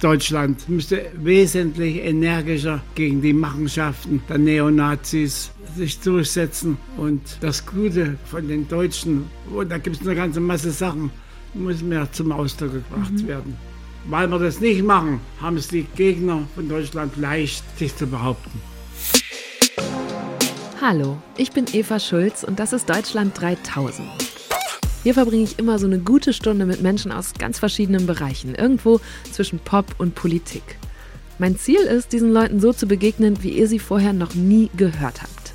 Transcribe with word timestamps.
Deutschland 0.00 0.66
müsste 0.68 1.10
wesentlich 1.14 2.02
energischer 2.02 2.80
gegen 2.94 3.20
die 3.20 3.34
Machenschaften 3.34 4.22
der 4.28 4.38
Neonazis 4.38 5.50
sich 5.76 6.00
durchsetzen. 6.00 6.78
Und 6.96 7.20
das 7.40 7.66
Gute 7.66 8.16
von 8.24 8.48
den 8.48 8.66
Deutschen, 8.66 9.26
und 9.54 9.70
da 9.70 9.76
gibt 9.76 9.96
es 9.96 10.02
eine 10.02 10.16
ganze 10.16 10.40
Masse 10.40 10.70
Sachen, 10.70 11.10
muss 11.52 11.82
mehr 11.82 12.10
zum 12.12 12.32
Ausdruck 12.32 12.72
gebracht 12.72 13.12
mhm. 13.12 13.28
werden. 13.28 13.56
Weil 14.08 14.28
wir 14.28 14.38
das 14.38 14.60
nicht 14.60 14.82
machen, 14.82 15.20
haben 15.40 15.58
es 15.58 15.68
die 15.68 15.86
Gegner 15.94 16.48
von 16.54 16.68
Deutschland 16.68 17.16
leicht, 17.18 17.62
sich 17.78 17.94
zu 17.94 18.06
behaupten. 18.06 18.58
Hallo, 20.80 21.18
ich 21.36 21.52
bin 21.52 21.66
Eva 21.74 22.00
Schulz 22.00 22.42
und 22.42 22.58
das 22.58 22.72
ist 22.72 22.88
Deutschland 22.88 23.38
3000. 23.38 24.39
Hier 25.02 25.14
verbringe 25.14 25.44
ich 25.44 25.58
immer 25.58 25.78
so 25.78 25.86
eine 25.86 25.98
gute 25.98 26.32
Stunde 26.32 26.66
mit 26.66 26.82
Menschen 26.82 27.10
aus 27.10 27.32
ganz 27.38 27.58
verschiedenen 27.58 28.06
Bereichen, 28.06 28.54
irgendwo 28.54 29.00
zwischen 29.32 29.58
Pop 29.58 29.86
und 29.98 30.14
Politik. 30.14 30.62
Mein 31.38 31.56
Ziel 31.56 31.80
ist, 31.80 32.12
diesen 32.12 32.32
Leuten 32.32 32.60
so 32.60 32.74
zu 32.74 32.86
begegnen, 32.86 33.42
wie 33.42 33.48
ihr 33.50 33.66
sie 33.66 33.78
vorher 33.78 34.12
noch 34.12 34.34
nie 34.34 34.68
gehört 34.76 35.22
habt. 35.22 35.52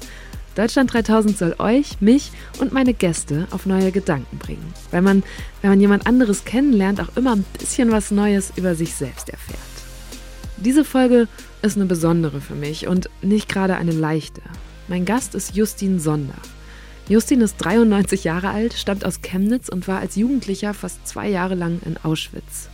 Deutschland 0.55 0.91
3000 0.93 1.37
soll 1.37 1.55
euch, 1.59 2.01
mich 2.01 2.31
und 2.59 2.71
meine 2.71 2.93
Gäste 2.93 3.47
auf 3.51 3.67
neue 3.67 3.91
Gedanken 3.91 4.37
bringen, 4.39 4.73
weil 4.89 5.03
man, 5.03 5.21
wenn 5.61 5.69
man 5.69 5.81
jemand 5.81 6.07
anderes 6.07 6.45
kennenlernt, 6.45 6.99
auch 6.99 7.15
immer 7.15 7.35
ein 7.35 7.45
bisschen 7.59 7.91
was 7.91 8.09
Neues 8.09 8.53
über 8.55 8.73
sich 8.73 8.95
selbst 8.95 9.29
erfährt. 9.29 9.59
Diese 10.57 10.85
Folge 10.85 11.27
ist 11.61 11.75
eine 11.75 11.85
besondere 11.85 12.41
für 12.41 12.55
mich 12.55 12.87
und 12.87 13.09
nicht 13.21 13.49
gerade 13.49 13.75
eine 13.75 13.91
leichte. 13.91 14.41
Mein 14.87 15.05
Gast 15.05 15.35
ist 15.35 15.55
Justin 15.55 15.99
Sonder. 15.99 16.33
Justin 17.07 17.41
ist 17.41 17.57
93 17.57 18.23
Jahre 18.23 18.49
alt, 18.49 18.73
stammt 18.73 19.05
aus 19.05 19.21
Chemnitz 19.21 19.69
und 19.69 19.87
war 19.87 19.99
als 19.99 20.15
Jugendlicher 20.15 20.73
fast 20.73 21.07
zwei 21.07 21.29
Jahre 21.29 21.53
lang 21.53 21.79
in 21.85 21.97
Auschwitz. 21.97 22.69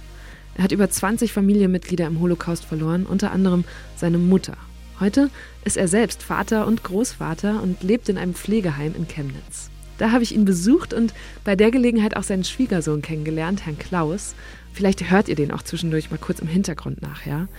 Er 0.55 0.63
hat 0.63 0.72
über 0.72 0.89
20 0.89 1.34
Familienmitglieder 1.34 2.08
im 2.08 2.22
Holocaust 2.22 2.63
verloren, 2.63 3.05
unter 3.05 3.31
anderem 3.31 3.66
seine 3.98 4.17
Mutter. 4.17 4.55
Heute 5.02 5.30
ist 5.66 5.75
er 5.75 5.89
selbst 5.89 6.23
Vater 6.23 6.66
und 6.66 6.81
Großvater 6.81 7.61
und 7.61 7.83
lebt 7.83 8.08
in 8.08 8.17
einem 8.17 8.33
Pflegeheim 8.33 8.95
in 8.95 9.05
Chemnitz. 9.05 9.70
Da 9.97 10.11
habe 10.11 10.23
ich 10.23 10.33
ihn 10.33 10.45
besucht 10.45 10.94
und 10.94 11.14
bei 11.44 11.58
der 11.58 11.70
Gelegenheit 11.70 12.16
auch 12.16 12.23
seinen 12.23 12.45
Schwiegersohn 12.45 13.02
kennengelernt, 13.02 13.66
Herrn 13.66 13.77
Klaus. 13.77 14.33
Vielleicht 14.72 15.11
hört 15.11 15.27
ihr 15.27 15.36
den 15.36 15.52
auch 15.52 15.61
zwischendurch 15.61 16.09
mal 16.09 16.17
kurz 16.17 16.39
im 16.39 16.48
Hintergrund 16.48 17.02
nachher. 17.02 17.50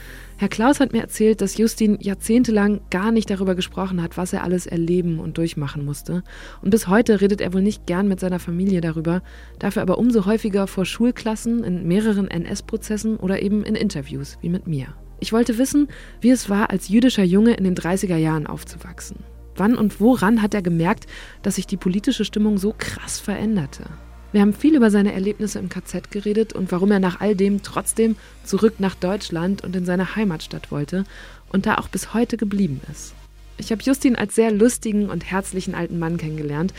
Herr 0.42 0.48
Klaus 0.48 0.80
hat 0.80 0.92
mir 0.92 1.02
erzählt, 1.02 1.40
dass 1.40 1.56
Justin 1.56 1.98
jahrzehntelang 2.00 2.80
gar 2.90 3.12
nicht 3.12 3.30
darüber 3.30 3.54
gesprochen 3.54 4.02
hat, 4.02 4.16
was 4.16 4.32
er 4.32 4.42
alles 4.42 4.66
erleben 4.66 5.20
und 5.20 5.38
durchmachen 5.38 5.84
musste. 5.84 6.24
Und 6.62 6.70
bis 6.70 6.88
heute 6.88 7.20
redet 7.20 7.40
er 7.40 7.52
wohl 7.52 7.62
nicht 7.62 7.86
gern 7.86 8.08
mit 8.08 8.18
seiner 8.18 8.40
Familie 8.40 8.80
darüber, 8.80 9.22
dafür 9.60 9.82
aber 9.82 9.98
umso 9.98 10.26
häufiger 10.26 10.66
vor 10.66 10.84
Schulklassen, 10.84 11.62
in 11.62 11.86
mehreren 11.86 12.26
NS-Prozessen 12.26 13.18
oder 13.18 13.40
eben 13.40 13.62
in 13.62 13.76
Interviews, 13.76 14.36
wie 14.40 14.48
mit 14.48 14.66
mir. 14.66 14.88
Ich 15.20 15.32
wollte 15.32 15.58
wissen, 15.58 15.86
wie 16.20 16.30
es 16.30 16.50
war, 16.50 16.70
als 16.70 16.88
jüdischer 16.88 17.22
Junge 17.22 17.54
in 17.54 17.62
den 17.62 17.76
30er 17.76 18.16
Jahren 18.16 18.48
aufzuwachsen. 18.48 19.18
Wann 19.54 19.76
und 19.76 20.00
woran 20.00 20.42
hat 20.42 20.54
er 20.54 20.62
gemerkt, 20.62 21.06
dass 21.42 21.54
sich 21.54 21.68
die 21.68 21.76
politische 21.76 22.24
Stimmung 22.24 22.58
so 22.58 22.74
krass 22.76 23.20
veränderte? 23.20 23.84
Wir 24.32 24.40
haben 24.40 24.54
viel 24.54 24.74
über 24.74 24.90
seine 24.90 25.12
Erlebnisse 25.12 25.58
im 25.58 25.68
KZ 25.68 26.10
geredet 26.10 26.54
und 26.54 26.72
warum 26.72 26.90
er 26.90 27.00
nach 27.00 27.20
all 27.20 27.36
dem 27.36 27.62
trotzdem 27.62 28.16
zurück 28.44 28.74
nach 28.78 28.94
Deutschland 28.94 29.62
und 29.62 29.76
in 29.76 29.84
seine 29.84 30.16
Heimatstadt 30.16 30.70
wollte 30.70 31.04
und 31.50 31.66
da 31.66 31.76
auch 31.76 31.88
bis 31.88 32.14
heute 32.14 32.38
geblieben 32.38 32.80
ist. 32.90 33.14
Ich 33.58 33.70
habe 33.70 33.82
Justin 33.82 34.16
als 34.16 34.34
sehr 34.34 34.50
lustigen 34.50 35.10
und 35.10 35.30
herzlichen 35.30 35.74
alten 35.74 35.98
Mann 35.98 36.16
kennengelernt, 36.16 36.72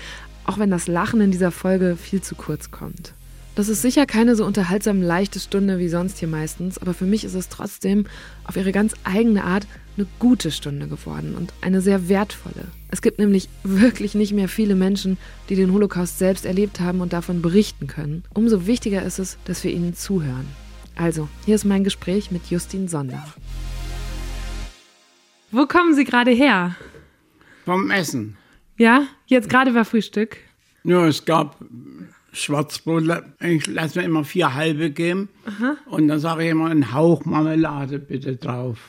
auch 0.46 0.58
wenn 0.58 0.72
das 0.72 0.88
Lachen 0.88 1.22
in 1.22 1.32
dieser 1.32 1.52
Folge 1.52 1.96
viel 1.96 2.22
zu 2.22 2.34
kurz 2.34 2.72
kommt. 2.72 3.14
Das 3.56 3.70
ist 3.70 3.84
sicher 3.84 4.08
keine 4.08 4.36
so 4.36 4.46
unterhaltsam 4.46 5.02
leichte 5.04 5.40
Stunde 5.40 5.78
wie 5.78 5.88
sonst 5.88 6.18
hier 6.18 6.28
meistens, 6.28 6.80
aber 6.80 6.96
für 6.96 7.06
mich 7.06 7.24
ist 7.24 7.36
es 7.36 7.50
trotzdem 7.50 8.08
auf 8.46 8.56
ihre 8.56 8.72
ganz 8.72 8.94
eigene 9.04 9.44
Art 9.44 9.68
eine 9.96 10.08
gute 10.18 10.50
Stunde 10.50 10.88
geworden 10.88 11.36
und 11.36 11.54
eine 11.62 11.80
sehr 11.80 12.10
wertvolle. 12.10 12.66
Es 12.90 13.04
gibt 13.04 13.20
nämlich 13.20 13.50
wirklich 13.64 14.16
nicht 14.16 14.34
mehr 14.34 14.50
viele 14.50 14.74
Menschen, 14.74 15.20
die 15.50 15.56
den 15.56 15.72
Holocaust 15.72 16.18
selbst 16.18 16.46
erlebt 16.46 16.80
haben 16.80 17.00
und 17.00 17.14
davon 17.14 17.44
berichten 17.44 17.86
können. 17.86 18.24
Umso 18.34 18.66
wichtiger 18.66 19.04
ist 19.04 19.20
es, 19.20 19.38
dass 19.46 19.64
wir 19.64 19.72
ihnen 19.72 19.94
zuhören. 19.94 20.48
Also, 20.96 21.30
hier 21.46 21.54
ist 21.54 21.66
mein 21.66 21.84
Gespräch 21.84 22.32
mit 22.32 22.50
Justin 22.50 22.88
Sonder. 22.88 23.24
Wo 25.52 25.68
kommen 25.68 25.94
Sie 25.94 26.06
gerade 26.06 26.32
her? 26.32 26.76
Vom 27.66 27.92
Essen. 27.92 28.36
Ja, 28.78 29.04
jetzt 29.28 29.50
gerade 29.50 29.76
war 29.76 29.86
Frühstück. 29.86 30.38
Ja, 30.84 31.08
es 31.08 31.24
gab 31.24 31.64
Schwarzbrot, 32.34 33.04
ich 33.40 33.68
lasse 33.68 34.00
mir 34.00 34.06
immer 34.06 34.24
vier 34.26 34.54
halbe 34.54 34.92
geben. 34.92 35.30
Aha. 35.46 35.78
Und 35.86 36.08
dann 36.08 36.20
sage 36.20 36.44
ich 36.44 36.50
immer 36.50 36.70
einen 36.70 36.94
Hauch 36.94 37.24
Marmelade 37.26 38.00
bitte 38.00 38.36
drauf. 38.36 38.80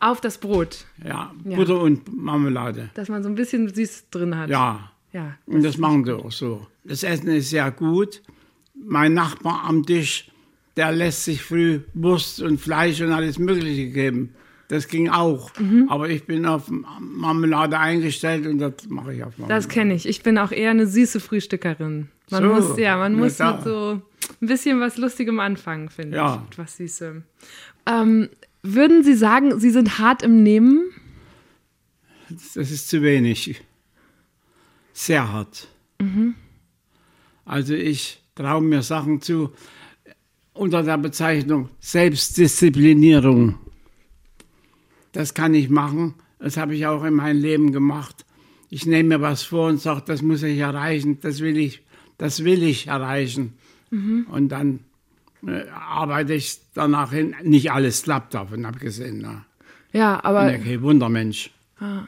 Auf 0.00 0.20
das 0.20 0.38
Brot? 0.38 0.86
Ja, 1.02 1.32
ja, 1.44 1.56
Butter 1.56 1.80
und 1.80 2.14
Marmelade. 2.14 2.90
Dass 2.94 3.08
man 3.08 3.22
so 3.22 3.28
ein 3.28 3.34
bisschen 3.34 3.72
süß 3.72 4.10
drin 4.10 4.36
hat. 4.36 4.50
Ja. 4.50 4.90
ja 5.12 5.36
das 5.46 5.54
und 5.54 5.62
das 5.62 5.78
machen 5.78 6.04
sie 6.04 6.16
auch 6.16 6.32
so. 6.32 6.66
Das 6.84 7.02
Essen 7.02 7.28
ist 7.28 7.50
sehr 7.50 7.70
gut. 7.70 8.22
Mein 8.74 9.14
Nachbar 9.14 9.64
am 9.64 9.84
Tisch, 9.84 10.30
der 10.76 10.92
lässt 10.92 11.24
sich 11.24 11.42
früh 11.42 11.80
Wurst 11.94 12.42
und 12.42 12.60
Fleisch 12.60 13.00
und 13.00 13.12
alles 13.12 13.38
Mögliche 13.38 13.88
geben. 13.90 14.34
Das 14.68 14.88
ging 14.88 15.08
auch. 15.10 15.50
Mhm. 15.58 15.88
Aber 15.88 16.08
ich 16.08 16.24
bin 16.24 16.46
auf 16.46 16.70
Marmelade 17.00 17.78
eingestellt 17.78 18.46
und 18.46 18.58
das 18.58 18.74
mache 18.88 19.14
ich 19.14 19.22
auf 19.22 19.36
Marmelade. 19.38 19.60
Das 19.60 19.68
kenne 19.68 19.94
ich. 19.94 20.08
Ich 20.08 20.22
bin 20.22 20.38
auch 20.38 20.52
eher 20.52 20.70
eine 20.70 20.86
süße 20.86 21.20
Frühstückerin. 21.20 22.08
Man 22.30 22.42
so. 22.42 22.48
muss, 22.48 22.78
ja, 22.78 22.96
man 22.96 23.14
muss 23.14 23.38
mit 23.38 23.62
so 23.62 24.00
ein 24.40 24.46
bisschen 24.46 24.80
was 24.80 24.96
Lustigem 24.96 25.40
anfangen, 25.40 25.90
finde 25.90 26.16
ja. 26.16 26.46
ich. 26.50 26.58
Was 26.58 26.76
Süßem. 26.78 27.24
Ähm, 27.86 28.28
würden 28.62 29.04
Sie 29.04 29.14
sagen, 29.14 29.60
Sie 29.60 29.70
sind 29.70 29.98
hart 29.98 30.22
im 30.22 30.42
Nehmen? 30.42 30.84
Das 32.28 32.70
ist 32.70 32.88
zu 32.88 33.02
wenig. 33.02 33.62
Sehr 34.94 35.30
hart. 35.30 35.68
Mhm. 36.00 36.34
Also 37.44 37.74
ich 37.74 38.22
traue 38.34 38.62
mir 38.62 38.82
Sachen 38.82 39.20
zu 39.20 39.52
unter 40.54 40.82
der 40.82 40.96
Bezeichnung 40.98 41.68
Selbstdisziplinierung. 41.80 43.56
Das 45.14 45.32
kann 45.32 45.54
ich 45.54 45.70
machen. 45.70 46.14
Das 46.38 46.58
habe 46.58 46.74
ich 46.74 46.86
auch 46.86 47.04
in 47.04 47.14
meinem 47.14 47.40
Leben 47.40 47.72
gemacht. 47.72 48.26
Ich 48.68 48.84
nehme 48.84 49.16
mir 49.16 49.22
was 49.22 49.42
vor 49.42 49.68
und 49.68 49.80
sage, 49.80 50.02
das 50.04 50.20
muss 50.20 50.42
ich 50.42 50.58
erreichen, 50.58 51.18
das 51.22 51.40
will 51.40 51.56
ich 51.56 51.84
das 52.18 52.44
will 52.44 52.62
ich 52.62 52.88
erreichen. 52.88 53.54
Mhm. 53.90 54.26
Und 54.30 54.48
dann 54.50 54.80
äh, 55.46 55.64
arbeite 55.70 56.34
ich 56.34 56.58
danach 56.74 57.12
hin. 57.12 57.34
Nicht 57.42 57.72
alles 57.72 58.02
klappt 58.02 58.34
davon 58.34 58.64
abgesehen. 58.64 59.18
Ne? 59.18 59.44
Ja, 59.92 60.20
aber. 60.22 60.46
Ich 60.46 60.58
bin 60.58 60.66
ja 60.66 60.72
kein 60.72 60.82
Wundermensch. 60.82 61.50
Ah. 61.80 62.04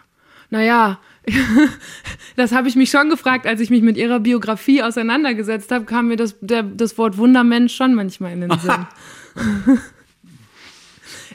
Naja, 0.49 1.00
das 2.37 2.53
habe 2.53 2.69
ich 2.69 2.77
mich 2.77 2.91
schon 2.91 3.11
gefragt, 3.11 3.47
als 3.47 3.61
ich 3.61 3.69
mich 3.69 3.83
mit 3.83 3.97
ihrer 3.97 4.21
Biografie 4.21 4.81
auseinandergesetzt 4.83 5.72
habe, 5.72 5.84
kam 5.84 6.06
mir 6.06 6.16
das, 6.16 6.37
der, 6.41 6.62
das 6.62 6.97
Wort 6.99 7.19
Wundermensch 7.19 7.75
schon 7.75 7.95
manchmal 7.95 8.33
in 8.33 8.43
den 8.43 8.50
Sinn. 8.61 8.87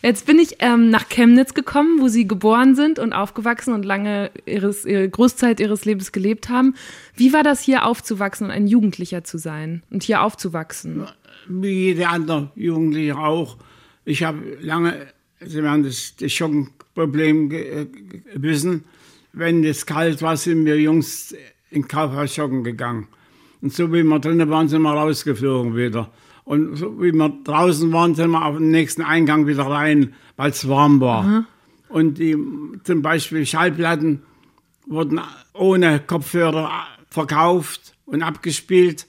Jetzt 0.02 0.26
bin 0.26 0.40
ich 0.40 0.56
ähm, 0.60 0.90
nach 0.90 1.10
Chemnitz 1.10 1.54
gekommen, 1.54 2.02
wo 2.02 2.08
Sie 2.08 2.28
geboren 2.28 2.76
sind 2.76 2.98
und 2.98 3.14
aufgewachsen 3.14 3.74
und 3.74 3.86
lange 3.86 4.32
ihres, 4.46 4.84
ihre 4.84 5.08
Großzeit 5.08 5.60
Ihres 5.60 5.86
Lebens 5.86 6.12
gelebt 6.12 6.50
haben. 6.50 6.74
Wie 7.16 7.34
war 7.34 7.44
das 7.44 7.62
hier 7.62 7.86
aufzuwachsen 7.86 8.48
und 8.48 8.52
ein 8.52 8.66
Jugendlicher 8.66 9.24
zu 9.24 9.38
sein 9.38 9.84
und 9.92 10.04
hier 10.04 10.24
aufzuwachsen? 10.24 11.06
Wie 11.48 11.88
jede 11.88 12.08
andere 12.08 12.52
Jugendliche 12.56 13.18
auch. 13.18 13.58
Ich 14.04 14.24
habe 14.24 14.58
lange, 14.60 15.08
Sie 15.40 15.62
werden 15.62 15.84
das, 15.84 16.16
das 16.16 16.32
Schockenproblem 16.32 17.52
äh, 17.52 17.86
wissen. 18.34 18.86
Wenn 19.34 19.64
es 19.64 19.86
kalt 19.86 20.22
war, 20.22 20.36
sind 20.36 20.66
wir 20.66 20.80
Jungs 20.80 21.36
in 21.70 21.88
Kaufhaus 21.88 22.36
joggen 22.36 22.64
gegangen. 22.64 23.08
Und 23.62 23.74
so 23.74 23.94
wie 23.94 24.04
wir 24.04 24.20
drinnen 24.20 24.50
waren, 24.50 24.68
sind 24.68 24.82
wir 24.82 24.92
rausgeflogen 24.92 25.76
wieder. 25.76 26.12
Und 26.52 26.76
so 26.76 27.02
wie 27.02 27.14
wir 27.14 27.30
draußen 27.46 27.94
waren, 27.94 28.14
sind 28.14 28.32
wir 28.32 28.46
auf 28.46 28.58
den 28.58 28.72
nächsten 28.72 29.04
Eingang 29.04 29.48
wieder 29.48 29.68
rein, 29.68 30.16
weil 30.36 30.52
es 30.52 30.68
warm 30.68 31.00
war. 31.00 31.24
Mhm. 31.24 31.46
Und 31.88 32.18
die, 32.18 32.36
zum 32.84 33.02
Beispiel 33.02 33.46
Schallplatten 33.46 34.24
wurden 34.86 35.22
ohne 35.54 36.02
Kopfhörer 36.02 36.70
verkauft 37.10 37.96
und 38.04 38.22
abgespielt. 38.22 39.08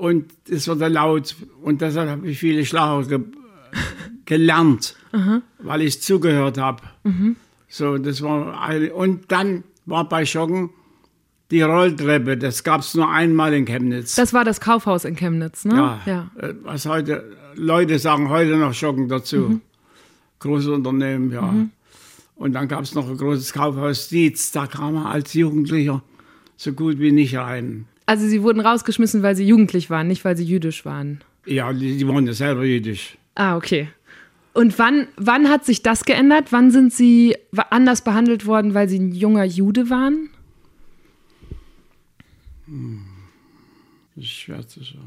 Und 0.00 0.32
es 0.48 0.66
wurde 0.66 0.88
laut. 0.88 1.36
Und 1.62 1.82
deshalb 1.82 2.10
habe 2.10 2.28
ich 2.28 2.40
viele 2.40 2.66
Schlager 2.66 3.06
ge 3.06 3.20
gelernt, 4.24 4.96
mhm. 5.12 5.42
weil 5.60 5.82
ich 5.82 6.02
zugehört 6.02 6.58
habe. 6.58 6.82
Mhm. 7.04 7.36
So, 7.68 7.96
das 7.96 8.22
war 8.22 8.72
und 8.96 9.30
dann 9.30 9.62
war 9.86 10.08
bei 10.08 10.24
Joggen 10.24 10.70
die 11.50 11.62
Rolltreppe, 11.62 12.36
das 12.36 12.64
gab 12.64 12.80
es 12.80 12.94
nur 12.94 13.10
einmal 13.10 13.52
in 13.54 13.64
Chemnitz. 13.64 14.14
Das 14.14 14.32
war 14.32 14.44
das 14.44 14.60
Kaufhaus 14.60 15.04
in 15.04 15.16
Chemnitz, 15.16 15.64
ne? 15.64 15.74
Ja. 15.74 16.00
ja. 16.06 16.30
Äh, 16.40 16.54
was 16.62 16.86
heute, 16.86 17.24
Leute 17.54 17.98
sagen 17.98 18.28
heute 18.28 18.56
noch 18.56 18.74
Schocken 18.74 19.08
dazu. 19.08 19.36
Mhm. 19.36 19.60
Großes 20.40 20.68
Unternehmen, 20.68 21.30
ja. 21.30 21.42
Mhm. 21.42 21.70
Und 22.36 22.52
dann 22.54 22.66
gab 22.68 22.82
es 22.82 22.94
noch 22.94 23.08
ein 23.08 23.16
großes 23.16 23.52
Kaufhaus 23.52 24.08
Dietz, 24.08 24.50
da 24.52 24.66
kam 24.66 24.94
man 24.94 25.06
als 25.06 25.34
Jugendlicher 25.34 26.02
so 26.56 26.72
gut 26.72 26.98
wie 26.98 27.12
nicht 27.12 27.36
rein. 27.36 27.86
Also 28.06 28.26
sie 28.26 28.42
wurden 28.42 28.60
rausgeschmissen, 28.60 29.22
weil 29.22 29.36
sie 29.36 29.46
jugendlich 29.46 29.88
waren, 29.90 30.08
nicht 30.08 30.24
weil 30.24 30.36
sie 30.36 30.44
jüdisch 30.44 30.84
waren? 30.84 31.20
Ja, 31.46 31.72
die, 31.72 31.96
die 31.96 32.08
waren 32.08 32.26
ja 32.26 32.32
selber 32.32 32.64
jüdisch. 32.64 33.16
Ah, 33.34 33.56
okay. 33.56 33.88
Und 34.52 34.78
wann, 34.78 35.08
wann 35.16 35.48
hat 35.48 35.64
sich 35.64 35.82
das 35.82 36.04
geändert? 36.04 36.52
Wann 36.52 36.70
sind 36.70 36.92
Sie 36.92 37.36
anders 37.70 38.02
behandelt 38.02 38.46
worden, 38.46 38.72
weil 38.72 38.88
Sie 38.88 38.98
ein 38.98 39.12
junger 39.12 39.44
Jude 39.44 39.90
waren? 39.90 40.30
Hm. 42.66 43.04
Ich 44.16 44.30
schätze 44.30 44.80
so. 44.80 44.98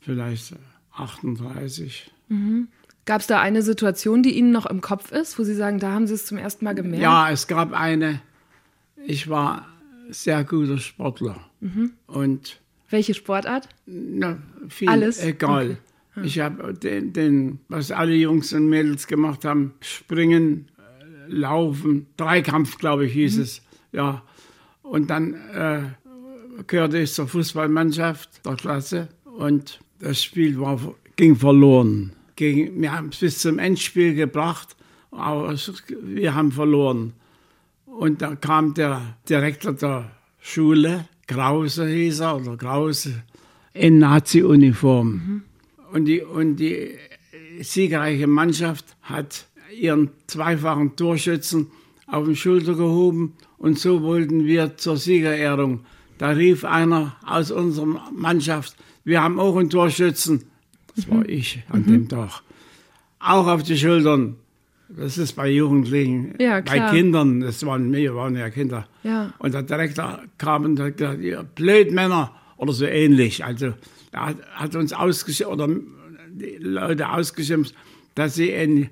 Vielleicht 0.00 0.54
38. 0.92 2.10
Mhm. 2.28 2.68
Gab 3.04 3.20
es 3.20 3.26
da 3.26 3.40
eine 3.40 3.62
Situation, 3.62 4.22
die 4.22 4.36
Ihnen 4.36 4.52
noch 4.52 4.66
im 4.66 4.80
Kopf 4.80 5.10
ist, 5.10 5.38
wo 5.38 5.44
Sie 5.44 5.54
sagen, 5.54 5.80
da 5.80 5.90
haben 5.92 6.06
Sie 6.06 6.14
es 6.14 6.26
zum 6.26 6.38
ersten 6.38 6.64
Mal 6.64 6.74
gemerkt? 6.74 7.02
Ja, 7.02 7.30
es 7.30 7.48
gab 7.48 7.72
eine. 7.72 8.20
Ich 9.04 9.28
war 9.28 9.66
sehr 10.10 10.44
guter 10.44 10.78
Sportler. 10.78 11.36
Mhm. 11.60 11.92
Und 12.06 12.60
Welche 12.90 13.14
Sportart? 13.14 13.68
Na, 13.86 14.38
viel, 14.68 14.88
Alles? 14.88 15.22
Egal. 15.22 15.64
Okay. 15.64 15.76
Hm. 16.14 16.24
Ich 16.24 16.40
habe 16.40 16.74
den, 16.74 17.12
den, 17.12 17.60
was 17.68 17.90
alle 17.90 18.14
Jungs 18.14 18.52
und 18.52 18.68
Mädels 18.68 19.06
gemacht 19.06 19.44
haben, 19.44 19.72
springen, 19.80 20.68
äh, 20.78 21.32
laufen, 21.32 22.06
Dreikampf, 22.16 22.78
glaube 22.78 23.06
ich, 23.06 23.14
hieß 23.14 23.36
mhm. 23.36 23.42
es. 23.42 23.62
Ja. 23.92 24.22
Und 24.82 25.08
dann 25.10 25.34
äh, 25.34 25.82
gehörte 26.66 26.98
ich 26.98 27.12
zur 27.12 27.28
Fußballmannschaft 27.28 28.44
der 28.44 28.56
Klasse 28.56 29.08
und 29.24 29.80
das 29.98 30.22
Spiel 30.22 30.58
war, 30.60 30.78
ging 31.16 31.36
verloren. 31.36 32.12
Gegen, 32.36 32.80
wir 32.80 32.92
haben 32.92 33.10
es 33.10 33.18
bis 33.18 33.38
zum 33.38 33.58
Endspiel 33.58 34.14
gebracht, 34.14 34.76
aber 35.10 35.54
wir 36.02 36.34
haben 36.34 36.52
verloren. 36.52 37.12
Und 37.86 38.22
da 38.22 38.34
kam 38.34 38.74
der 38.74 39.16
Direktor 39.28 39.74
der 39.74 40.10
Schule, 40.40 41.06
Krause 41.26 41.86
hieß 41.86 42.20
er, 42.20 42.36
oder 42.36 42.56
Krause, 42.56 43.22
in 43.74 43.98
Nazi-Uniform. 43.98 45.08
Mhm. 45.08 45.42
Und, 45.92 46.06
die, 46.06 46.22
und 46.22 46.56
die 46.56 46.96
siegreiche 47.60 48.26
Mannschaft 48.26 48.96
hat 49.02 49.46
ihren 49.72 50.10
zweifachen 50.26 50.96
Torschützen 50.96 51.68
auf 52.06 52.26
die 52.26 52.36
Schulter 52.36 52.74
gehoben 52.74 53.34
und 53.58 53.78
so 53.78 54.02
wollten 54.02 54.44
wir 54.44 54.76
zur 54.76 54.96
Siegerehrung. 54.96 55.84
Da 56.22 56.28
rief 56.28 56.64
einer 56.64 57.16
aus 57.26 57.50
unserer 57.50 58.12
Mannschaft, 58.12 58.76
wir 59.02 59.20
haben 59.20 59.40
auch 59.40 59.56
einen 59.56 59.70
Torschützen. 59.70 60.44
Das 60.94 61.10
war 61.10 61.18
mhm. 61.18 61.24
ich 61.26 61.64
an 61.68 61.80
mhm. 61.80 61.86
dem 61.86 62.08
Tag. 62.08 62.42
Auch 63.18 63.48
auf 63.48 63.64
die 63.64 63.76
Schultern. 63.76 64.36
Das 64.88 65.18
ist 65.18 65.32
bei 65.32 65.50
Jugendlichen, 65.50 66.36
ja, 66.38 66.60
bei 66.60 66.78
Kindern, 66.90 67.40
das 67.40 67.66
waren 67.66 67.92
wir 67.92 68.14
waren 68.14 68.36
ja 68.36 68.50
Kinder. 68.50 68.86
Ja. 69.02 69.32
Und 69.40 69.54
der 69.54 69.64
Direktor 69.64 70.20
kam 70.38 70.64
und 70.64 70.78
hat 70.78 70.96
gesagt, 70.96 71.20
ihr 71.22 71.42
Blödmänner 71.42 72.32
oder 72.56 72.72
so 72.72 72.84
ähnlich. 72.84 73.44
Also 73.44 73.74
er 74.12 74.26
hat, 74.26 74.36
hat 74.52 74.76
uns 74.76 74.92
ausgeschimpft 74.92 75.52
oder 75.52 75.74
die 76.30 76.56
Leute 76.60 77.10
ausgeschimpft, 77.10 77.74
dass 78.14 78.36
sie 78.36 78.54
ein, 78.54 78.90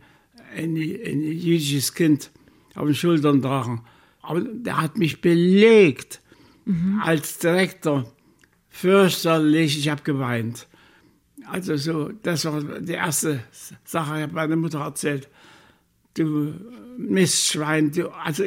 ein, 0.56 0.74
ein 0.74 1.22
jüdisches 1.22 1.94
Kind 1.94 2.32
auf 2.74 2.86
den 2.86 2.96
Schultern 2.96 3.40
tragen. 3.40 3.82
Aber 4.20 4.40
der 4.40 4.82
hat 4.82 4.98
mich 4.98 5.20
belegt 5.20 6.19
mhm. 6.64 7.00
als 7.04 7.38
Direktor. 7.38 8.10
Fürchterlich, 8.68 9.78
ich 9.78 9.88
habe 9.88 10.02
geweint. 10.02 10.66
Also 11.46 11.76
so, 11.76 12.10
das 12.22 12.44
war 12.44 12.60
die 12.80 12.92
erste 12.92 13.40
Sache, 13.84 14.16
ich 14.16 14.22
habe 14.22 14.34
meiner 14.34 14.56
Mutter 14.56 14.80
erzählt. 14.80 15.28
Du 16.14 16.54
Mistschwein, 16.96 17.90
du, 17.92 18.08
also 18.08 18.44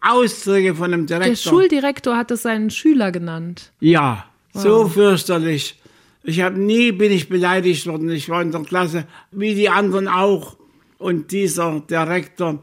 Ausdrücke 0.00 0.74
von 0.74 0.92
einem 0.92 1.06
Direktor. 1.06 1.28
Der 1.28 1.36
Schuldirektor 1.36 2.16
hat 2.16 2.30
es 2.30 2.42
seinen 2.42 2.70
Schüler 2.70 3.12
genannt. 3.12 3.72
Ja, 3.80 4.26
wow. 4.52 4.62
so 4.62 4.88
fürchterlich. 4.88 5.80
Ich 6.24 6.40
habe 6.40 6.58
nie 6.58 6.92
bin 6.92 7.10
ich 7.10 7.28
beleidigt 7.28 7.86
worden. 7.86 8.08
Ich 8.10 8.28
war 8.28 8.42
in 8.42 8.52
der 8.52 8.62
Klasse 8.62 9.06
wie 9.30 9.54
die 9.54 9.68
anderen 9.68 10.08
auch. 10.08 10.56
Und 10.98 11.32
dieser 11.32 11.80
Direktor, 11.80 12.62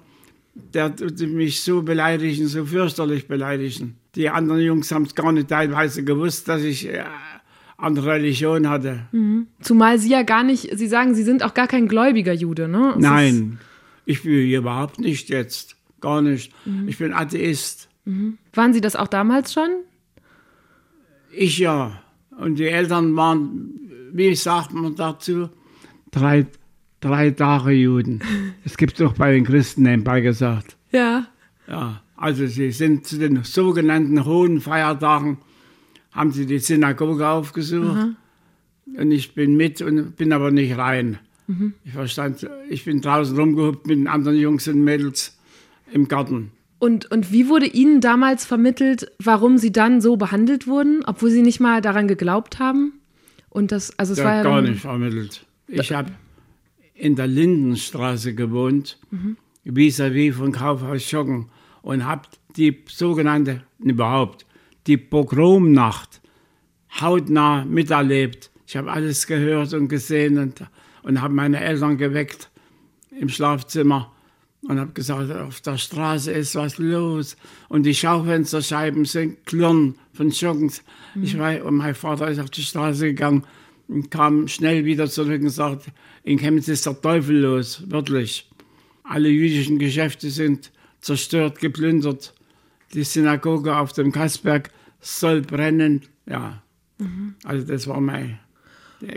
der 0.54 0.96
tut 0.96 1.20
mich 1.20 1.62
so 1.62 1.82
beleidigen, 1.82 2.48
so 2.48 2.66
fürchterlich 2.66 3.28
beleidigen. 3.28 3.99
Die 4.16 4.30
anderen 4.30 4.62
Jungs 4.62 4.92
haben 4.92 5.04
es 5.04 5.16
gar 5.16 5.32
nicht 5.32 5.50
teilweise 5.50 6.04
gewusst, 6.04 6.48
dass 6.48 6.64
ich 6.64 6.88
äh, 6.88 7.04
andere 7.78 8.14
Religion 8.14 8.70
hatte. 8.70 9.08
Mhm. 9.12 9.48
Zumal 9.62 10.00
Sie 10.00 10.10
ja 10.10 10.24
gar 10.24 10.44
nicht, 10.44 10.78
Sie 10.78 10.88
sagen, 10.88 11.16
Sie 11.16 11.24
sind 11.24 11.44
auch 11.44 11.54
gar 11.54 11.68
kein 11.68 11.88
gläubiger 11.88 12.34
Jude, 12.34 12.68
ne? 12.68 12.94
Es 12.96 13.02
Nein, 13.02 13.60
ich 14.06 14.24
bin 14.24 14.34
überhaupt 14.34 15.00
nicht 15.00 15.30
jetzt. 15.30 15.76
Gar 16.02 16.22
nicht. 16.22 16.54
Mhm. 16.66 16.88
Ich 16.88 16.98
bin 16.98 17.14
Atheist. 17.14 17.90
Mhm. 18.06 18.38
Waren 18.54 18.74
Sie 18.74 18.82
das 18.82 18.96
auch 18.96 19.08
damals 19.08 19.54
schon? 19.54 19.70
Ich 21.32 21.60
ja. 21.60 22.02
Und 22.38 22.58
die 22.58 22.68
Eltern 22.68 23.16
waren, 23.16 23.72
wie 24.14 24.34
sagt 24.36 24.74
man 24.74 24.96
dazu, 24.96 25.50
drei, 26.12 26.48
drei 27.02 27.32
Tage 27.32 27.72
Juden. 27.72 28.22
Es 28.66 28.78
gibt 28.78 29.00
doch 29.00 29.14
bei 29.14 29.32
den 29.32 29.46
Christen 29.46 29.84
nebenbei 29.84 30.22
gesagt. 30.22 30.78
Ja. 30.92 31.28
Ja, 31.68 32.02
also 32.20 32.46
sie 32.48 32.72
sind 32.72 33.08
zu 33.08 33.18
den 33.18 33.44
sogenannten 33.44 34.26
hohen 34.26 34.60
Feiertagen, 34.60 35.38
haben 36.12 36.32
sie 36.32 36.46
die 36.46 36.60
Synagoge 36.60 37.26
aufgesucht. 37.26 37.96
Mhm. 37.96 38.16
Und 38.98 39.12
ich 39.12 39.34
bin 39.36 39.56
mit 39.56 39.82
und 39.82 40.18
bin 40.18 40.34
aber 40.34 40.52
nicht 40.52 40.78
rein. 40.78 41.20
Mhm. 41.48 41.74
Ich 41.86 41.94
verstand, 41.94 42.46
ich 42.70 42.84
bin 42.84 43.00
draußen 43.00 43.38
rumgehuppt 43.38 43.88
mit 43.88 43.98
den 44.00 44.08
anderen 44.08 44.38
Jungs 44.38 44.68
und 44.68 44.84
Mädels 44.84 45.38
im 45.94 46.10
Garten. 46.10 46.52
Und, 46.80 47.10
und 47.10 47.32
wie 47.32 47.48
wurde 47.48 47.68
Ihnen 47.68 48.02
damals 48.02 48.46
vermittelt, 48.46 49.12
warum 49.20 49.58
Sie 49.58 49.72
dann 49.72 50.02
so 50.02 50.18
behandelt 50.18 50.68
wurden, 50.68 51.04
obwohl 51.06 51.30
Sie 51.30 51.42
nicht 51.42 51.62
mal 51.62 51.82
daran 51.82 52.10
geglaubt 52.10 52.60
haben? 52.60 52.94
Und 53.50 53.72
das, 53.72 53.98
also 53.98 54.14
es 54.14 54.20
ja, 54.20 54.26
war 54.26 54.36
ja 54.36 54.44
gar 54.44 54.62
nicht 54.62 54.82
vermittelt. 54.82 55.46
Ich 55.68 55.94
habe 55.94 56.12
in 56.96 57.16
der 57.16 57.28
Lindenstraße 57.28 58.36
gewohnt, 58.36 58.98
mhm. 59.10 59.38
vis-à-vis 59.64 60.34
-vis 60.34 60.34
von 60.34 60.52
Kaufhaus 60.52 61.04
Schocken 61.04 61.50
und 61.82 62.06
habe 62.06 62.24
die 62.56 62.84
sogenannte, 62.88 63.64
überhaupt, 63.80 64.46
die 64.88 64.98
Pogromnacht 64.98 66.22
hautnah 67.00 67.66
miterlebt. 67.66 68.50
Ich 68.68 68.76
habe 68.76 68.92
alles 68.92 69.28
gehört 69.28 69.74
und 69.74 69.88
gesehen 69.88 70.38
und, 70.38 70.64
und 71.04 71.22
habe 71.22 71.34
meine 71.34 71.60
Eltern 71.60 71.98
geweckt 71.98 72.50
im 73.12 73.30
Schlafzimmer 73.30 74.12
und 74.62 74.80
habe 74.80 74.92
gesagt, 74.92 75.32
auf 75.32 75.62
der 75.62 75.78
Straße 75.78 76.32
ist 76.32 76.56
was 76.56 76.78
los 76.78 77.38
und 77.70 77.84
die 77.84 77.96
Schaufensterscheiben 77.96 79.06
sind 79.06 79.46
klirren 79.46 79.96
von 80.14 80.32
Schockens. 80.32 80.84
Mhm. 81.16 81.24
Ich 81.24 81.38
weiß, 81.38 81.64
und 81.64 81.76
mein 81.76 81.96
Vater 81.96 82.30
ist 82.30 82.40
auf 82.40 82.50
die 82.50 82.62
Straße 82.62 83.08
gegangen 83.08 83.44
und 83.88 84.12
kam 84.12 84.48
schnell 84.48 84.86
wieder 84.86 85.10
zurück 85.10 85.42
und 85.42 85.50
sagte, 85.50 85.92
in 86.24 86.38
Chemnitz 86.38 86.68
ist 86.68 86.86
der 86.86 87.00
Teufel 87.02 87.38
los, 87.38 87.90
wirklich. 87.90 88.50
Alle 89.04 89.30
jüdischen 89.30 89.80
Geschäfte 89.80 90.30
sind 90.30 90.72
zerstört, 91.02 91.60
geplündert. 91.60 92.34
Die 92.94 93.04
Synagoge 93.04 93.76
auf 93.78 93.94
dem 93.94 94.12
Kassberg 94.12 94.72
soll 95.00 95.42
brennen. 95.42 96.02
Ja, 96.26 96.62
mhm. 96.98 97.36
also 97.44 97.66
das 97.66 97.88
war 97.88 98.02
meine 98.02 98.40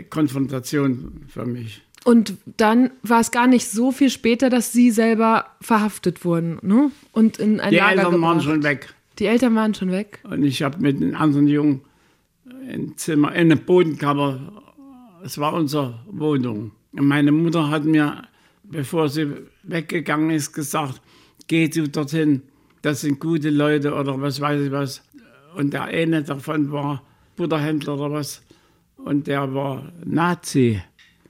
Konfrontation 0.09 1.25
für 1.27 1.45
mich. 1.45 1.81
Und 2.03 2.35
dann 2.57 2.91
war 3.01 3.21
es 3.21 3.31
gar 3.31 3.47
nicht 3.47 3.69
so 3.69 3.91
viel 3.91 4.09
später, 4.09 4.49
dass 4.49 4.73
sie 4.73 4.91
selber 4.91 5.45
verhaftet 5.61 6.25
wurden, 6.25 6.59
ne? 6.61 6.91
Und 7.13 7.39
in 7.39 7.59
ein 7.59 7.71
Die 7.71 7.77
Lager 7.77 7.91
Eltern 7.91 8.11
gebracht. 8.11 8.21
waren 8.21 8.41
schon 8.41 8.63
weg. 8.63 8.93
Die 9.19 9.25
Eltern 9.25 9.55
waren 9.55 9.73
schon 9.73 9.91
weg. 9.91 10.19
Und 10.23 10.43
ich 10.43 10.63
habe 10.63 10.79
mit 10.79 10.97
einem 10.97 11.15
anderen 11.15 11.47
Jungen 11.47 11.81
ein 12.67 12.97
Zimmer, 12.97 13.29
eine 13.29 13.55
Bodenkammer. 13.55 14.63
Es 15.23 15.37
war 15.37 15.53
unsere 15.53 15.99
Wohnung. 16.07 16.71
Und 16.91 17.07
meine 17.07 17.31
Mutter 17.31 17.69
hat 17.69 17.85
mir, 17.85 18.23
bevor 18.63 19.07
sie 19.07 19.27
weggegangen 19.63 20.31
ist, 20.31 20.51
gesagt: 20.51 21.01
Geh 21.53 21.67
du 21.67 21.87
dorthin. 21.87 22.41
Das 22.81 23.01
sind 23.01 23.19
gute 23.19 23.51
Leute 23.51 23.93
oder 23.93 24.19
was 24.19 24.41
weiß 24.41 24.59
ich 24.59 24.71
was. 24.71 25.03
Und 25.55 25.71
der 25.71 25.83
eine 25.83 26.23
davon 26.23 26.71
war 26.71 27.03
Butterhändler 27.35 27.93
oder 27.93 28.11
was. 28.11 28.41
Und 28.97 29.27
der 29.27 29.53
war 29.53 29.93
Nazi. 30.03 30.81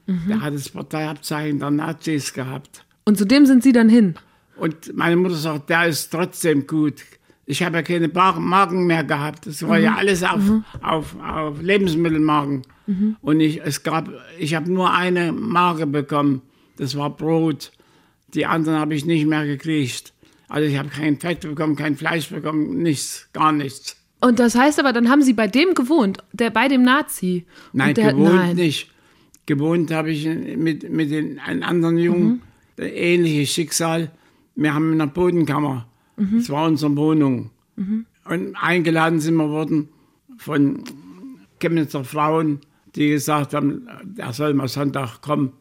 Mhm. 0.05 0.21
Der 0.29 0.41
hat 0.41 0.53
das 0.53 0.69
Parteiabzeichen 0.69 1.59
der 1.59 1.71
Nazis 1.71 2.31
gehabt. 2.31 2.85
Und 3.03 3.17
zu 3.17 3.25
dem 3.25 3.45
sind 3.45 3.63
Sie 3.63 3.73
dann 3.73 3.89
hin? 3.89 4.15
Und 4.55 4.95
meine 4.95 5.17
Mutter 5.17 5.35
sagt, 5.35 5.69
der 5.69 5.87
ist 5.87 6.09
trotzdem 6.09 6.67
gut. 6.67 7.03
Ich 7.45 7.61
habe 7.61 7.75
ja 7.75 7.83
keine 7.83 8.07
Marken 8.07 8.87
mehr 8.87 9.03
gehabt. 9.03 9.45
Das 9.45 9.61
war 9.67 9.77
mhm. 9.77 9.83
ja 9.83 9.95
alles 9.95 10.23
auf, 10.23 10.39
mhm. 10.39 10.63
auf, 10.81 11.17
auf 11.19 11.61
Lebensmittelmarken. 11.61 12.61
Mhm. 12.87 13.17
Und 13.19 13.41
ich, 13.41 13.59
es 13.61 13.83
gab, 13.83 14.07
ich 14.39 14.55
habe 14.55 14.71
nur 14.71 14.89
eine 14.89 15.33
Marke 15.33 15.85
bekommen. 15.85 16.43
Das 16.77 16.95
war 16.97 17.09
Brot. 17.09 17.73
Die 18.33 18.45
anderen 18.45 18.79
habe 18.79 18.95
ich 18.95 19.05
nicht 19.05 19.27
mehr 19.27 19.45
gekriegt. 19.45 20.12
Also 20.53 20.69
ich 20.69 20.77
habe 20.77 20.89
kein 20.89 21.19
Fett 21.19 21.41
bekommen, 21.41 21.75
kein 21.75 21.97
Fleisch 21.97 22.29
bekommen, 22.29 22.83
nichts, 22.83 23.27
gar 23.33 23.51
nichts. 23.51 23.97
Und 24.21 24.37
das 24.37 24.53
heißt 24.53 24.79
aber, 24.79 24.93
dann 24.93 25.09
haben 25.09 25.23
Sie 25.23 25.33
bei 25.33 25.47
dem 25.47 25.73
gewohnt, 25.73 26.19
der 26.31 26.51
bei 26.51 26.67
dem 26.67 26.83
Nazi. 26.83 27.47
Nein, 27.71 27.95
der, 27.95 28.11
gewohnt 28.13 28.35
nein. 28.35 28.55
nicht 28.55 28.91
gewohnt 29.47 29.89
habe 29.89 30.11
ich 30.11 30.27
mit, 30.27 30.87
mit 30.91 31.09
den, 31.09 31.39
einem 31.39 31.63
anderen 31.63 31.97
Jungen, 31.97 32.27
mhm. 32.27 32.41
ähnliches 32.77 33.49
Schicksal. 33.49 34.11
Wir 34.55 34.75
haben 34.75 34.93
in 34.93 35.01
einer 35.01 35.11
Bodenkammer, 35.11 35.87
mhm. 36.17 36.37
das 36.37 36.51
war 36.51 36.67
unsere 36.67 36.95
Wohnung. 36.95 37.49
Mhm. 37.75 38.05
Und 38.25 38.55
eingeladen 38.55 39.19
sind 39.19 39.35
wir 39.37 39.49
worden 39.49 39.89
von 40.37 40.83
Chemnitzer 41.59 42.03
Frauen, 42.03 42.59
die 42.93 43.09
gesagt 43.09 43.55
haben, 43.55 43.87
er 44.17 44.33
soll 44.33 44.53
mal 44.53 44.67
Sonntag 44.67 45.21
kommen. 45.21 45.53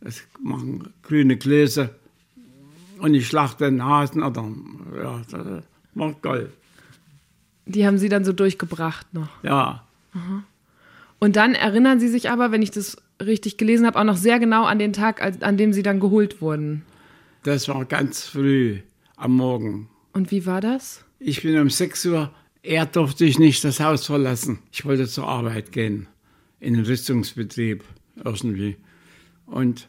Es 0.00 0.26
machen 0.42 0.88
grüne 1.02 1.36
Gläser 1.36 1.90
und 2.98 3.14
ich 3.14 3.26
schlachte 3.26 3.64
den 3.64 3.84
Hasen. 3.84 4.22
Oder, 4.22 4.44
ja, 4.96 5.22
das 5.30 5.62
war 5.94 6.12
geil. 6.22 6.52
Die 7.66 7.86
haben 7.86 7.98
Sie 7.98 8.08
dann 8.08 8.24
so 8.24 8.32
durchgebracht 8.32 9.12
noch. 9.12 9.28
Ja, 9.42 9.84
Und 11.18 11.36
dann 11.36 11.54
erinnern 11.54 12.00
Sie 12.00 12.08
sich 12.08 12.30
aber, 12.30 12.50
wenn 12.52 12.62
ich 12.62 12.70
das 12.70 12.96
richtig 13.20 13.56
gelesen 13.56 13.86
habe, 13.86 13.98
auch 13.98 14.04
noch 14.04 14.16
sehr 14.16 14.38
genau 14.38 14.64
an 14.64 14.78
den 14.78 14.92
Tag, 14.92 15.20
an 15.42 15.56
dem 15.56 15.72
Sie 15.72 15.82
dann 15.82 16.00
geholt 16.00 16.40
wurden. 16.40 16.82
das 17.42 17.68
war 17.68 17.84
ganz 17.84 18.24
früh 18.26 18.78
am 19.16 19.36
Morgen. 19.36 19.88
Und 20.12 20.30
wie 20.30 20.46
war 20.46 20.60
das? 20.60 21.04
Ich 21.18 21.42
bin 21.42 21.58
um 21.58 21.68
6 21.70 22.06
Uhr, 22.06 22.30
er 22.62 22.86
durfte 22.86 23.24
ich 23.24 23.38
nicht 23.38 23.64
das 23.64 23.80
Haus 23.80 24.06
verlassen. 24.06 24.60
Ich 24.72 24.84
wollte 24.84 25.06
zur 25.08 25.26
Arbeit 25.28 25.72
gehen, 25.72 26.06
in 26.60 26.74
den 26.74 26.84
Rüstungsbetrieb 26.84 27.84
irgendwie. 28.24 28.76
Und 29.46 29.88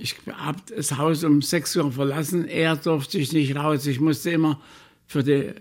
ich 0.00 0.16
habe 0.32 0.58
das 0.74 0.96
Haus 0.96 1.24
um 1.24 1.42
6 1.42 1.76
Uhr 1.76 1.92
verlassen, 1.92 2.48
er 2.48 2.76
durfte 2.76 3.18
ich 3.18 3.32
nicht 3.32 3.54
raus. 3.54 3.86
Ich 3.86 4.00
musste 4.00 4.30
immer 4.30 4.60
für 5.06 5.22
die 5.22 5.52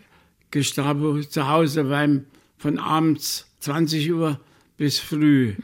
Gestapo 0.49 1.19
zu 1.21 1.47
Hause 1.47 1.83
bleiben, 1.83 2.25
von 2.57 2.79
abends 2.79 3.47
20 3.59 4.11
Uhr 4.13 4.39
bis 4.77 4.99
früh. 4.99 5.55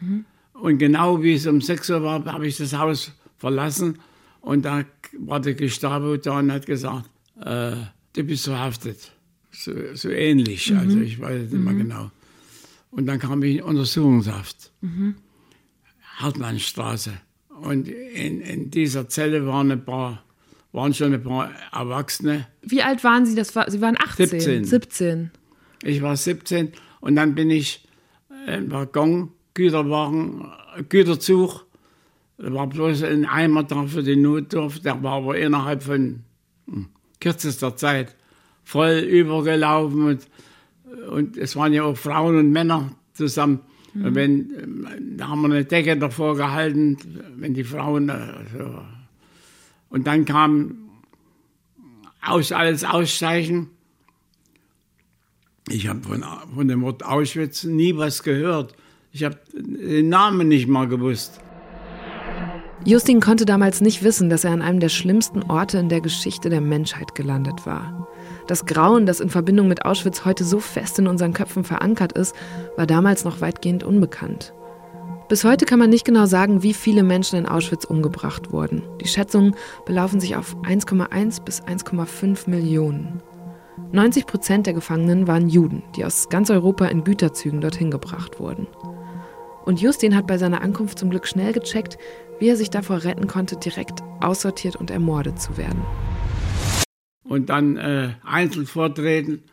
Und 0.54 0.78
genau 0.78 1.24
wie 1.24 1.34
es 1.34 1.48
um 1.48 1.62
6 1.62 1.90
Uhr 1.90 2.04
war, 2.04 2.26
habe 2.26 2.48
ich 2.48 2.58
das 2.58 2.74
Haus 2.74 3.12
verlassen. 3.38 4.00
Und 4.42 4.66
da 4.66 4.84
war 5.20 5.40
der 5.40 5.54
Gestapo 5.54 6.18
da 6.18 6.40
und 6.40 6.52
hat 6.52 6.66
gesagt, 6.66 7.10
äh, 7.42 7.78
du 8.14 8.24
bist 8.24 8.46
verhaftet. 8.46 9.12
So, 9.52 9.72
so 9.94 10.10
ähnlich, 10.10 10.76
also 10.76 11.00
ich 11.00 11.20
weiß 11.20 11.50
nicht 11.50 11.64
mehr 11.64 11.74
genau. 11.74 12.12
Und 12.92 13.06
dann 13.06 13.20
kam 13.20 13.42
ich 13.44 13.58
in 13.58 13.64
Untersuchungshaft. 13.64 14.72
Hartmannstraße. 16.18 17.14
Und 17.62 17.88
in, 17.88 18.42
in 18.42 18.72
dieser 18.72 19.08
Zelle 19.08 19.46
waren 19.48 19.72
ein 19.72 19.86
paar, 19.86 20.24
waren 20.72 20.94
schon 20.94 21.14
ein 21.14 21.24
paar 21.24 21.52
Erwachsene. 21.72 22.48
Wie 22.62 22.82
alt 22.82 23.04
waren 23.04 23.26
Sie? 23.26 23.36
Das 23.36 23.56
war, 23.56 23.70
Sie 23.70 23.82
waren 23.82 23.98
18. 23.98 24.28
17. 24.28 24.66
17. 24.66 25.32
Ich 25.84 26.02
war 26.02 26.18
17 26.18 26.74
und 27.00 27.16
dann 27.16 27.36
bin 27.36 27.50
ich 27.50 27.88
im 28.48 28.72
Waggon, 28.72 29.32
Güterwagen, 29.54 30.52
äh, 30.76 30.84
Güterzug. 30.84 31.66
Da 32.38 32.54
war 32.54 32.68
bloß 32.68 33.04
ein 33.04 33.26
Eimer 33.26 33.64
da 33.64 33.86
für 33.86 34.04
den 34.04 34.22
Notdurft, 34.22 34.84
der 34.84 35.02
war 35.02 35.14
aber 35.14 35.38
innerhalb 35.38 35.84
von 35.84 36.24
hm, 36.68 36.88
kürzester 37.22 37.78
Zeit 37.78 38.16
voll 38.64 38.98
übergelaufen 38.98 40.08
und, 40.08 40.28
und 41.10 41.38
es 41.38 41.56
waren 41.56 41.72
ja 41.72 41.84
auch 41.84 41.96
Frauen 41.96 42.38
und 42.38 42.52
Männer 42.52 42.92
zusammen. 43.14 43.62
Und 44.04 44.16
wenn, 44.16 44.52
ähm, 44.62 44.88
da 45.18 45.30
haben 45.30 45.42
wir 45.42 45.54
eine 45.54 45.66
Decke 45.66 45.98
davor 45.98 46.36
gehalten, 46.36 46.98
wenn 47.38 47.54
die 47.54 47.64
Frauen 47.64 48.10
äh, 48.10 48.18
so. 48.58 48.82
Und 49.90 50.06
dann 50.08 50.26
kam 50.26 50.90
aus, 52.22 52.52
alles 52.52 52.84
aussteigen. 52.84 53.70
Ich 55.70 55.88
habe 55.88 56.02
von, 56.02 56.24
von 56.54 56.68
dem 56.68 56.82
Wort 56.82 57.06
Auschwitz 57.06 57.64
nie 57.64 57.96
was 57.96 58.24
gehört. 58.24 58.76
Ich 59.12 59.24
habe 59.24 59.40
den 59.54 60.10
Namen 60.10 60.48
nicht 60.50 60.68
mal 60.68 60.88
gewusst. 60.88 61.40
Justin 62.84 63.22
konnte 63.22 63.46
damals 63.46 63.82
nicht 63.82 64.04
wissen, 64.04 64.30
dass 64.30 64.44
er 64.44 64.52
an 64.52 64.62
einem 64.62 64.80
der 64.80 64.90
schlimmsten 64.90 65.42
Orte 65.44 65.78
in 65.78 65.90
der 65.90 66.02
Geschichte 66.02 66.50
der 66.50 66.62
Menschheit 66.62 67.16
gelandet 67.16 67.66
war. 67.66 68.08
Das 68.48 68.66
Grauen, 68.66 69.06
das 69.06 69.20
in 69.20 69.30
Verbindung 69.30 69.68
mit 69.68 69.86
Auschwitz 69.86 70.24
heute 70.24 70.44
so 70.44 70.60
fest 70.60 71.00
in 71.00 71.08
unseren 71.08 71.34
Köpfen 71.34 71.64
verankert 71.64 72.14
ist, 72.14 72.36
war 72.76 72.86
damals 72.86 73.26
noch 73.26 73.42
weitgehend 73.42 73.84
unbekannt. 73.84 74.54
Bis 75.28 75.44
heute 75.44 75.66
kann 75.66 75.80
man 75.80 75.90
nicht 75.90 76.06
genau 76.06 76.28
sagen, 76.28 76.62
wie 76.62 76.76
viele 76.76 77.02
Menschen 77.02 77.40
in 77.40 77.48
Auschwitz 77.48 77.86
umgebracht 77.86 78.52
wurden. 78.52 78.84
Die 79.02 79.08
Schätzungen 79.08 79.56
belaufen 79.86 80.20
sich 80.20 80.36
auf 80.36 80.56
1,1 80.58 81.44
bis 81.44 81.64
1,5 81.64 82.48
Millionen. 82.48 83.24
90 83.92 84.28
Prozent 84.28 84.68
der 84.68 84.76
Gefangenen 84.76 85.28
waren 85.28 85.50
Juden, 85.50 85.82
die 85.96 86.06
aus 86.06 86.30
ganz 86.30 86.52
Europa 86.52 86.86
in 86.86 87.04
Güterzügen 87.04 87.62
dorthin 87.62 87.90
gebracht 87.90 88.40
wurden. 88.40 88.68
Und 89.66 89.82
Justin 89.82 90.16
hat 90.16 90.28
bei 90.28 90.38
seiner 90.38 90.62
Ankunft 90.62 91.00
zum 91.00 91.10
Glück 91.10 91.28
schnell 91.28 91.54
gecheckt, 91.54 91.98
wie 92.40 92.50
er 92.50 92.56
sich 92.56 92.70
davor 92.70 93.04
retten 93.04 93.26
konnte, 93.26 93.58
direkt 93.58 94.04
aussortiert 94.22 94.76
und 94.76 94.92
ermordet 94.92 95.42
zu 95.42 95.58
werden. 95.58 95.82
Und 97.26 97.50
dann 97.50 97.78
äh, 97.78 98.14
einzeln 98.24 98.66
vortreten, 98.66 99.44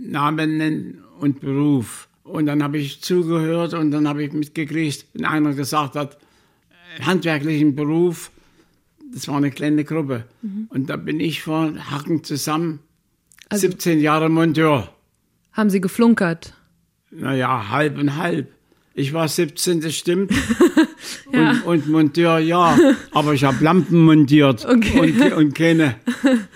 Namen 0.00 0.56
nennen 0.56 1.04
und 1.20 1.40
Beruf. 1.40 2.08
Und 2.22 2.46
dann 2.46 2.62
habe 2.62 2.78
ich 2.78 3.02
zugehört 3.02 3.74
und 3.74 3.90
dann 3.90 4.08
habe 4.08 4.24
ich 4.24 4.32
mitgekriegt, 4.32 5.06
wenn 5.12 5.24
einer 5.24 5.54
gesagt 5.54 5.94
hat, 5.94 6.18
äh, 6.96 7.02
handwerklichen 7.02 7.74
Beruf, 7.74 8.30
das 9.12 9.28
war 9.28 9.36
eine 9.36 9.50
kleine 9.50 9.84
Gruppe. 9.84 10.24
Und 10.68 10.90
da 10.90 10.96
bin 10.96 11.20
ich 11.20 11.42
vor 11.42 11.72
Hacken 11.90 12.24
zusammen, 12.24 12.80
17 13.52 14.00
Jahre 14.00 14.28
Monteur. 14.28 14.92
Haben 15.52 15.70
sie 15.70 15.80
geflunkert? 15.80 16.54
Naja, 17.10 17.70
halb 17.70 17.98
und 17.98 18.16
halb. 18.16 18.52
Ich 18.98 19.12
war 19.12 19.28
17, 19.28 19.82
das 19.82 19.94
stimmt. 19.94 20.32
und, 21.32 21.62
und 21.64 21.88
Monteur, 21.88 22.38
ja. 22.38 22.78
Aber 23.12 23.34
ich 23.34 23.44
habe 23.44 23.62
Lampen 23.62 24.00
montiert 24.06 24.64
Okay. 24.64 24.98
und, 25.00 25.32
und 25.34 25.54
keine. 25.54 25.96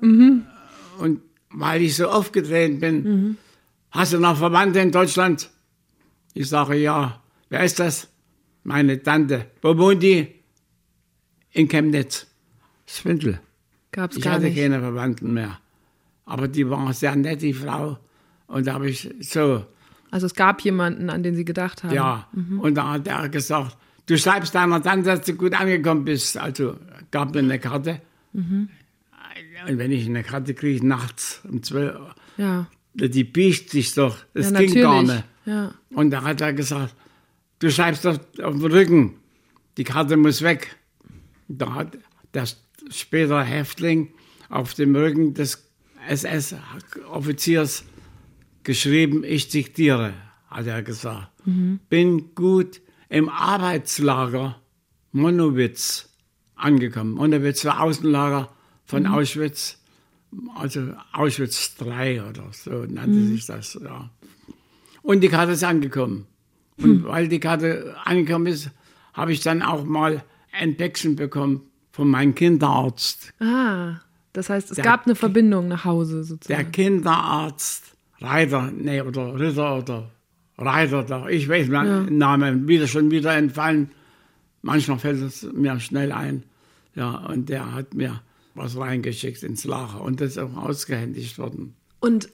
Und 0.00 1.20
weil 1.50 1.82
ich 1.82 1.96
so 1.96 2.08
aufgetreten 2.08 2.80
bin, 2.80 3.36
hast 3.90 4.12
du 4.12 4.18
noch 4.18 4.36
Verwandte 4.38 4.80
in 4.80 4.90
Deutschland? 4.92 5.50
Ich 6.34 6.48
sage, 6.48 6.76
ja. 6.76 7.22
Wer 7.48 7.64
ist 7.64 7.78
das? 7.78 8.08
Meine 8.64 9.02
Tante. 9.02 9.46
Wo 9.62 9.76
wohnt 9.78 10.02
die? 10.02 10.26
In 11.52 11.68
Chemnitz. 11.68 12.26
Swindel. 12.88 13.40
Gab's 13.92 14.16
Ich 14.16 14.22
gar 14.22 14.34
hatte 14.34 14.44
nicht. 14.46 14.56
keine 14.56 14.80
Verwandten 14.80 15.32
mehr. 15.34 15.58
Aber 16.24 16.48
die 16.48 16.68
war 16.68 16.92
sehr 16.92 17.14
nett, 17.16 17.40
die 17.42 17.54
Frau. 17.54 17.98
Und 18.46 18.66
da 18.66 18.74
habe 18.74 18.88
ich 18.90 19.08
so, 19.20 19.64
Also 20.16 20.24
es 20.28 20.34
gab 20.34 20.62
jemanden, 20.62 21.10
an 21.10 21.22
den 21.22 21.34
sie 21.34 21.44
gedacht 21.44 21.84
haben. 21.84 21.94
ja. 21.94 22.26
Und 22.58 22.74
da 22.74 22.92
hat 22.92 23.06
er 23.06 23.28
gesagt, 23.28 23.76
du 24.06 24.16
schreibst 24.16 24.54
deiner 24.54 24.82
Tante, 24.82 25.10
dass 25.10 25.26
du 25.26 25.34
gut 25.34 25.52
angekommen 25.52 26.06
bist. 26.06 26.38
Also 26.38 26.78
gab 27.10 27.34
mir 27.34 27.40
eine 27.40 27.58
Karte. 27.58 28.00
Mhm. 28.32 28.70
Und 29.68 29.76
wenn 29.76 29.92
ich 29.92 30.06
eine 30.06 30.22
Karte 30.22 30.54
kriege, 30.54 30.86
nachts 30.86 31.42
um 31.46 31.62
12 31.62 31.94
Uhr, 31.96 32.14
Ja, 32.38 32.66
die 32.94 33.24
biegt 33.24 33.68
sich 33.68 33.92
doch. 33.92 34.16
Das 34.32 34.52
ja 34.52 34.58
ging 34.60 34.68
natürlich. 34.68 34.82
gar 34.82 35.02
nicht. 35.02 35.24
Ja. 35.44 35.74
Und 35.90 36.10
da 36.12 36.22
hat 36.22 36.40
er 36.40 36.54
gesagt, 36.54 36.94
du 37.58 37.70
schreibst 37.70 38.06
doch 38.06 38.18
auf 38.42 38.54
dem 38.54 38.64
Rücken, 38.64 39.16
die 39.76 39.84
Karte 39.84 40.16
muss 40.16 40.40
weg. 40.40 40.76
Da 41.48 41.74
hat 41.74 41.98
der 42.32 42.46
spätere 42.90 43.42
Häftling 43.44 44.14
auf 44.48 44.72
dem 44.72 44.96
Rücken 44.96 45.34
des 45.34 45.62
SS-Offiziers 46.08 47.84
geschrieben, 48.66 49.22
ich 49.24 49.48
diktiere, 49.48 50.12
hat 50.48 50.66
er 50.66 50.82
gesagt. 50.82 51.28
Bin 51.88 52.34
gut 52.34 52.80
im 53.08 53.28
Arbeitslager 53.28 54.60
Monowitz 55.12 56.08
angekommen. 56.56 57.12
Monowitz 57.12 57.64
war 57.64 57.80
Außenlager 57.80 58.50
von 58.84 59.06
Auschwitz, 59.06 59.78
also 60.56 60.92
Auschwitz 61.12 61.76
III 61.80 62.20
oder 62.22 62.48
so 62.52 62.84
nannte 62.84 63.22
sich 63.26 63.46
das. 63.46 63.78
Ja. 63.82 64.10
Und 65.02 65.20
die 65.22 65.28
Karte 65.28 65.52
ist 65.52 65.64
angekommen. 65.64 66.26
Und 66.78 67.04
weil 67.04 67.28
die 67.28 67.40
Karte 67.40 67.94
angekommen 68.04 68.46
ist, 68.46 68.70
habe 69.14 69.32
ich 69.32 69.40
dann 69.40 69.62
auch 69.62 69.84
mal 69.84 70.22
ein 70.52 70.76
Päckchen 70.76 71.14
bekommen 71.16 71.62
von 71.92 72.08
meinem 72.10 72.34
Kinderarzt. 72.34 73.32
Ah, 73.40 74.00
das 74.32 74.50
heißt, 74.50 74.70
es 74.70 74.76
Der- 74.76 74.84
gab 74.84 75.06
eine 75.06 75.14
Verbindung 75.14 75.68
nach 75.68 75.84
Hause 75.84 76.16
Der 76.16 76.24
sozusagen. 76.24 76.72
Kinderarzt, 76.72 77.95
Reiter, 78.20 78.70
nee, 78.74 79.00
oder 79.00 79.38
Ritter 79.38 79.78
oder 79.78 80.10
Reiter, 80.58 81.02
da, 81.02 81.28
ich 81.28 81.48
weiß 81.48 81.68
mir 81.68 82.04
den 82.06 82.18
Namen, 82.18 82.66
wieder 82.66 82.86
schon 82.86 83.10
wieder 83.10 83.36
entfallen. 83.36 83.90
Manchmal 84.62 84.98
fällt 84.98 85.22
es 85.22 85.46
mir 85.52 85.78
schnell 85.80 86.12
ein. 86.12 86.44
Ja, 86.94 87.26
und 87.28 87.48
der 87.48 87.74
hat 87.74 87.94
mir 87.94 88.22
was 88.54 88.76
reingeschickt 88.78 89.42
ins 89.42 89.64
Lager 89.64 90.00
und 90.00 90.20
das 90.20 90.30
ist 90.30 90.38
auch 90.38 90.56
ausgehändigt 90.56 91.38
worden. 91.38 91.74
Und 92.00 92.30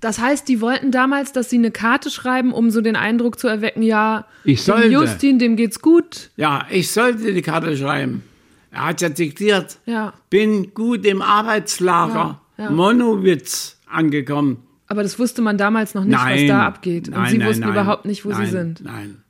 das 0.00 0.18
heißt, 0.18 0.48
die 0.48 0.60
wollten 0.60 0.90
damals, 0.90 1.32
dass 1.32 1.48
sie 1.48 1.56
eine 1.56 1.70
Karte 1.70 2.10
schreiben, 2.10 2.52
um 2.52 2.70
so 2.70 2.80
den 2.80 2.96
Eindruck 2.96 3.38
zu 3.38 3.46
erwecken, 3.46 3.82
ja, 3.82 4.26
Ich 4.44 4.64
dem. 4.64 4.90
Justin, 4.90 5.38
dem 5.38 5.56
geht's 5.56 5.80
gut. 5.80 6.30
Ja, 6.36 6.66
ich 6.70 6.90
sollte 6.90 7.32
die 7.32 7.42
Karte 7.42 7.76
schreiben. 7.76 8.24
Er 8.72 8.86
hat 8.86 9.00
ja 9.00 9.08
diktiert. 9.08 9.78
Ja. 9.86 10.14
Bin 10.30 10.74
gut 10.74 11.06
im 11.06 11.22
Arbeitslager 11.22 12.40
Ja, 12.58 12.64
ja. 12.64 12.70
Monowitz 12.70 13.78
angekommen. 13.86 14.64
Aber 14.92 15.02
das 15.02 15.18
wusste 15.18 15.40
man 15.40 15.56
damals 15.56 15.94
noch 15.94 16.04
nicht, 16.04 16.18
was 16.18 16.22
nein. 16.22 16.48
da 16.48 16.66
abgeht. 16.66 17.08
Und 17.08 17.14
nein, 17.14 17.30
sie 17.30 17.38
nein, 17.38 17.48
wussten 17.48 17.66
überhaupt 17.66 18.04
nicht, 18.04 18.26
wo 18.26 18.32
sie 18.34 18.44
sind. 18.44 18.84
Nein. 18.84 19.22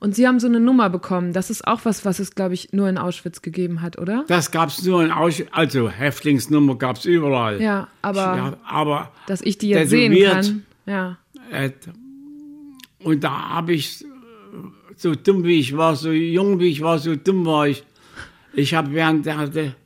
Und 0.00 0.16
sie 0.16 0.26
haben 0.26 0.40
so 0.40 0.48
eine 0.48 0.58
Nummer 0.58 0.90
bekommen. 0.90 1.32
Das 1.32 1.48
ist 1.48 1.64
auch 1.64 1.84
was, 1.84 2.04
was 2.04 2.18
es, 2.18 2.34
glaube 2.34 2.54
ich, 2.54 2.72
nur 2.72 2.88
in 2.88 2.98
Auschwitz 2.98 3.40
gegeben 3.40 3.82
hat, 3.82 4.00
oder? 4.00 4.24
Das 4.26 4.50
gab 4.50 4.70
es 4.70 4.82
nur 4.82 5.04
in 5.04 5.12
Auschwitz. 5.12 5.46
Also 5.52 5.88
Häftlingsnummer 5.88 6.74
gab 6.74 6.96
es 6.96 7.04
überall. 7.04 7.62
Ja, 7.62 7.86
aber 8.02 8.36
Ja, 8.36 8.56
aber 8.66 9.12
dass 9.28 9.42
ich 9.42 9.58
die 9.58 9.68
jetzt 9.68 9.90
sehen 9.90 10.12
kann. 10.28 10.66
Ja. 10.86 11.18
äh, 11.52 11.70
Und 12.98 13.22
da 13.22 13.50
habe 13.50 13.74
ich, 13.74 14.04
so 14.96 15.14
dumm 15.14 15.44
wie 15.44 15.60
ich 15.60 15.76
war, 15.76 15.94
so 15.94 16.10
jung 16.10 16.58
wie 16.58 16.70
ich 16.70 16.80
war, 16.80 16.98
so 16.98 17.14
dumm 17.14 17.46
war 17.46 17.68
ich. 17.68 17.84
Ich 18.54 18.74
habe 18.74 18.90
während 18.90 19.24
der, 19.24 19.46
der 19.46 19.76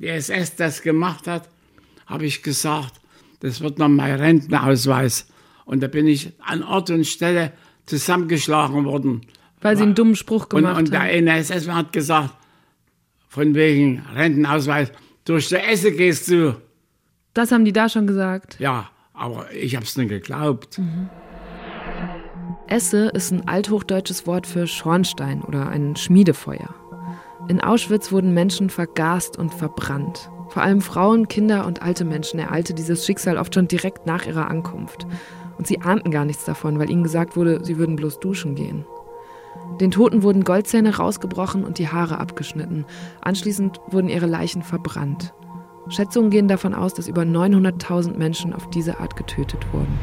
SS 0.00 0.56
das 0.56 0.82
gemacht 0.82 1.28
hat, 1.28 1.48
habe 2.06 2.26
ich 2.26 2.42
gesagt, 2.42 2.94
das 3.40 3.60
wird 3.60 3.78
noch 3.78 3.88
mein 3.88 4.14
Rentenausweis. 4.20 5.26
Und 5.64 5.82
da 5.82 5.88
bin 5.88 6.06
ich 6.06 6.32
an 6.40 6.62
Ort 6.62 6.90
und 6.90 7.06
Stelle 7.06 7.52
zusammengeschlagen 7.86 8.84
worden. 8.84 9.22
Weil 9.60 9.76
sie 9.76 9.82
einen 9.82 9.94
dummen 9.94 10.16
Spruch 10.16 10.48
gemacht 10.48 10.76
und, 10.76 10.84
und 10.84 10.92
der 10.92 11.02
haben. 11.02 11.26
NSS 11.26 11.68
hat 11.68 11.92
gesagt, 11.92 12.34
von 13.28 13.54
wegen 13.54 14.02
Rentenausweis, 14.14 14.90
durch 15.24 15.48
die 15.48 15.56
Esse 15.56 15.92
gehst 15.92 16.30
du. 16.30 16.56
Das 17.34 17.52
haben 17.52 17.64
die 17.64 17.72
da 17.72 17.88
schon 17.88 18.06
gesagt. 18.06 18.58
Ja, 18.58 18.90
aber 19.12 19.52
ich 19.52 19.76
habe 19.76 19.84
es 19.84 19.96
nicht 19.96 20.08
geglaubt. 20.08 20.80
Esse 22.66 23.08
ist 23.08 23.32
ein 23.32 23.46
althochdeutsches 23.46 24.26
Wort 24.26 24.46
für 24.46 24.66
Schornstein 24.66 25.42
oder 25.42 25.68
ein 25.68 25.96
Schmiedefeuer. 25.96 26.74
In 27.48 27.60
Auschwitz 27.60 28.12
wurden 28.12 28.32
Menschen 28.32 28.70
vergast 28.70 29.36
und 29.36 29.52
verbrannt. 29.52 30.29
Vor 30.50 30.62
allem 30.62 30.80
Frauen, 30.80 31.28
Kinder 31.28 31.66
und 31.66 31.80
alte 31.80 32.04
Menschen 32.04 32.40
ereilte 32.40 32.74
dieses 32.74 33.06
Schicksal 33.06 33.38
oft 33.38 33.54
schon 33.54 33.68
direkt 33.68 34.06
nach 34.06 34.26
ihrer 34.26 34.50
Ankunft. 34.50 35.06
Und 35.56 35.66
sie 35.66 35.80
ahnten 35.80 36.10
gar 36.10 36.24
nichts 36.24 36.44
davon, 36.44 36.78
weil 36.78 36.90
ihnen 36.90 37.04
gesagt 37.04 37.36
wurde, 37.36 37.64
sie 37.64 37.78
würden 37.78 37.94
bloß 37.94 38.18
duschen 38.18 38.56
gehen. 38.56 38.84
Den 39.80 39.92
Toten 39.92 40.22
wurden 40.22 40.42
Goldzähne 40.42 40.96
rausgebrochen 40.96 41.64
und 41.64 41.78
die 41.78 41.88
Haare 41.88 42.18
abgeschnitten. 42.18 42.84
Anschließend 43.20 43.80
wurden 43.88 44.08
ihre 44.08 44.26
Leichen 44.26 44.62
verbrannt. 44.62 45.32
Schätzungen 45.88 46.30
gehen 46.30 46.48
davon 46.48 46.74
aus, 46.74 46.94
dass 46.94 47.08
über 47.08 47.22
900.000 47.22 48.16
Menschen 48.16 48.52
auf 48.52 48.68
diese 48.70 48.98
Art 48.98 49.16
getötet 49.16 49.60
wurden. 49.72 49.98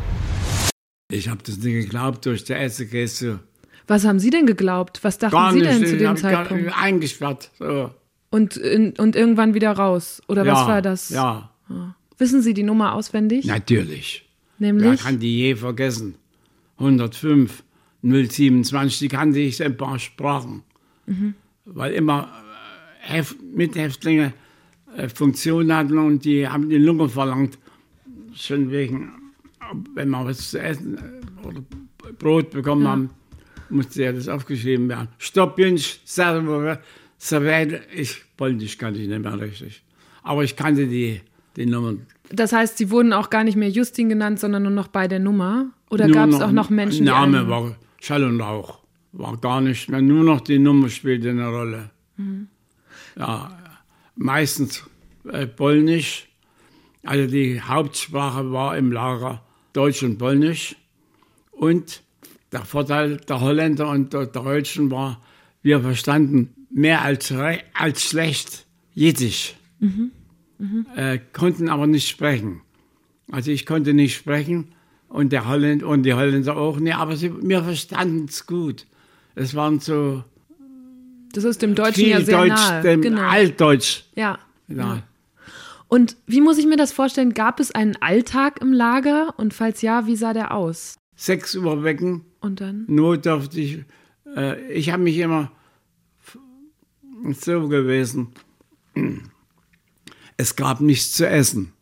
Ich 1.11 1.29
habe 1.29 1.41
das 1.43 1.57
nicht 1.57 1.73
geglaubt, 1.73 2.25
durch 2.25 2.43
die 2.43 2.53
Esse 2.53 2.85
gehst 2.85 3.21
du. 3.21 3.39
Was 3.87 4.05
haben 4.05 4.19
Sie 4.19 4.29
denn 4.29 4.45
geglaubt? 4.45 4.99
Was 5.03 5.17
dachten 5.17 5.35
Gar 5.35 5.51
Sie 5.53 5.59
nicht, 5.59 5.71
denn 5.71 5.85
zu 5.85 5.95
ich 5.95 6.01
dem 6.01 6.17
Zeitpunkt? 6.17 6.73
Eingesperrt. 6.77 7.51
So. 7.57 7.89
Und, 8.37 8.99
und 8.99 9.15
irgendwann 9.15 9.53
wieder 9.53 9.71
raus? 9.71 10.21
Oder 10.27 10.45
ja, 10.45 10.53
was 10.53 10.67
war 10.67 10.81
das? 10.81 11.09
Ja, 11.09 11.49
Wissen 12.17 12.41
Sie 12.41 12.53
die 12.53 12.63
Nummer 12.63 12.93
auswendig? 12.93 13.45
natürlich. 13.45 14.27
Wer 14.59 14.73
Nämlich? 14.73 15.01
kann 15.01 15.19
die 15.19 15.37
je 15.37 15.55
vergessen? 15.55 16.15
105, 16.77 17.63
027, 18.01 18.99
die 18.99 19.07
kannte 19.07 19.39
ich 19.39 19.59
in 19.59 19.67
ein 19.67 19.77
paar 19.77 19.99
Sprachen. 19.99 20.63
Mhm. 21.05 21.35
Weil 21.65 21.93
immer 21.93 22.29
äh, 23.03 23.13
Heft, 23.13 23.41
Mithäftlinge 23.41 24.33
äh, 24.95 25.09
Funktion 25.09 25.71
hatten 25.73 25.97
und 25.97 26.25
die 26.25 26.47
haben 26.47 26.69
die 26.69 26.77
Lunge 26.77 27.09
verlangt. 27.09 27.57
Schon 28.33 28.71
wegen, 28.71 29.11
wenn 29.95 30.09
man 30.09 30.25
was 30.25 30.51
zu 30.51 30.59
essen 30.59 30.97
äh, 30.97 31.47
oder 31.47 31.61
Brot 32.17 32.51
bekommen 32.51 32.87
haben, 32.87 33.09
musste 33.69 34.03
ja 34.03 34.11
das 34.11 34.27
aufgeschrieben 34.27 34.89
werden. 34.89 35.09
Stopp, 35.17 35.59
Jünsch, 35.59 35.99
Servette, 37.17 37.81
ich 37.93 38.23
Polnisch 38.37 38.77
kannte 38.77 38.99
ich 38.99 39.07
nicht 39.07 39.21
mehr 39.21 39.39
richtig. 39.39 39.83
Aber 40.23 40.43
ich 40.43 40.55
kannte 40.55 40.87
die, 40.87 41.21
die 41.55 41.65
Nummern. 41.65 42.05
Das 42.31 42.53
heißt, 42.53 42.77
Sie 42.77 42.91
wurden 42.91 43.13
auch 43.13 43.29
gar 43.29 43.43
nicht 43.43 43.55
mehr 43.55 43.69
Justin 43.69 44.09
genannt, 44.09 44.39
sondern 44.39 44.63
nur 44.63 44.71
noch 44.71 44.87
bei 44.87 45.07
der 45.07 45.19
Nummer? 45.19 45.71
Oder 45.89 46.09
gab 46.09 46.29
es 46.29 46.41
auch 46.41 46.51
noch 46.51 46.69
Menschen, 46.69 47.05
die 47.05 47.11
Name 47.11 47.47
war 47.47 47.75
Schall 47.99 48.23
und 48.23 48.41
Rauch. 48.41 48.79
War 49.13 49.37
gar 49.37 49.61
nicht 49.61 49.89
mehr. 49.89 50.01
Nur 50.01 50.23
noch 50.23 50.41
die 50.41 50.59
Nummer 50.59 50.89
spielte 50.89 51.29
eine 51.29 51.47
Rolle. 51.47 51.89
Mhm. 52.17 52.47
Ja, 53.17 53.57
meistens 54.15 54.83
äh, 55.31 55.47
Polnisch. 55.47 56.27
Also 57.03 57.25
die 57.31 57.61
Hauptsprache 57.61 58.51
war 58.51 58.77
im 58.77 58.91
Lager 58.91 59.41
Deutsch 59.73 60.03
und 60.03 60.17
Polnisch. 60.17 60.75
Und 61.51 62.03
der 62.51 62.65
Vorteil 62.65 63.17
der 63.17 63.41
Holländer 63.41 63.89
und 63.89 64.13
der 64.13 64.27
Deutschen 64.27 64.91
war, 64.91 65.21
wir 65.61 65.79
verstanden 65.81 66.53
mehr 66.77 67.01
als, 67.01 67.33
als 67.73 68.03
schlecht 68.03 68.65
Jiddisch. 68.93 69.55
Äh, 70.95 71.19
konnten 71.33 71.69
aber 71.69 71.87
nicht 71.87 72.07
sprechen. 72.07 72.61
Also 73.31 73.51
ich 73.51 73.65
konnte 73.65 73.93
nicht 73.93 74.15
sprechen 74.15 74.69
und 75.09 75.31
der 75.31 75.47
Holländer 75.47 75.87
und 75.87 76.03
die 76.03 76.13
Holländer 76.13 76.55
auch 76.57 76.79
nicht, 76.79 76.95
aber 76.95 77.15
sie, 77.15 77.31
wir 77.41 77.63
verstanden 77.63 78.25
es 78.29 78.45
gut. 78.47 78.85
Es 79.35 79.53
waren 79.55 79.79
so 79.79 80.23
Das 81.33 81.43
ist 81.43 81.61
dem 81.61 81.75
Deutschen 81.75 82.07
ja 82.07 82.21
sehr 82.21 82.37
Deutsch, 82.39 82.51
nahe. 82.69 82.81
dem 82.83 83.01
genau. 83.01 83.21
Altdeutsch. 83.21 84.03
Ja. 84.15 84.39
Ja. 84.67 85.03
Und 85.87 86.17
wie 86.25 86.41
muss 86.41 86.57
ich 86.57 86.65
mir 86.65 86.75
das 86.77 86.91
vorstellen? 86.91 87.33
Gab 87.33 87.59
es 87.59 87.71
einen 87.71 87.95
Alltag 88.01 88.61
im 88.61 88.73
Lager? 88.73 89.33
Und 89.37 89.53
falls 89.53 89.81
ja, 89.81 90.05
wie 90.07 90.15
sah 90.15 90.33
der 90.33 90.53
aus? 90.53 90.95
6 91.15 91.55
Uhr 91.55 91.83
wecken, 91.83 92.21
Und 92.41 92.61
dann? 92.61 92.85
notdürftig. 92.87 93.85
Äh, 94.35 94.71
ich 94.73 94.91
habe 94.91 95.03
mich 95.03 95.17
immer 95.17 95.51
so 97.33 97.67
gewesen. 97.67 98.29
Es 100.37 100.55
gab 100.55 100.81
nichts 100.81 101.13
zu 101.13 101.27
essen 101.27 101.73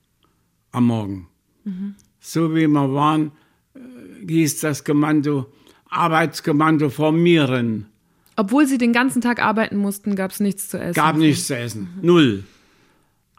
am 0.71 0.87
Morgen. 0.87 1.27
So 2.19 2.53
wie 2.55 2.67
wir 2.67 2.93
waren, 2.93 3.31
äh, 3.73 3.79
hieß 4.27 4.61
das 4.61 4.83
Kommando, 4.83 5.51
Arbeitskommando 5.89 6.89
formieren. 6.89 7.87
Obwohl 8.35 8.67
Sie 8.67 8.77
den 8.77 8.93
ganzen 8.93 9.21
Tag 9.21 9.41
arbeiten 9.41 9.77
mussten, 9.77 10.15
gab 10.15 10.31
es 10.31 10.39
nichts 10.39 10.69
zu 10.69 10.79
essen. 10.79 10.93
Gab 10.93 11.17
nichts 11.17 11.47
zu 11.47 11.55
essen. 11.55 11.89
Null. 12.01 12.43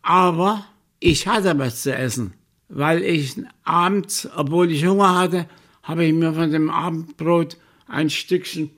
Aber 0.03 0.67
ich 1.01 1.27
hatte 1.27 1.59
was 1.59 1.83
zu 1.83 1.95
essen, 1.95 2.33
weil 2.69 3.03
ich 3.03 3.37
abends, 3.65 4.29
obwohl 4.35 4.71
ich 4.71 4.87
Hunger 4.87 5.19
hatte, 5.19 5.47
habe 5.83 6.05
ich 6.05 6.15
mir 6.15 6.33
von 6.33 6.51
dem 6.51 6.71
Abendbrot 6.71 7.59
ein 7.87 8.11
Stückchen, 8.11 8.71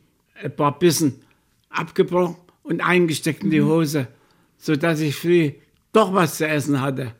ein 0.43 0.55
paar 0.55 0.79
Bissen 0.79 1.23
abgebrochen 1.71 2.37
und 2.69 2.81
eingesteckt 2.81 3.43
in 3.43 3.51
die 3.51 3.63
Hose, 3.63 4.09
sodass 4.59 5.01
ich 5.01 5.17
früh 5.17 5.53
doch 5.93 6.13
was 6.13 6.37
zu 6.37 6.47
essen 6.47 6.81
hatte. 6.81 7.13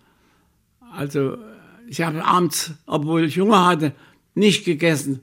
Also 0.93 1.39
ich 1.87 2.03
habe 2.03 2.25
abends, 2.25 2.73
obwohl 2.87 3.25
ich 3.25 3.39
Hunger 3.39 3.67
hatte, 3.67 3.93
nicht 4.35 4.65
gegessen. 4.65 5.21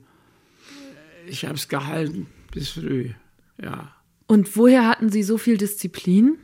Ich 1.26 1.44
habe 1.44 1.54
es 1.54 1.68
gehalten 1.68 2.26
bis 2.52 2.70
früh. 2.70 3.10
Ja. 3.62 3.92
Und 4.26 4.56
woher 4.56 4.88
hatten 4.88 5.10
Sie 5.10 5.22
so 5.22 5.38
viel 5.38 5.56
Disziplin? 5.56 6.38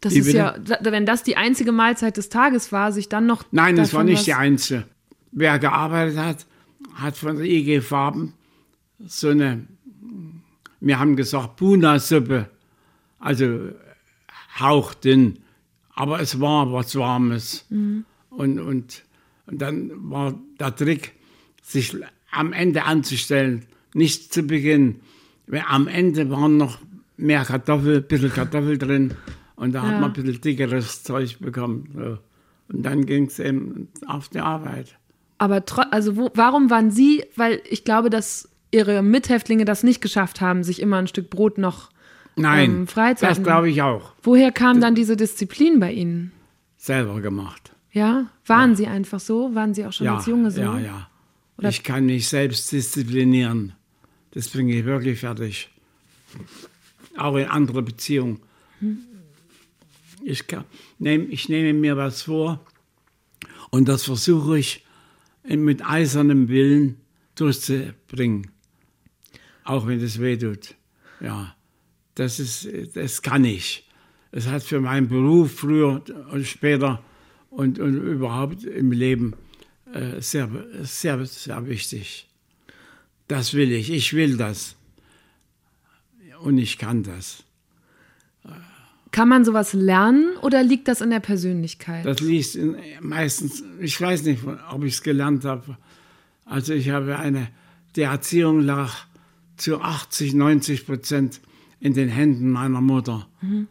Das 0.00 0.14
Wie 0.14 0.18
ist 0.18 0.32
ja, 0.32 0.56
wenn 0.80 1.06
das 1.06 1.22
die 1.22 1.36
einzige 1.36 1.72
Mahlzeit 1.72 2.16
des 2.16 2.28
Tages 2.28 2.70
war, 2.72 2.92
sich 2.92 3.08
dann 3.08 3.26
noch. 3.26 3.44
Nein, 3.50 3.76
das 3.76 3.94
war 3.94 4.04
nicht 4.04 4.26
die 4.26 4.34
einzige. 4.34 4.84
Wer 5.32 5.58
gearbeitet 5.58 6.18
hat, 6.18 6.46
hat 6.94 7.16
von 7.16 7.36
der 7.36 7.46
IG 7.46 7.80
Farben 7.80 8.34
so 9.06 9.28
eine, 9.28 9.66
wir 10.80 10.98
haben 10.98 11.16
gesagt, 11.16 11.56
Puna-Suppe, 11.56 12.48
also 13.18 13.70
hauchdünn, 14.58 15.38
aber 15.94 16.20
es 16.20 16.40
war 16.40 16.72
was 16.72 16.96
Warmes. 16.96 17.66
Und, 17.70 18.04
und, 18.30 19.02
und 19.46 19.62
dann 19.62 19.90
war 20.10 20.34
der 20.60 20.74
Trick, 20.74 21.14
sich 21.62 21.94
am 22.30 22.52
Ende 22.52 22.84
anzustellen, 22.84 23.66
nicht 23.94 24.32
zu 24.32 24.42
Beginn. 24.42 25.00
Am 25.68 25.88
Ende 25.88 26.30
waren 26.30 26.56
noch 26.56 26.78
mehr 27.16 27.44
Kartoffel, 27.44 27.96
ein 27.98 28.06
bisschen 28.06 28.32
Kartoffel 28.32 28.78
drin 28.78 29.14
und 29.56 29.72
da 29.72 29.82
hat 29.82 29.92
Ja. 29.92 30.00
man 30.00 30.10
ein 30.10 30.12
bisschen 30.12 30.40
dickeres 30.40 31.02
Zeug 31.02 31.38
bekommen. 31.40 31.88
So. 31.94 32.18
Und 32.68 32.82
dann 32.84 33.06
ging 33.06 33.26
es 33.26 33.38
eben 33.38 33.88
auf 34.06 34.28
die 34.28 34.40
Arbeit. 34.40 34.96
Aber 35.38 35.62
also 35.90 36.16
wo, 36.16 36.30
warum 36.34 36.68
waren 36.70 36.90
Sie, 36.90 37.24
weil 37.36 37.60
ich 37.68 37.84
glaube, 37.84 38.10
dass 38.10 38.48
Ihre 38.70 39.02
Mithäftlinge 39.02 39.64
das 39.64 39.82
nicht 39.82 40.00
geschafft 40.02 40.40
haben, 40.40 40.62
sich 40.62 40.80
immer 40.82 40.98
ein 40.98 41.06
Stück 41.06 41.30
Brot 41.30 41.56
noch 41.58 41.90
Nein, 42.38 42.70
ähm, 42.70 42.86
freizuhalten. 42.86 43.42
das 43.42 43.46
glaube 43.46 43.70
ich 43.70 43.82
auch. 43.82 44.12
Woher 44.22 44.52
kam 44.52 44.80
dann 44.80 44.94
diese 44.94 45.16
Disziplin 45.16 45.80
bei 45.80 45.92
Ihnen? 45.92 46.32
Selber 46.76 47.20
gemacht. 47.20 47.72
Ja? 47.92 48.26
Waren 48.46 48.76
Sie 48.76 48.86
einfach 48.86 49.20
so? 49.20 49.54
Waren 49.54 49.74
Sie 49.74 49.84
auch 49.86 49.92
schon 49.92 50.04
Ja, 50.06 50.16
als 50.16 50.26
Junge 50.26 50.50
so? 50.50 50.60
ja, 50.60 50.78
ja. 50.78 51.10
Oder- 51.56 51.68
Ich 51.70 51.82
kann 51.82 52.06
mich 52.06 52.28
selbst 52.28 52.70
disziplinieren. 52.72 53.72
Das 54.32 54.48
bringe 54.48 54.74
ich 54.76 54.84
wirklich 54.84 55.18
fertig. 55.20 55.70
Auch 57.16 57.34
in 57.36 57.46
andere 57.46 57.82
Beziehungen. 57.82 58.40
Ich, 60.22 60.46
kann, 60.46 60.64
nehm, 60.98 61.26
ich 61.30 61.48
nehme 61.48 61.72
mir 61.72 61.96
was 61.96 62.22
vor 62.22 62.60
und 63.70 63.88
das 63.88 64.04
versuche 64.04 64.58
ich 64.58 64.84
mit 65.44 65.84
eisernem 65.84 66.48
Willen 66.48 66.96
durchzubringen. 67.34 68.50
Auch 69.64 69.86
wenn 69.86 70.00
es 70.00 70.20
weh 70.20 70.36
tut. 70.36 70.74
Ja, 71.20 71.54
das, 72.18 72.40
ist, 72.40 72.68
das 72.94 73.22
kann 73.22 73.44
ich. 73.44 73.86
Es 74.32 74.48
hat 74.48 74.62
für 74.62 74.80
meinen 74.80 75.08
Beruf 75.08 75.52
früher 75.52 76.02
und 76.32 76.46
später 76.46 77.02
und, 77.50 77.78
und 77.78 77.96
überhaupt 77.96 78.64
im 78.64 78.92
Leben 78.92 79.34
äh, 79.92 80.20
sehr, 80.20 80.48
sehr, 80.82 81.24
sehr 81.24 81.66
wichtig. 81.66 82.26
Das 83.28 83.54
will 83.54 83.70
ich. 83.72 83.90
Ich 83.90 84.14
will 84.14 84.36
das. 84.36 84.74
Und 86.40 86.58
ich 86.58 86.78
kann 86.78 87.02
das. 87.04 87.44
Kann 89.10 89.28
man 89.28 89.44
sowas 89.44 89.72
lernen 89.72 90.36
oder 90.42 90.62
liegt 90.62 90.88
das 90.88 91.00
in 91.00 91.10
der 91.10 91.20
Persönlichkeit? 91.20 92.04
Das 92.04 92.20
liegt 92.20 92.54
in, 92.56 92.76
meistens, 93.00 93.62
ich 93.80 93.98
weiß 94.00 94.24
nicht, 94.24 94.42
ob 94.70 94.84
ich 94.84 94.94
es 94.94 95.02
gelernt 95.02 95.44
habe. 95.44 95.78
Also 96.44 96.74
ich 96.74 96.90
habe 96.90 97.16
eine, 97.18 97.48
die 97.96 98.02
Erziehung 98.02 98.60
lag 98.60 98.92
zu 99.56 99.80
80, 99.80 100.34
90 100.34 100.86
Prozent 100.86 101.40
in 101.80 101.94
den 101.94 102.08
Händen 102.08 102.50
meiner 102.50 102.80
Mutter. 102.80 103.28
Mhm. 103.40 103.68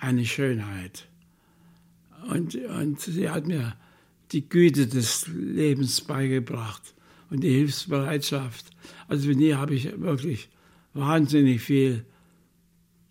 Eine 0.00 0.24
Schönheit. 0.24 1.08
Und, 2.30 2.54
und 2.54 3.00
sie 3.00 3.28
hat 3.28 3.46
mir 3.46 3.74
die 4.32 4.48
Güte 4.48 4.86
des 4.86 5.26
Lebens 5.28 6.00
beigebracht 6.00 6.94
und 7.30 7.42
die 7.42 7.50
Hilfsbereitschaft. 7.50 8.70
Also 9.08 9.30
von 9.30 9.40
ihr 9.40 9.58
habe 9.58 9.74
ich 9.74 10.00
wirklich 10.00 10.48
wahnsinnig 10.94 11.60
viel. 11.60 12.04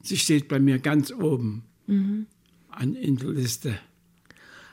Sie 0.02 0.18
steht 0.18 0.48
bei 0.48 0.60
mir 0.60 0.80
ganz 0.80 1.12
oben 1.12 1.64
mhm. 1.88 2.26
an, 2.70 2.96
in 2.96 3.18
der 3.18 3.30
Liste. 3.30 3.80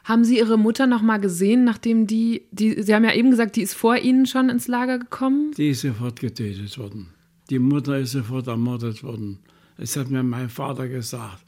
Haben 0.05 0.25
Sie 0.25 0.39
Ihre 0.39 0.57
Mutter 0.57 0.87
noch 0.87 1.03
mal 1.03 1.19
gesehen, 1.19 1.65
nachdem 1.65 2.07
die, 2.07 2.43
die, 2.53 2.81
Sie 2.81 2.95
haben 2.95 3.03
ja 3.03 3.13
eben 3.13 3.31
gesagt, 3.31 3.57
die 3.57 3.63
ist 3.63 3.75
vor 3.75 3.97
Ihnen 3.97 4.27
schon 4.27 4.49
ins 4.51 4.69
Lager 4.69 5.01
gekommen? 5.01 5.51
Die 5.57 5.71
ist 5.71 5.81
sofort 5.81 6.21
getötet 6.21 6.79
worden. 6.79 7.09
Die 7.51 7.59
Mutter 7.59 7.99
ist 7.99 8.13
sofort 8.13 8.47
ermordet 8.49 9.03
worden. 9.03 9.39
Das 9.77 9.97
hat 9.97 10.11
mir 10.11 10.23
mein 10.23 10.49
Vater 10.49 10.89
gesagt. 10.89 11.45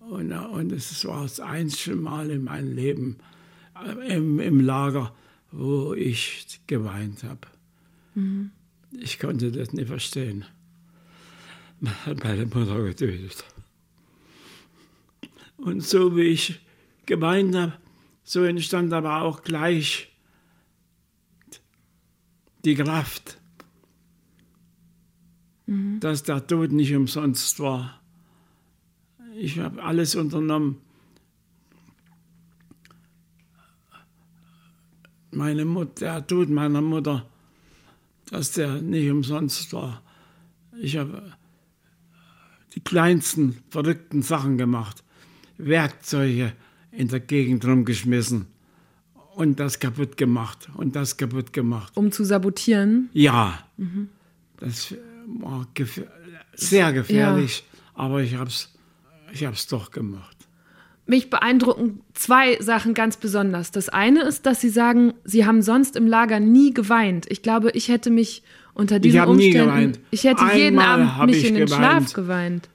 Und, 0.00 0.32
und 0.32 0.72
es 0.72 1.04
war 1.04 1.22
das 1.22 1.40
einzige 1.40 1.96
Mal 1.96 2.30
in 2.30 2.44
meinem 2.44 2.74
Leben 2.74 3.16
äh, 3.84 4.14
im, 4.16 4.38
im 4.40 4.60
Lager, 4.60 5.14
wo 5.52 5.94
ich 5.94 6.60
geweint 6.66 7.24
habe. 7.24 7.40
Mhm. 8.14 8.50
Ich 8.92 9.18
konnte 9.18 9.50
das 9.52 9.72
nicht 9.72 9.88
verstehen. 9.88 10.44
Man 11.80 11.94
hat 12.06 12.24
meine 12.24 12.46
Mutter 12.46 12.82
getötet. 12.82 13.44
Und 15.56 15.82
so 15.82 16.16
wie 16.16 16.22
ich 16.22 16.60
geweint 17.04 17.54
habe, 17.54 17.72
so 18.24 18.44
entstand 18.44 18.92
aber 18.92 19.22
auch 19.22 19.42
gleich 19.42 20.08
die 22.64 22.74
Kraft, 22.74 23.38
mhm. 25.66 26.00
dass 26.00 26.22
der 26.22 26.46
Tod 26.46 26.72
nicht 26.72 26.94
umsonst 26.94 27.60
war. 27.60 28.00
Ich 29.36 29.58
habe 29.58 29.82
alles 29.82 30.14
unternommen. 30.14 30.78
Meine 35.30 35.64
Mutter, 35.66 36.00
der 36.00 36.26
Tod 36.26 36.48
meiner 36.48 36.80
Mutter, 36.80 37.26
dass 38.30 38.52
der 38.52 38.80
nicht 38.80 39.10
umsonst 39.10 39.72
war. 39.74 40.02
Ich 40.80 40.96
habe 40.96 41.32
die 42.74 42.80
kleinsten 42.80 43.58
verrückten 43.68 44.22
Sachen 44.22 44.56
gemacht, 44.56 45.04
Werkzeuge 45.58 46.52
in 46.90 47.08
der 47.08 47.20
Gegend 47.20 47.64
rumgeschmissen 47.64 48.46
und 49.34 49.60
das 49.60 49.78
kaputt 49.78 50.16
gemacht 50.16 50.70
und 50.74 50.96
das 50.96 51.16
kaputt 51.18 51.52
gemacht. 51.52 51.94
Um 51.96 52.10
zu 52.10 52.24
sabotieren? 52.24 53.10
Ja. 53.12 53.58
Mhm. 53.76 54.08
Das 54.58 54.94
war 55.26 55.66
gef 55.74 56.02
sehr 56.54 56.92
gefährlich, 56.92 57.64
ja. 57.66 58.04
aber 58.04 58.22
ich 58.22 58.34
habe 58.36 58.48
es 58.48 58.72
ich 59.32 59.44
hab's 59.44 59.66
doch 59.66 59.90
gemacht. 59.90 60.36
Mich 61.06 61.30
beeindrucken 61.30 62.00
zwei 62.14 62.60
Sachen 62.60 62.94
ganz 62.94 63.16
besonders. 63.16 63.70
Das 63.70 63.88
eine 63.88 64.22
ist, 64.22 64.44
dass 64.46 64.60
Sie 64.60 64.70
sagen, 64.70 65.14
Sie 65.24 65.46
haben 65.46 65.62
sonst 65.62 65.94
im 65.94 66.06
Lager 66.06 66.40
nie 66.40 66.74
geweint. 66.74 67.26
Ich 67.28 67.42
glaube, 67.42 67.70
ich 67.70 67.88
hätte 67.88 68.10
mich 68.10 68.42
unter 68.74 68.98
diesen 68.98 69.20
ich 69.20 69.26
Umständen... 69.26 69.58
Nie 69.58 69.64
geweint. 69.64 70.00
Ich 70.10 70.24
hätte 70.24 70.42
Einmal 70.42 70.58
jeden 70.58 70.78
Abend 70.80 71.26
mich 71.26 71.46
in 71.46 71.54
den 71.54 71.66
geweint. 71.66 71.80
Schlaf 71.80 72.12
geweint. 72.12 72.68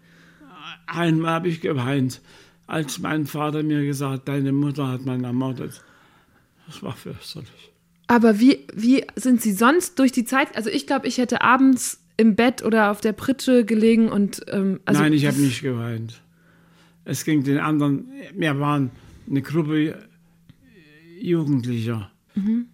Einmal 0.87 1.31
habe 1.31 1.49
ich 1.49 1.61
geweint, 1.61 2.21
als 2.67 2.99
mein 2.99 3.25
Vater 3.25 3.63
mir 3.63 3.83
gesagt 3.83 4.13
hat, 4.13 4.27
deine 4.27 4.53
Mutter 4.53 4.87
hat 4.87 5.05
man 5.05 5.23
ermordet. 5.23 5.81
Das 6.67 6.81
war 6.81 6.95
fürchterlich. 6.95 7.71
Aber 8.07 8.39
wie, 8.39 8.65
wie 8.73 9.05
sind 9.15 9.41
Sie 9.41 9.53
sonst 9.53 9.99
durch 9.99 10.11
die 10.11 10.25
Zeit? 10.25 10.55
Also 10.55 10.69
ich 10.69 10.87
glaube, 10.87 11.07
ich 11.07 11.17
hätte 11.17 11.41
abends 11.41 12.00
im 12.21 12.35
Bett 12.35 12.63
oder 12.63 12.91
auf 12.91 13.01
der 13.01 13.13
Pritsche 13.13 13.65
gelegen 13.65 14.09
und. 14.09 14.45
Ähm, 14.47 14.79
also 14.85 15.01
Nein, 15.01 15.13
ich 15.13 15.25
habe 15.25 15.39
nicht 15.39 15.61
geweint. 15.61 16.21
Es 17.03 17.25
ging 17.25 17.43
den 17.43 17.57
anderen. 17.57 18.07
Wir 18.35 18.59
waren 18.59 18.91
eine 19.27 19.41
Gruppe 19.41 19.97
Jugendlicher 21.19 22.11
mhm. 22.35 22.67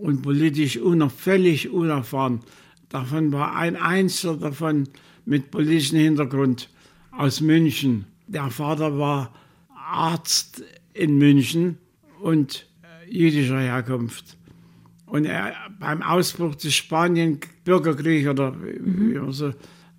und 0.00 0.22
politisch 0.22 0.78
uner, 0.78 1.10
völlig 1.10 1.68
unerfahren. 1.68 2.40
Davon 2.88 3.30
war 3.32 3.54
ein 3.56 3.76
Einzelner 3.76 4.38
davon 4.38 4.88
mit 5.26 5.50
politischem 5.50 5.98
Hintergrund 5.98 6.70
aus 7.10 7.42
München. 7.42 8.06
Der 8.26 8.50
Vater 8.50 8.98
war 8.98 9.34
Arzt 9.74 10.64
in 10.94 11.18
München 11.18 11.76
und 12.22 12.66
jüdischer 13.06 13.60
Herkunft. 13.60 14.38
Und 15.14 15.26
er, 15.26 15.54
beim 15.78 16.02
Ausbruch 16.02 16.56
des 16.56 16.74
Spanien-Bürgerkriegs 16.74 18.28
oder 18.28 18.50
mhm. 18.50 19.30
so, 19.30 19.52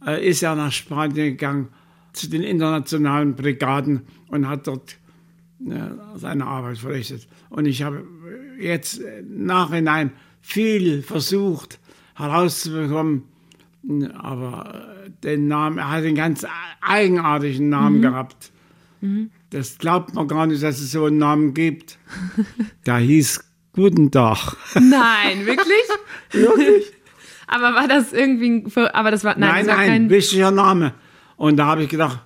äh, 0.06 0.28
ist 0.28 0.44
er 0.44 0.58
nach 0.58 0.74
Spanien 0.74 1.16
gegangen 1.16 1.70
zu 2.12 2.30
den 2.30 2.44
internationalen 2.44 3.34
Brigaden 3.34 4.02
und 4.28 4.46
hat 4.46 4.68
dort 4.68 4.98
äh, 5.66 6.18
seine 6.18 6.46
Arbeit 6.46 6.80
verrichtet. 6.80 7.30
Und 7.50 7.66
ich 7.66 7.82
habe 7.82 8.04
jetzt 8.60 9.00
nachhinein 9.26 10.12
viel 10.42 11.02
versucht 11.02 11.80
herauszubekommen, 12.16 13.24
aber 14.18 15.06
den 15.24 15.48
Namen, 15.48 15.78
er 15.78 15.92
hat 15.92 16.04
einen 16.04 16.16
ganz 16.16 16.46
eigenartigen 16.82 17.70
Namen 17.70 18.00
mhm. 18.00 18.02
gehabt. 18.02 18.52
Mhm. 19.00 19.30
Das 19.52 19.78
glaubt 19.78 20.14
man 20.14 20.28
gar 20.28 20.46
nicht, 20.46 20.62
dass 20.62 20.82
es 20.82 20.92
so 20.92 21.06
einen 21.06 21.20
Namen 21.20 21.54
gibt. 21.54 22.00
Der 22.86 22.98
hieß 22.98 23.45
Guten 23.76 24.10
Tag. 24.10 24.56
Nein, 24.76 25.46
wirklich? 25.46 25.84
wirklich? 26.32 26.94
aber 27.48 27.76
war 27.76 27.88
das 27.88 28.14
irgendwie, 28.14 28.64
aber 28.94 29.12
das 29.12 29.24
war, 29.24 29.38
nein, 29.38 29.50
nein, 29.50 29.68
das 29.68 29.78
war 29.78 29.86
nein 29.86 30.10
wichtiger 30.10 30.52
Name. 30.52 30.94
Und 31.36 31.58
da 31.58 31.66
habe 31.66 31.84
ich 31.84 31.90
gedacht, 31.90 32.20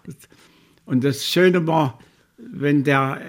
und 0.86 1.04
das 1.04 1.26
Schöne 1.26 1.66
war, 1.66 2.00
wenn 2.38 2.84
der 2.84 3.20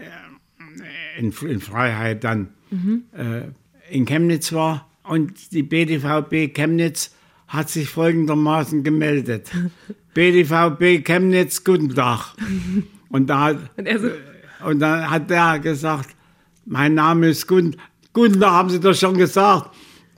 äh, 1.17 1.19
in, 1.19 1.33
in 1.49 1.61
Freiheit 1.61 2.25
dann 2.25 2.51
mhm. 2.71 3.05
äh, 3.17 3.95
in 3.95 4.05
Chemnitz 4.05 4.53
war 4.53 4.91
und 5.03 5.53
die 5.53 5.63
BDVB 5.63 6.55
Chemnitz 6.55 7.15
hat 7.49 7.69
sich 7.71 7.89
folgendermaßen 7.89 8.85
gemeldet. 8.85 9.51
BDVB 10.15 11.05
Chemnitz, 11.05 11.65
guten 11.65 11.95
Tag. 11.95 12.35
Und 13.13 13.27
da 13.27 13.41
hat, 13.41 13.57
und, 13.77 13.89
so 14.01 14.09
und 14.69 14.79
dann 14.79 15.11
hat 15.11 15.31
der 15.31 15.59
gesagt, 15.59 16.11
mein 16.65 16.95
Name 16.95 17.31
ist 17.31 17.49
Gunda. 17.49 17.77
Gunda 18.13 18.51
haben 18.51 18.71
Sie 18.71 18.81
doch 18.81 18.95
schon 18.95 19.17
gesagt. 19.17 19.71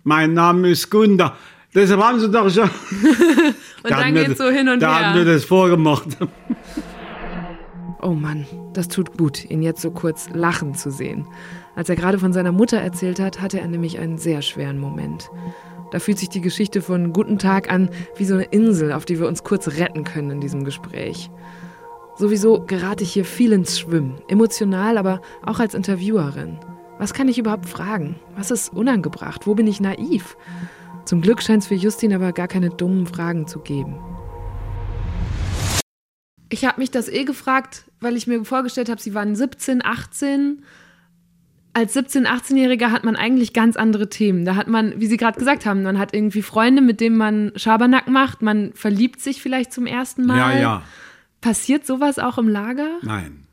Mein 0.05 0.35
Name 0.35 0.71
ist 0.71 0.91
Gunda. 0.91 1.37
Deshalb 1.75 2.03
haben 2.03 2.21
Sie 2.21 2.31
doch 2.31 2.51
schon. 2.51 2.65
und 3.83 3.91
dann 3.91 4.15
geht 4.15 4.37
so 4.37 4.49
hin 4.49 4.69
und 4.69 4.81
da 4.81 4.93
her. 4.93 5.01
Da 5.01 5.07
haben 5.09 5.19
wir 5.19 5.33
das 5.33 5.45
vorgemacht. 5.45 6.17
Oh 8.01 8.15
Mann, 8.15 8.47
das 8.73 8.89
tut 8.89 9.17
gut, 9.17 9.45
ihn 9.49 9.63
jetzt 9.63 9.81
so 9.81 9.93
kurz 9.93 10.29
lachen 10.35 10.75
zu 10.75 10.91
sehen. 10.91 11.25
Als 11.77 11.89
er 11.89 11.95
gerade 11.95 12.19
von 12.19 12.33
seiner 12.33 12.51
Mutter 12.51 12.79
erzählt 12.79 13.21
hat, 13.21 13.41
hatte 13.41 13.61
er 13.61 13.69
nämlich 13.69 14.01
einen 14.01 14.19
sehr 14.19 14.43
schweren 14.43 14.81
Moment. 14.81 15.31
Da 15.93 16.01
fühlt 16.01 16.19
sich 16.19 16.29
die 16.29 16.41
Geschichte 16.41 16.83
von 16.83 17.13
Guten 17.13 17.39
Tag 17.39 17.71
an 17.71 17.91
wie 18.17 18.25
so 18.25 18.35
eine 18.35 18.45
Insel, 18.45 18.93
auf 18.93 19.05
die 19.05 19.21
wir 19.21 19.29
uns 19.29 19.45
kurz 19.45 19.69
retten 19.79 20.03
können 20.03 20.31
in 20.31 20.41
diesem 20.41 20.65
Gespräch. 20.65 21.31
Sowieso 22.17 22.61
gerate 22.67 23.05
ich 23.05 23.13
hier 23.13 23.25
viel 23.25 23.53
ins 23.53 23.79
Schwimmen, 23.79 24.21
emotional, 24.27 24.99
aber 24.99 25.21
auch 25.45 25.61
als 25.61 25.75
Interviewerin. 25.75 26.59
Was 26.99 27.15
kann 27.15 27.29
ich 27.29 27.39
überhaupt 27.39 27.69
fragen? 27.69 28.17
Was 28.37 28.51
ist 28.51 28.73
unangebracht? 28.73 29.47
Wo 29.47 29.55
bin 29.55 29.67
ich 29.67 29.81
naiv? 29.81 30.37
Zum 31.05 31.21
Glück 31.21 31.43
scheint 31.43 31.63
es 31.63 31.69
für 31.69 31.75
Justin 31.75 32.13
aber 32.13 32.33
gar 32.33 32.49
keine 32.49 32.71
dummen 32.71 33.07
Fragen 33.07 33.47
zu 33.47 33.59
geben. 33.61 33.99
Ich 36.49 36.65
habe 36.65 36.81
mich 36.81 36.91
das 36.91 37.09
eh 37.09 37.25
gefragt, 37.25 37.91
weil 38.01 38.17
ich 38.17 38.27
mir 38.27 38.45
vorgestellt 38.45 38.89
habe, 38.89 39.01
sie 39.01 39.15
waren 39.15 39.35
17, 39.35 39.85
18. 39.85 40.65
Als 41.73 41.95
17, 41.95 42.27
18-Jähriger 42.27 42.91
hat 42.91 43.05
man 43.05 43.17
eigentlich 43.17 43.55
ganz 43.55 43.77
andere 43.77 44.11
Themen. 44.11 44.45
Da 44.45 44.57
hat 44.57 44.69
man, 44.69 45.01
wie 45.01 45.07
Sie 45.07 45.17
gerade 45.17 45.39
gesagt 45.39 45.65
haben, 45.65 45.83
man 45.83 45.99
hat 45.99 46.15
irgendwie 46.15 46.43
Freunde, 46.43 46.83
mit 46.83 47.01
denen 47.01 47.17
man 47.17 47.53
Schabernack 47.57 48.09
macht, 48.09 48.43
man 48.43 48.75
verliebt 48.75 49.21
sich 49.21 49.41
vielleicht 49.41 49.73
zum 49.73 49.87
ersten 49.87 50.27
Mal. 50.27 50.39
Ja, 50.39 50.61
ja. 50.61 50.83
Passiert 51.41 51.87
sowas 51.87 52.19
auch 52.19 52.37
im 52.37 52.49
Lager? 52.49 52.99
Nein. 53.01 53.47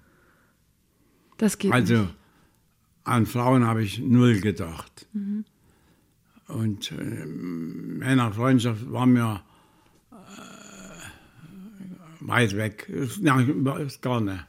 Das 1.38 1.58
geht 1.58 1.71
also, 1.71 1.93
nicht. 1.93 2.18
An 3.03 3.25
Frauen 3.25 3.65
habe 3.65 3.83
ich 3.83 3.99
null 3.99 4.39
gedacht. 4.39 5.07
Mhm. 5.13 5.45
Und 6.47 6.91
äh, 6.91 7.25
Männerfreundschaft 7.25 8.91
war 8.91 9.05
mir 9.05 9.41
äh, 10.12 10.15
weit 12.21 12.55
weg. 12.57 12.91
Nein, 13.21 13.65
gar 14.01 14.21
nicht. 14.21 14.45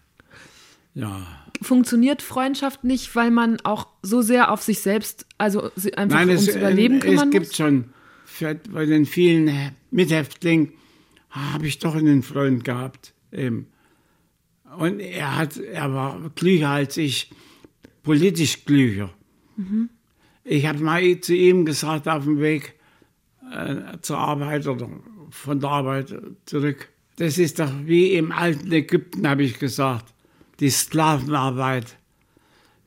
Ja. 0.95 1.27
Funktioniert 1.63 2.23
Freundschaft 2.23 2.85
nicht, 2.85 3.15
weil 3.15 3.31
man 3.31 3.61
auch 3.61 3.87
so 4.03 4.23
sehr 4.23 4.51
auf 4.51 4.63
sich 4.63 4.81
selbst, 4.81 5.27
also 5.37 5.71
einfach 5.95 6.19
Nein, 6.19 6.29
ums 6.31 6.49
es, 6.49 6.57
Überleben 6.57 7.01
kümmern 7.01 7.29
es 7.29 7.33
gibt 7.33 7.55
schon 7.55 7.91
für, 8.25 8.55
bei 8.55 8.87
den 8.87 9.05
vielen 9.05 9.73
Mithäftlingen 9.91 10.73
habe 11.29 11.67
ich 11.67 11.79
doch 11.79 11.95
einen 11.95 12.23
Freund 12.23 12.65
gehabt. 12.65 13.13
Eben. 13.33 13.67
Und 14.79 15.01
er, 15.01 15.37
hat, 15.37 15.57
er 15.59 15.93
war 15.93 16.31
klüger 16.35 16.71
als 16.71 16.97
ich, 16.97 17.31
politisch 18.11 18.65
klüger. 18.65 19.09
Mhm. 19.57 19.89
Ich 20.43 20.67
habe 20.67 20.81
mal 20.81 21.21
zu 21.21 21.33
ihm 21.33 21.65
gesagt 21.65 22.09
auf 22.09 22.25
dem 22.25 22.41
Weg 22.41 22.75
äh, 23.53 23.99
zur 24.03 24.19
Arbeit 24.19 24.67
oder 24.67 24.91
von 25.31 25.61
der 25.61 25.71
Arbeit 25.71 26.13
zurück. 26.45 26.89
Das 27.19 27.39
ist 27.39 27.61
doch 27.61 27.71
wie 27.85 28.15
im 28.15 28.33
alten 28.33 28.73
Ägypten, 28.73 29.29
habe 29.29 29.45
ich 29.45 29.61
gesagt, 29.61 30.13
die 30.59 30.71
Sklavenarbeit. 30.71 31.99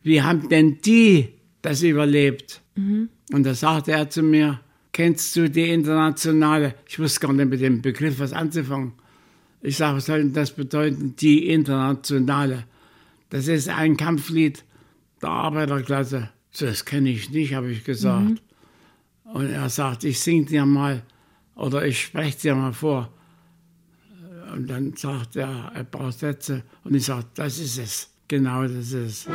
Wie 0.01 0.21
haben 0.21 0.49
denn 0.49 0.79
die 0.81 1.29
das 1.61 1.83
überlebt? 1.83 2.61
Mhm. 2.75 3.07
Und 3.31 3.45
da 3.45 3.53
sagte 3.53 3.93
er 3.93 4.09
zu 4.09 4.23
mir, 4.23 4.59
kennst 4.91 5.33
du 5.37 5.49
die 5.49 5.69
internationale, 5.69 6.75
ich 6.85 6.99
wusste 6.99 7.21
gar 7.21 7.31
nicht 7.31 7.49
mit 7.49 7.61
dem 7.61 7.81
Begriff 7.81 8.19
was 8.19 8.33
anzufangen. 8.33 8.91
Ich 9.61 9.77
sage, 9.77 9.95
was 9.95 10.07
soll 10.07 10.19
denn 10.19 10.33
das 10.33 10.51
bedeuten, 10.51 11.15
die 11.15 11.47
internationale? 11.47 12.65
Das 13.29 13.47
ist 13.47 13.69
ein 13.69 13.95
Kampflied 13.95 14.65
der 15.23 15.31
Arbeiterklasse. 15.31 16.29
Das 16.59 16.85
kenne 16.85 17.09
ich 17.09 17.31
nicht, 17.31 17.53
habe 17.53 17.71
ich 17.71 17.83
gesagt. 17.83 18.29
Mhm. 18.29 18.39
Und 19.33 19.49
er 19.49 19.69
sagt, 19.69 20.03
ich 20.03 20.19
sing 20.19 20.45
dir 20.45 20.65
mal 20.65 21.01
oder 21.55 21.85
ich 21.85 22.01
spreche 22.01 22.37
dir 22.37 22.55
mal 22.55 22.73
vor. 22.73 23.11
Und 24.53 24.69
dann 24.69 24.95
sagt 24.95 25.35
er 25.35 25.71
ein 25.71 25.89
paar 25.89 26.11
Sätze 26.11 26.63
und 26.83 26.93
ich 26.93 27.05
sage, 27.05 27.25
das 27.33 27.57
ist 27.57 27.79
es. 27.79 28.09
Genau 28.27 28.63
das 28.63 28.91
ist 28.91 28.93
es. 28.93 29.27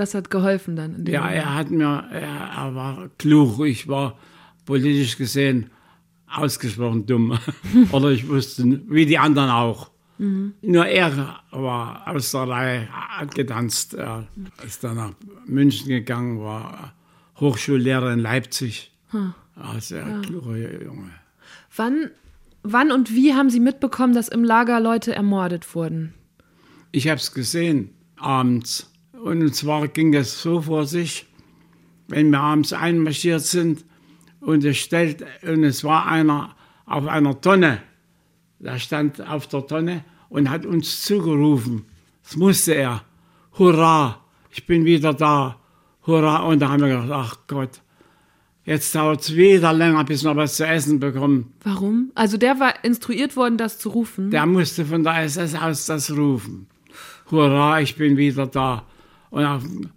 Das 0.00 0.14
hat 0.14 0.30
geholfen 0.30 0.76
dann. 0.76 1.04
ja, 1.04 1.20
Moment. 1.20 1.36
er 1.36 1.54
hat 1.54 1.70
mir, 1.70 2.04
er, 2.10 2.50
er, 2.56 2.74
war 2.74 3.10
klug. 3.18 3.60
Ich 3.66 3.86
war 3.86 4.18
politisch 4.64 5.18
gesehen 5.18 5.68
ausgesprochen 6.26 7.04
dumm. 7.04 7.38
Oder 7.92 8.08
ich 8.08 8.26
wusste, 8.26 8.80
wie 8.88 9.04
die 9.04 9.18
anderen 9.18 9.50
auch. 9.50 9.90
Mhm. 10.16 10.54
Nur 10.62 10.86
er 10.86 11.36
war 11.50 12.08
aus 12.08 12.30
der 12.30 12.48
Reihe 12.48 12.88
getanzt. 13.34 13.92
Er 13.92 14.26
ist 14.66 14.82
dann 14.82 14.96
nach 14.96 15.12
München 15.44 15.88
gegangen, 15.88 16.40
war 16.40 16.94
Hochschullehrer 17.38 18.14
in 18.14 18.20
Leipzig. 18.20 18.92
Hm. 19.10 19.34
Also 19.54 19.96
ein 19.96 20.08
ja. 20.08 20.20
kluger 20.20 20.56
Junge. 20.56 21.10
Wann, 21.76 22.10
wann 22.62 22.90
und 22.90 23.14
wie 23.14 23.34
haben 23.34 23.50
Sie 23.50 23.60
mitbekommen, 23.60 24.14
dass 24.14 24.28
im 24.28 24.44
Lager 24.44 24.80
Leute 24.80 25.14
ermordet 25.14 25.74
wurden? 25.74 26.14
Ich 26.90 27.06
habe 27.06 27.20
es 27.20 27.34
gesehen, 27.34 27.90
abends. 28.16 28.89
Und 29.22 29.54
zwar 29.54 29.86
ging 29.88 30.12
das 30.12 30.40
so 30.40 30.62
vor 30.62 30.86
sich, 30.86 31.26
wenn 32.08 32.30
wir 32.30 32.40
abends 32.40 32.72
einmarschiert 32.72 33.42
sind 33.42 33.84
und 34.40 34.64
es, 34.64 34.78
stellt, 34.78 35.24
und 35.42 35.62
es 35.62 35.84
war 35.84 36.06
einer 36.06 36.56
auf 36.86 37.06
einer 37.06 37.38
Tonne, 37.40 37.82
der 38.58 38.78
stand 38.78 39.20
auf 39.26 39.46
der 39.46 39.66
Tonne 39.66 40.04
und 40.30 40.48
hat 40.48 40.64
uns 40.64 41.02
zugerufen. 41.02 41.84
Das 42.22 42.36
musste 42.36 42.74
er. 42.74 43.04
Hurra, 43.58 44.20
ich 44.50 44.66
bin 44.66 44.86
wieder 44.86 45.12
da. 45.12 45.56
Hurra. 46.06 46.38
Und 46.44 46.60
da 46.60 46.70
haben 46.70 46.82
wir 46.82 46.88
gedacht, 46.88 47.10
ach 47.12 47.36
Gott, 47.46 47.82
jetzt 48.64 48.94
dauert 48.94 49.20
es 49.20 49.36
wieder 49.36 49.72
länger, 49.74 50.04
bis 50.04 50.24
wir 50.24 50.34
was 50.34 50.56
zu 50.56 50.66
essen 50.66 50.98
bekommen. 50.98 51.52
Warum? 51.62 52.10
Also 52.14 52.38
der 52.38 52.58
war 52.58 52.84
instruiert 52.84 53.36
worden, 53.36 53.58
das 53.58 53.78
zu 53.78 53.90
rufen? 53.90 54.30
Der 54.30 54.46
musste 54.46 54.86
von 54.86 55.04
der 55.04 55.24
SS 55.24 55.54
aus 55.54 55.84
das 55.86 56.10
rufen. 56.10 56.68
Hurra, 57.30 57.80
ich 57.80 57.96
bin 57.96 58.16
wieder 58.16 58.46
da. 58.46 58.86
Und 59.30 59.44
auf 59.44 59.62
dem 59.62 59.90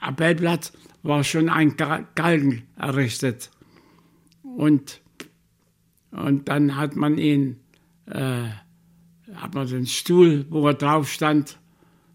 Appellplatz 0.00 0.72
war 1.02 1.24
schon 1.24 1.48
ein 1.48 1.76
Galgen 1.76 2.62
errichtet. 2.76 3.50
Und, 4.42 5.00
und 6.10 6.48
dann 6.48 6.76
hat 6.76 6.96
man 6.96 7.18
ihn, 7.18 7.56
äh, 8.06 8.44
hat 9.34 9.54
man 9.54 9.66
den 9.66 9.86
Stuhl, 9.86 10.46
wo 10.50 10.66
er 10.66 10.74
drauf 10.74 11.10
stand, 11.10 11.58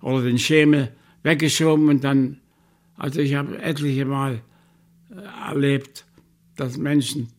oder 0.01 0.23
den 0.23 0.39
Schemel 0.39 0.91
weggeschoben 1.23 1.89
und 1.89 2.03
dann, 2.03 2.37
also 2.97 3.19
ich 3.19 3.35
habe 3.35 3.61
etliche 3.61 4.05
Mal 4.05 4.41
äh, 5.11 5.49
erlebt, 5.49 6.05
dass 6.55 6.77
Menschen 6.77 7.29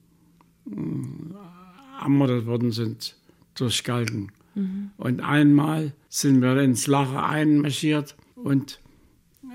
äh, 0.71 2.03
ermordet 2.03 2.47
worden 2.47 2.71
sind 2.71 3.17
durch 3.55 3.85
Galgen. 3.85 4.31
Mhm. 4.55 4.91
Und 4.97 5.21
einmal 5.21 5.93
sind 6.09 6.41
wir 6.41 6.57
ins 6.59 6.87
Lager 6.87 7.27
einmarschiert 7.27 8.17
und 8.37 8.82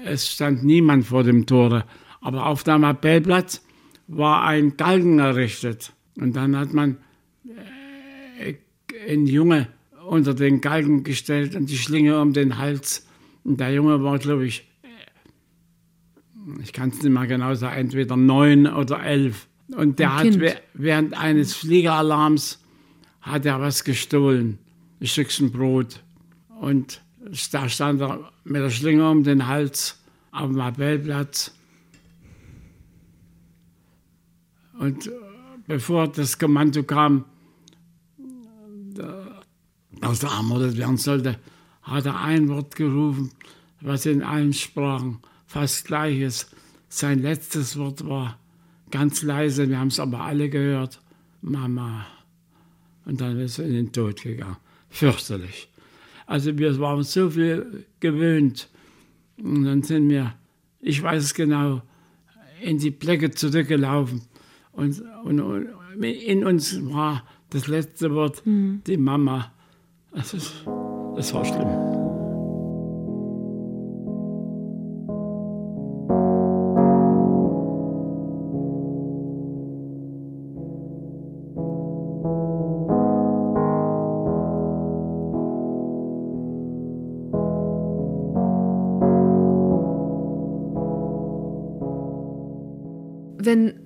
es 0.06 0.32
stand 0.32 0.64
niemand 0.64 1.06
vor 1.06 1.24
dem 1.24 1.46
Tore. 1.46 1.86
Aber 2.22 2.48
auf 2.48 2.64
dem 2.64 2.84
Appellplatz 2.84 3.64
war 4.08 4.44
ein 4.44 4.78
Galgen 4.78 5.20
errichtet. 5.20 5.94
Und 6.16 6.36
dann 6.36 6.58
hat 6.58 6.74
man 6.74 6.98
äh, 8.40 8.56
einen 9.10 9.28
Junge 9.28 9.68
unter 10.08 10.34
den 10.34 10.62
Galgen 10.62 11.04
gestellt 11.04 11.56
und 11.56 11.70
die 11.70 11.78
Schlinge 11.78 12.20
um 12.20 12.34
den 12.34 12.58
Hals. 12.58 13.06
Und 13.44 13.60
der 13.60 13.72
Junge 13.74 14.04
war, 14.04 14.18
glaube 14.20 14.46
ich, 14.46 14.68
äh, 14.84 16.62
ich 16.62 16.74
kann 16.74 16.90
es 16.90 17.02
nicht 17.02 17.12
mehr 17.12 17.28
genau 17.28 17.54
sagen, 17.54 17.78
entweder 17.78 18.18
neun 18.18 18.68
oder 18.68 19.04
elf. 19.04 19.48
Und 19.76 20.00
der 20.00 20.12
ein 20.12 20.18
hat 20.18 20.24
kind. 20.24 20.62
während 20.74 21.18
eines 21.18 21.54
Fliegeralarms 21.54 22.64
hat 23.22 23.46
er 23.46 23.60
was 23.60 23.84
gestohlen, 23.84 24.60
ein 25.02 25.08
Stückchen 25.08 25.52
Brot. 25.52 26.04
Und 26.60 27.02
da 27.52 27.70
stand 27.70 28.02
er 28.02 28.32
mit 28.44 28.62
der 28.62 28.70
Schlinge 28.70 29.10
um 29.10 29.24
den 29.24 29.48
Hals 29.48 30.00
auf 30.32 30.50
dem 30.50 30.60
Appellplatz. 30.60 31.52
Und 34.80 35.08
äh, 35.08 35.12
bevor 35.66 36.08
das 36.08 36.38
Kommando 36.38 36.84
kam, 36.84 37.26
dass 40.02 40.24
er 40.24 40.32
ermordet 40.32 40.78
werden 40.78 40.98
sollte, 40.98 41.40
hat 41.82 42.06
er 42.06 42.20
ein 42.20 42.50
Wort 42.50 42.76
gerufen, 42.76 43.32
was 43.82 44.06
in 44.06 44.24
allen 44.24 44.54
Sprachen 44.54 45.20
fast 45.46 45.86
gleich 45.86 46.20
ist. 46.20 46.56
Sein 46.90 47.22
letztes 47.22 47.78
Wort 47.78 48.08
war 48.08 48.38
ganz 48.92 49.22
leise, 49.22 49.70
wir 49.70 49.80
haben 49.80 49.88
es 49.88 50.00
aber 50.00 50.22
alle 50.22 50.50
gehört, 50.50 51.02
Mama. 51.42 52.06
Und 53.06 53.22
dann 53.22 53.40
ist 53.40 53.60
er 53.60 53.66
in 53.66 53.74
den 53.74 53.92
Tod 53.92 54.22
gegangen. 54.22 54.58
Fürchterlich. 54.90 55.70
Also 56.28 56.56
wir 56.58 56.78
waren 56.80 57.04
so 57.04 57.32
viel 57.32 57.86
gewöhnt. 58.00 58.70
Und 59.42 59.63
dann 59.63 59.82
sind 59.82 60.10
wir, 60.10 60.34
ich 60.82 61.02
weiß 61.02 61.24
es 61.24 61.34
genau, 61.34 61.82
in 62.62 62.78
die 62.78 62.92
Blöcke 62.92 63.32
zurückgelaufen. 63.32 64.22
Und, 64.74 65.02
und, 65.24 65.40
und 65.40 66.04
in 66.04 66.46
uns 66.46 66.80
war 66.92 67.24
das 67.50 67.68
letzte 67.68 68.13
Wort 68.13 68.46
mhm. 68.46 68.82
die 68.86 68.98
Mama. 68.98 69.52
Das, 70.12 70.34
ist, 70.34 70.66
das 71.16 71.34
war 71.34 71.46
schlimm. 71.46 71.97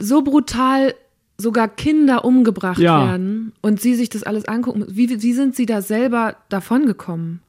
So 0.02 0.22
brutal 0.22 0.94
sogar 1.38 1.68
Kinder 1.68 2.24
umgebracht 2.26 2.80
ja. 2.80 3.06
werden 3.06 3.54
und 3.62 3.82
sie 3.82 3.96
sich 3.96 4.10
das 4.10 4.24
alles 4.24 4.46
angucken, 4.46 4.86
wie, 4.90 5.22
wie 5.22 5.34
sind 5.34 5.56
sie 5.56 5.66
da 5.66 5.82
selber 5.82 6.38
davongekommen? 6.50 7.42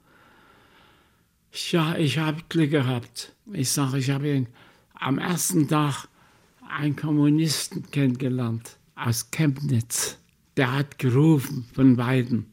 Ja, 1.70 1.96
ich 1.96 2.18
habe 2.18 2.38
Glück 2.48 2.70
gehabt. 2.70 3.32
Ich 3.52 3.70
sage, 3.70 3.98
ich 3.98 4.10
habe 4.10 4.46
am 4.94 5.18
ersten 5.18 5.68
Tag 5.68 6.08
einen 6.66 6.96
Kommunisten 6.96 7.90
kennengelernt 7.90 8.78
aus 8.94 9.30
Chemnitz. 9.30 10.16
Der 10.56 10.72
hat 10.72 10.98
gerufen 10.98 11.66
von 11.74 11.96
beiden. 11.96 12.46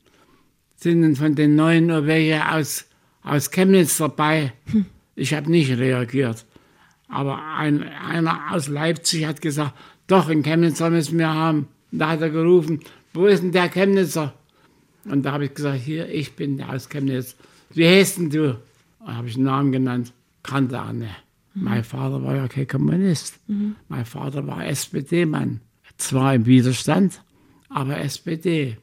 Sind 0.75 1.17
von 1.17 1.35
den 1.35 1.55
neuen 1.55 1.87
welche 2.07 2.49
aus, 2.51 2.85
aus 3.23 3.51
Chemnitz 3.51 3.97
dabei? 3.97 4.53
Hm. 4.65 4.85
Ich 5.15 5.33
habe 5.33 5.51
nicht 5.51 5.77
reagiert. 5.77 6.45
Aber 7.09 7.43
ein, 7.43 7.83
einer 7.83 8.51
aus 8.51 8.67
Leipzig 8.67 9.25
hat 9.25 9.41
gesagt, 9.41 9.73
doch, 10.07 10.29
in 10.29 10.43
Chemnitzer 10.43 10.89
müssen 10.89 11.17
wir 11.17 11.33
haben. 11.33 11.67
Da 11.91 12.09
hat 12.09 12.21
er 12.21 12.29
gerufen, 12.29 12.81
wo 13.13 13.25
ist 13.25 13.41
denn 13.41 13.51
der 13.51 13.69
Chemnitzer? 13.69 14.33
Und 15.05 15.23
da 15.23 15.31
habe 15.33 15.45
ich 15.45 15.53
gesagt, 15.53 15.79
hier, 15.79 16.07
ich 16.09 16.35
bin 16.35 16.57
der 16.57 16.69
aus 16.69 16.89
Chemnitz. 16.89 17.35
Wie 17.73 17.87
heißt 17.87 18.17
denn 18.17 18.29
du? 18.29 18.59
Da 19.05 19.15
habe 19.15 19.27
ich 19.27 19.35
einen 19.35 19.45
Namen 19.45 19.71
genannt, 19.71 20.13
kannte 20.43 20.75
er 20.75 20.93
nicht. 20.93 21.09
Mhm. 21.53 21.63
Mein 21.63 21.83
Vater 21.83 22.23
war 22.23 22.35
ja 22.35 22.47
kein 22.47 22.67
Kommunist. 22.67 23.39
Mhm. 23.47 23.75
Mein 23.87 24.05
Vater 24.05 24.45
war 24.45 24.65
SPD-Mann. 24.65 25.61
Zwar 25.97 26.35
im 26.35 26.45
Widerstand, 26.45 27.21
aber 27.69 27.99
SPD. 27.99 28.77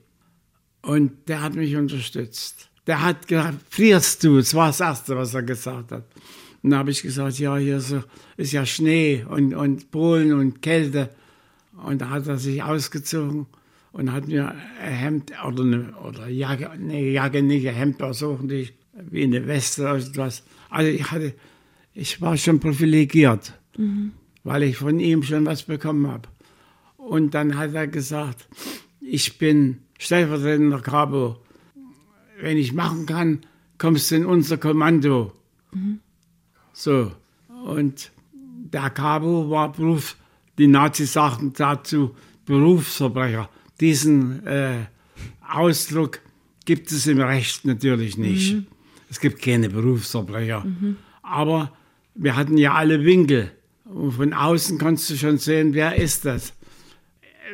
Und 0.83 1.29
der 1.29 1.43
hat 1.43 1.55
mich 1.55 1.77
unterstützt. 1.77 2.71
Der 2.87 3.03
hat 3.03 3.27
gesagt, 3.27 3.59
frierst 3.69 4.23
du? 4.25 4.37
Das 4.37 4.55
war 4.55 4.69
das 4.69 4.81
Erste, 4.81 5.17
was 5.17 5.35
er 5.35 5.43
gesagt 5.43 5.93
hat. 5.93 6.05
Und 6.66 6.72
da 6.72 6.79
habe 6.79 6.90
ich 6.90 7.00
gesagt, 7.00 7.38
ja, 7.38 7.57
hier 7.59 7.76
ist, 7.76 7.94
ist 8.37 8.50
ja 8.50 8.66
Schnee 8.66 9.24
und, 9.29 9.55
und 9.55 9.92
Polen 9.92 10.33
und 10.33 10.62
Kälte. 10.62 11.11
Und 11.81 12.00
da 12.00 12.11
hat 12.11 12.26
er 12.26 12.38
sich 12.38 12.61
ausgezogen 12.61 13.46
und 13.92 14.11
hat 14.11 14.26
mir 14.26 14.52
ein 14.83 14.92
Hemd 14.92 15.33
oder 15.46 15.62
eine 15.62 15.94
oder 16.05 16.26
Jacke, 16.26 16.72
nee, 16.76 17.12
Jacke 17.12 17.40
nicht, 17.40 17.68
ein 17.68 17.74
Hemd 17.76 18.00
nicht, 18.42 18.74
wie 18.94 19.22
eine 19.22 19.46
Weste 19.46 19.83
oder 19.83 19.98
etwas. 19.98 20.42
Also 20.68 20.90
ich 20.90 21.09
hatte, 21.09 21.35
ich 21.94 22.20
war 22.20 22.37
schon 22.37 22.59
privilegiert, 22.59 23.52
mhm. 23.79 24.11
weil 24.42 24.64
ich 24.64 24.76
von 24.76 24.98
ihm 24.98 25.22
schon 25.22 25.46
was 25.46 25.62
bekommen 25.62 26.09
habe. 26.09 26.29
Und 26.96 27.35
dann 27.35 27.57
hat 27.57 27.74
er 27.74 27.87
gesagt, 27.87 28.48
ich 29.00 29.38
bin 29.38 29.83
stellvertretender 30.00 30.81
Cabo. 30.81 31.37
Wenn 32.40 32.57
ich 32.57 32.72
machen 32.72 33.07
kann, 33.07 33.42
kommst 33.79 34.11
du 34.11 34.16
in 34.16 34.26
unser 34.26 34.59
Kommando. 34.59 35.33
Mhm. 35.70 36.00
So. 36.77 37.11
Und 37.65 38.12
der 38.71 38.91
Cabo 38.91 39.49
war 39.49 39.73
Beruf, 39.73 40.15
die 40.59 40.67
Nazis 40.67 41.15
sagten 41.15 41.55
dazu 41.55 42.15
Berufsverbrecher. 42.45 43.49
Diesen 43.81 44.47
äh, 44.47 44.85
Ausdruck 45.49 46.21
gibt 46.67 46.93
es 46.93 47.07
im 47.07 47.21
Recht 47.21 47.65
natürlich 47.65 48.19
nicht. 48.19 48.55
Mhm. 48.55 48.67
Es 49.09 49.21
gibt 49.21 49.41
keine 49.41 49.71
Berufsverbrecher. 49.71 50.65
Mhm. 50.65 50.97
Aber 51.23 51.73
wir 52.15 52.37
hatten 52.37 52.59
ja 52.59 52.75
alle 52.75 53.05
Winkel. 53.05 53.53
Und 53.87 54.12
von 54.12 54.35
außen 54.35 54.79
konntest 54.79 55.09
du 55.11 55.17
schon 55.17 55.39
sehen, 55.39 55.73
wer 55.73 55.97
ist 55.97 56.27
das. 56.27 56.53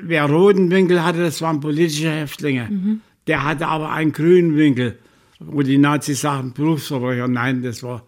Wer 0.02 0.24
roten 0.24 0.68
Winkel 0.70 1.04
hatte, 1.04 1.20
das 1.20 1.40
waren 1.42 1.60
politische 1.60 2.10
Häftlinge. 2.10 2.68
Mhm. 2.68 3.00
Der 3.28 3.44
hatte 3.44 3.68
aber 3.68 3.92
einen 3.92 4.10
grünen 4.10 4.56
Winkel, 4.56 4.98
wo 5.38 5.62
die 5.62 5.78
Nazis 5.78 6.22
sagten, 6.22 6.52
Berufsverbrecher. 6.52 7.28
Nein, 7.28 7.62
das 7.62 7.84
war, 7.84 8.04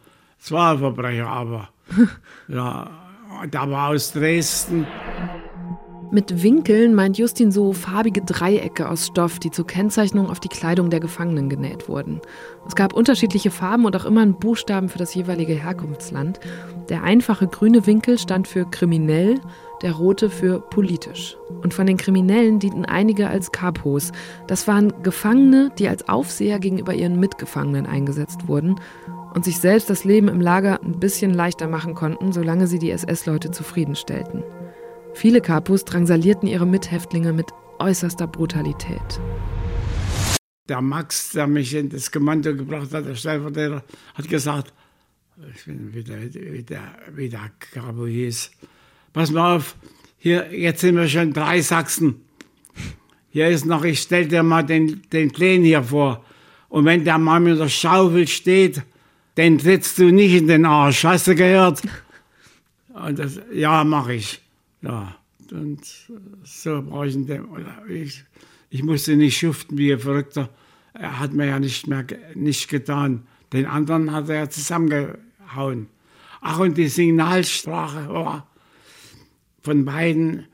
ein 0.53 0.79
Verbrecher, 0.79 1.29
aber 1.29 1.69
ja, 2.49 2.91
der 3.47 3.71
war 3.71 3.91
aus 3.91 4.13
Dresden. 4.13 4.87
Mit 6.11 6.45
Winkeln 6.45 6.95
meint 6.95 7.19
Justin 7.19 7.51
so 7.51 7.73
farbige 7.73 8.21
Dreiecke 8.23 8.89
aus 8.89 9.07
Stoff, 9.07 9.41
die 9.41 9.51
zur 9.51 9.67
Kennzeichnung 9.67 10.31
auf 10.31 10.39
die 10.39 10.49
Kleidung 10.49 10.89
der 10.89 11.01
Gefangenen 11.01 11.49
genäht 11.49 11.89
wurden. 11.89 12.21
Es 12.69 12.77
gab 12.77 12.93
unterschiedliche 12.93 13.51
Farben 13.51 13.85
und 13.85 13.97
auch 13.97 14.05
immer 14.05 14.21
einen 14.21 14.39
Buchstaben 14.39 14.89
für 14.89 14.99
das 14.99 15.13
jeweilige 15.15 15.55
Herkunftsland. 15.55 16.39
Der 16.89 17.03
einfache 17.03 17.49
grüne 17.49 17.87
Winkel 17.87 18.19
stand 18.19 18.47
für 18.47 18.65
kriminell, 18.65 19.41
der 19.83 19.93
rote 19.93 20.31
für 20.31 20.61
politisch. 20.61 21.37
Und 21.65 21.75
von 21.75 21.87
den 21.87 21.97
Kriminellen 21.97 22.61
dienten 22.61 22.85
einige 22.85 23.29
als 23.29 23.51
Kapos. 23.51 24.13
Das 24.47 24.69
waren 24.69 24.93
Gefangene, 25.03 25.73
die 25.79 25.89
als 25.89 26.09
Aufseher 26.09 26.61
gegenüber 26.61 26.95
ihren 26.95 27.19
Mitgefangenen 27.19 27.87
eingesetzt 27.87 28.47
wurden 28.47 28.77
und 29.35 29.45
sich 29.45 29.59
selbst 29.59 29.91
das 29.91 30.05
Leben 30.05 30.29
im 30.29 30.41
Lager 30.41 30.81
ein 30.83 31.01
bisschen 31.01 31.35
leichter 31.35 31.69
machen 31.69 31.95
konnten, 31.95 32.33
solange 32.33 32.67
sie 32.67 32.79
die 32.79 32.91
SS-Leute 32.91 33.51
zufriedenstellten. 33.51 34.43
Viele 35.13 35.41
Kapus 35.41 35.85
drangsalierten 35.85 36.49
ihre 36.49 36.67
Mithäftlinge 36.67 37.33
mit 37.33 37.47
äußerster 37.79 38.27
Brutalität. 38.27 39.21
Der 40.69 40.81
Max, 40.81 41.33
der 41.33 41.47
mich 41.47 41.75
in 41.75 41.91
das 41.91 42.11
Kommando 42.11 42.55
gebracht 42.55 42.93
hat, 42.95 43.07
der 43.07 43.15
Stellvertreter, 43.17 43.85
hat 44.15 44.29
gesagt, 44.29 44.73
ich 45.55 45.65
bin 45.65 45.93
wieder, 45.93 46.17
wieder, 46.23 46.81
wieder 47.13 47.51
Cabo 47.59 48.07
hieß, 48.07 48.53
pass 49.13 49.31
mal 49.31 49.57
auf, 49.57 49.77
hier, 50.17 50.49
jetzt 50.57 50.81
sind 50.81 50.97
wir 50.97 51.09
schon 51.09 51.33
drei 51.33 51.61
Sachsen. 51.61 52.25
Hier 53.31 53.49
ist 53.49 53.67
noch, 53.67 53.85
ich 53.85 54.01
stell 54.01 54.29
dir 54.29 54.43
mal 54.43 54.63
den, 54.63 55.03
den 55.13 55.33
Kleinen 55.33 55.65
hier 55.65 55.83
vor. 55.83 56.25
Und 56.69 56.85
wenn 56.85 57.05
der 57.05 57.19
mal 57.19 57.41
mit 57.41 57.59
der 57.59 57.69
Schaufel 57.69 58.27
steht, 58.29 58.83
den 59.37 59.59
trittst 59.59 59.99
du 59.99 60.13
nicht 60.13 60.35
in 60.35 60.47
den 60.47 60.65
Arsch. 60.65 61.05
Hast 61.05 61.27
du 61.27 61.35
gehört? 61.35 61.83
Und 62.93 63.19
das, 63.19 63.41
ja, 63.53 63.85
mach 63.85 64.09
ich. 64.09 64.41
Ja, 64.83 65.17
und 65.51 65.81
so 66.45 66.83
brauche 66.83 67.07
ich, 67.07 67.17
ich, 67.89 68.25
ich 68.71 68.83
musste 68.83 69.17
nicht 69.17 69.39
schuften 69.39 69.79
wie 69.79 69.93
ein 69.93 69.99
Verrückter. 69.99 70.51
Er 70.93 71.19
hat 71.19 71.33
mir 71.33 71.47
ja 71.47 71.59
nicht 71.59 71.87
mehr 71.87 72.07
nicht 72.35 72.69
getan. 72.69 73.27
Den 73.53 73.67
anderen 73.67 74.13
hat 74.13 74.29
er 74.29 74.51
zusammengehauen. 74.51 75.89
Ach, 76.41 76.59
und 76.59 76.77
die 76.77 76.89
Signalsprache 76.89 78.09
war 78.09 78.47
von 79.63 79.85
beiden 79.85 80.47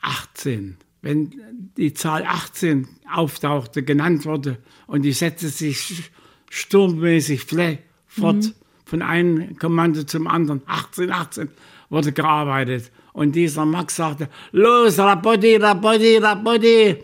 18. 0.00 0.76
Wenn 1.00 1.32
die 1.76 1.94
Zahl 1.94 2.24
18 2.24 2.88
auftauchte, 3.10 3.82
genannt 3.82 4.24
wurde 4.24 4.58
und 4.86 5.02
die 5.02 5.12
setzte 5.12 5.48
sich 5.48 6.10
sturmmäßig 6.50 7.46
fort 8.06 8.36
mhm. 8.36 8.52
von 8.84 9.02
einem 9.02 9.56
Kommando 9.56 10.02
zum 10.04 10.26
anderen, 10.26 10.62
18, 10.66 11.10
18, 11.10 11.48
wurde 11.90 12.12
gearbeitet. 12.12 12.90
Und 13.12 13.32
dieser 13.32 13.64
Max 13.64 13.96
sagte, 13.96 14.28
los, 14.52 14.98
Rapotti, 14.98 15.56
Rapotti, 15.56 16.18
Rapotti. 16.18 16.98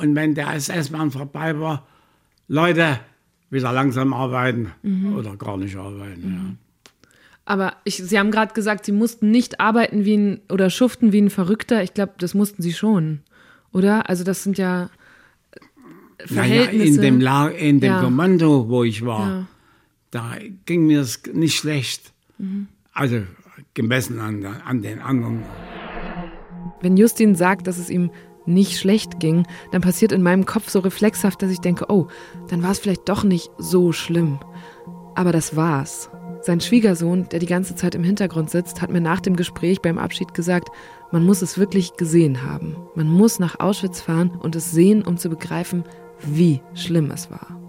Und 0.00 0.14
wenn 0.14 0.34
der 0.34 0.54
SS-Mann 0.54 1.10
vorbei 1.10 1.58
war, 1.58 1.86
Leute, 2.48 3.00
wieder 3.50 3.72
langsam 3.72 4.12
arbeiten 4.12 4.72
mhm. 4.82 5.14
oder 5.14 5.36
gar 5.36 5.56
nicht 5.56 5.76
arbeiten. 5.76 6.28
Mhm. 6.28 6.34
Ja. 6.34 6.54
Aber 7.46 7.74
ich, 7.84 7.96
Sie 7.96 8.18
haben 8.18 8.30
gerade 8.30 8.54
gesagt, 8.54 8.86
Sie 8.86 8.92
mussten 8.92 9.30
nicht 9.30 9.60
arbeiten 9.60 10.04
wie 10.04 10.16
ein 10.16 10.40
oder 10.50 10.70
schuften 10.70 11.12
wie 11.12 11.20
ein 11.20 11.30
Verrückter. 11.30 11.82
Ich 11.82 11.94
glaube, 11.94 12.14
das 12.18 12.34
mussten 12.34 12.62
Sie 12.62 12.72
schon, 12.72 13.20
oder? 13.72 14.08
Also 14.08 14.24
das 14.24 14.42
sind 14.42 14.58
ja 14.58 14.90
Verhältnisse. 16.24 16.96
Naja, 16.96 16.96
in 16.96 17.00
dem, 17.00 17.20
La 17.20 17.48
in 17.48 17.80
dem 17.80 17.92
ja. 17.92 18.00
Kommando, 18.00 18.68
wo 18.68 18.84
ich 18.84 19.04
war, 19.04 19.28
ja. 19.28 19.46
da 20.10 20.32
ging 20.66 20.86
mir 20.86 21.00
es 21.00 21.22
nicht 21.32 21.56
schlecht. 21.56 22.12
Mhm. 22.38 22.68
Also 22.92 23.22
gemessen 23.74 24.20
an, 24.20 24.44
an 24.44 24.82
den 24.82 25.00
anderen. 25.00 25.42
Wenn 26.80 26.96
Justin 26.96 27.34
sagt, 27.34 27.66
dass 27.66 27.78
es 27.78 27.90
ihm 27.90 28.10
nicht 28.46 28.78
schlecht 28.78 29.20
ging, 29.20 29.46
dann 29.72 29.82
passiert 29.82 30.12
in 30.12 30.22
meinem 30.22 30.44
Kopf 30.44 30.68
so 30.68 30.80
reflexhaft, 30.80 31.42
dass 31.42 31.50
ich 31.50 31.60
denke, 31.60 31.86
oh, 31.88 32.08
dann 32.48 32.62
war 32.62 32.70
es 32.70 32.78
vielleicht 32.78 33.08
doch 33.08 33.24
nicht 33.24 33.50
so 33.58 33.92
schlimm. 33.92 34.38
Aber 35.14 35.32
das 35.32 35.56
war's. 35.56 36.10
Sein 36.40 36.60
Schwiegersohn, 36.60 37.26
der 37.30 37.38
die 37.38 37.46
ganze 37.46 37.74
Zeit 37.74 37.94
im 37.94 38.04
Hintergrund 38.04 38.50
sitzt, 38.50 38.82
hat 38.82 38.90
mir 38.90 39.00
nach 39.00 39.20
dem 39.20 39.34
Gespräch 39.34 39.80
beim 39.80 39.96
Abschied 39.96 40.34
gesagt, 40.34 40.68
man 41.10 41.24
muss 41.24 41.40
es 41.40 41.56
wirklich 41.56 41.96
gesehen 41.96 42.42
haben. 42.42 42.76
Man 42.94 43.08
muss 43.08 43.38
nach 43.38 43.60
Auschwitz 43.60 44.02
fahren 44.02 44.30
und 44.30 44.54
es 44.54 44.70
sehen, 44.70 45.02
um 45.02 45.16
zu 45.16 45.30
begreifen, 45.30 45.84
wie 46.20 46.60
schlimm 46.74 47.10
es 47.10 47.30
war. 47.30 47.60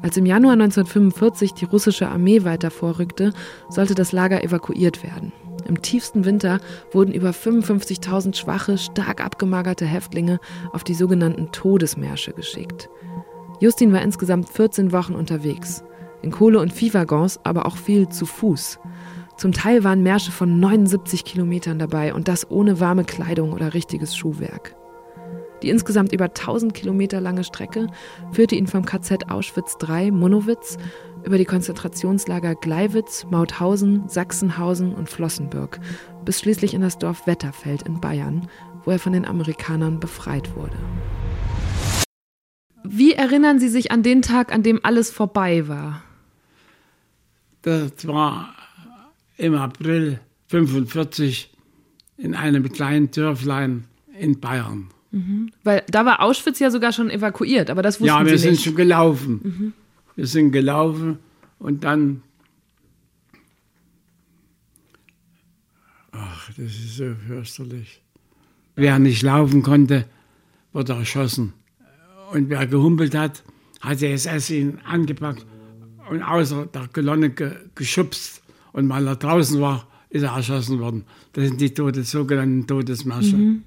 Als 0.00 0.16
im 0.16 0.26
Januar 0.26 0.52
1945 0.52 1.54
die 1.54 1.64
russische 1.64 2.08
Armee 2.08 2.44
weiter 2.44 2.70
vorrückte, 2.70 3.32
sollte 3.68 3.94
das 3.94 4.12
Lager 4.12 4.44
evakuiert 4.44 5.02
werden. 5.02 5.32
Im 5.66 5.82
tiefsten 5.82 6.24
Winter 6.24 6.60
wurden 6.92 7.12
über 7.12 7.30
55.000 7.30 8.34
schwache, 8.34 8.78
stark 8.78 9.22
abgemagerte 9.22 9.84
Häftlinge 9.84 10.38
auf 10.72 10.84
die 10.84 10.94
sogenannten 10.94 11.50
Todesmärsche 11.50 12.32
geschickt. 12.32 12.88
Justin 13.60 13.92
war 13.92 14.02
insgesamt 14.02 14.48
14 14.48 14.92
Wochen 14.92 15.14
unterwegs. 15.14 15.82
In 16.22 16.30
Kohle- 16.30 16.60
und 16.60 16.72
Viehwaggons, 16.72 17.40
aber 17.44 17.66
auch 17.66 17.76
viel 17.76 18.08
zu 18.08 18.24
Fuß. 18.24 18.78
Zum 19.36 19.52
Teil 19.52 19.84
waren 19.84 20.02
Märsche 20.02 20.32
von 20.32 20.58
79 20.58 21.24
Kilometern 21.24 21.78
dabei 21.78 22.14
und 22.14 22.28
das 22.28 22.50
ohne 22.50 22.80
warme 22.80 23.04
Kleidung 23.04 23.52
oder 23.52 23.74
richtiges 23.74 24.16
Schuhwerk. 24.16 24.77
Die 25.62 25.70
insgesamt 25.70 26.12
über 26.12 26.26
1000 26.26 26.72
Kilometer 26.74 27.20
lange 27.20 27.44
Strecke 27.44 27.88
führte 28.32 28.54
ihn 28.54 28.66
vom 28.66 28.84
KZ 28.84 29.30
Auschwitz 29.30 29.76
III 29.86 30.10
Monowitz 30.10 30.78
über 31.24 31.38
die 31.38 31.44
Konzentrationslager 31.44 32.54
Gleiwitz, 32.54 33.26
Mauthausen, 33.30 34.08
Sachsenhausen 34.08 34.94
und 34.94 35.10
Flossenbürg 35.10 35.80
bis 36.24 36.40
schließlich 36.40 36.74
in 36.74 36.82
das 36.82 36.98
Dorf 36.98 37.26
Wetterfeld 37.26 37.82
in 37.82 38.00
Bayern, 38.00 38.48
wo 38.84 38.90
er 38.90 38.98
von 38.98 39.12
den 39.12 39.24
Amerikanern 39.24 39.98
befreit 39.98 40.54
wurde. 40.54 40.76
Wie 42.84 43.12
erinnern 43.12 43.58
Sie 43.58 43.68
sich 43.68 43.90
an 43.90 44.02
den 44.02 44.22
Tag, 44.22 44.52
an 44.52 44.62
dem 44.62 44.84
alles 44.84 45.10
vorbei 45.10 45.68
war? 45.68 46.02
Das 47.62 48.06
war 48.06 48.54
im 49.36 49.54
April 49.54 50.20
1945 50.52 51.50
in 52.16 52.34
einem 52.34 52.70
kleinen 52.70 53.10
Dörflein 53.10 53.84
in 54.18 54.40
Bayern. 54.40 54.88
Mhm. 55.10 55.50
Weil 55.64 55.84
da 55.88 56.04
war 56.04 56.20
Auschwitz 56.22 56.58
ja 56.58 56.70
sogar 56.70 56.92
schon 56.92 57.10
evakuiert, 57.10 57.70
aber 57.70 57.82
das 57.82 58.00
wussten 58.00 58.14
Sie 58.18 58.22
nicht. 58.24 58.26
Ja, 58.26 58.30
wir 58.30 58.38
sind 58.38 58.60
schon 58.60 58.74
gelaufen. 58.74 59.40
Mhm. 59.42 59.72
Wir 60.16 60.26
sind 60.26 60.52
gelaufen 60.52 61.18
und 61.58 61.84
dann. 61.84 62.22
Ach, 66.12 66.48
das 66.48 66.66
ist 66.66 66.96
so 66.96 67.14
fürchterlich. 67.26 68.02
Wer 68.74 68.98
nicht 68.98 69.22
laufen 69.22 69.62
konnte, 69.62 70.04
wurde 70.72 70.92
erschossen. 70.92 71.52
Und 72.32 72.50
wer 72.50 72.66
gehumpelt 72.66 73.14
hat, 73.14 73.42
hat 73.80 74.00
der 74.00 74.12
SS 74.12 74.50
ihn 74.50 74.78
angepackt 74.84 75.46
und 76.10 76.22
außer 76.22 76.66
der 76.66 76.88
Kolonne 76.88 77.30
ge 77.30 77.52
geschubst. 77.74 78.42
Und 78.72 78.88
weil 78.88 79.06
er 79.06 79.16
draußen 79.16 79.60
war, 79.60 79.88
ist 80.10 80.22
er 80.22 80.32
erschossen 80.32 80.78
worden. 80.78 81.04
Das 81.32 81.48
sind 81.48 81.60
die 81.60 81.72
Todes, 81.72 82.10
sogenannten 82.10 82.66
Todesmärsche. 82.66 83.36
Mhm. 83.36 83.62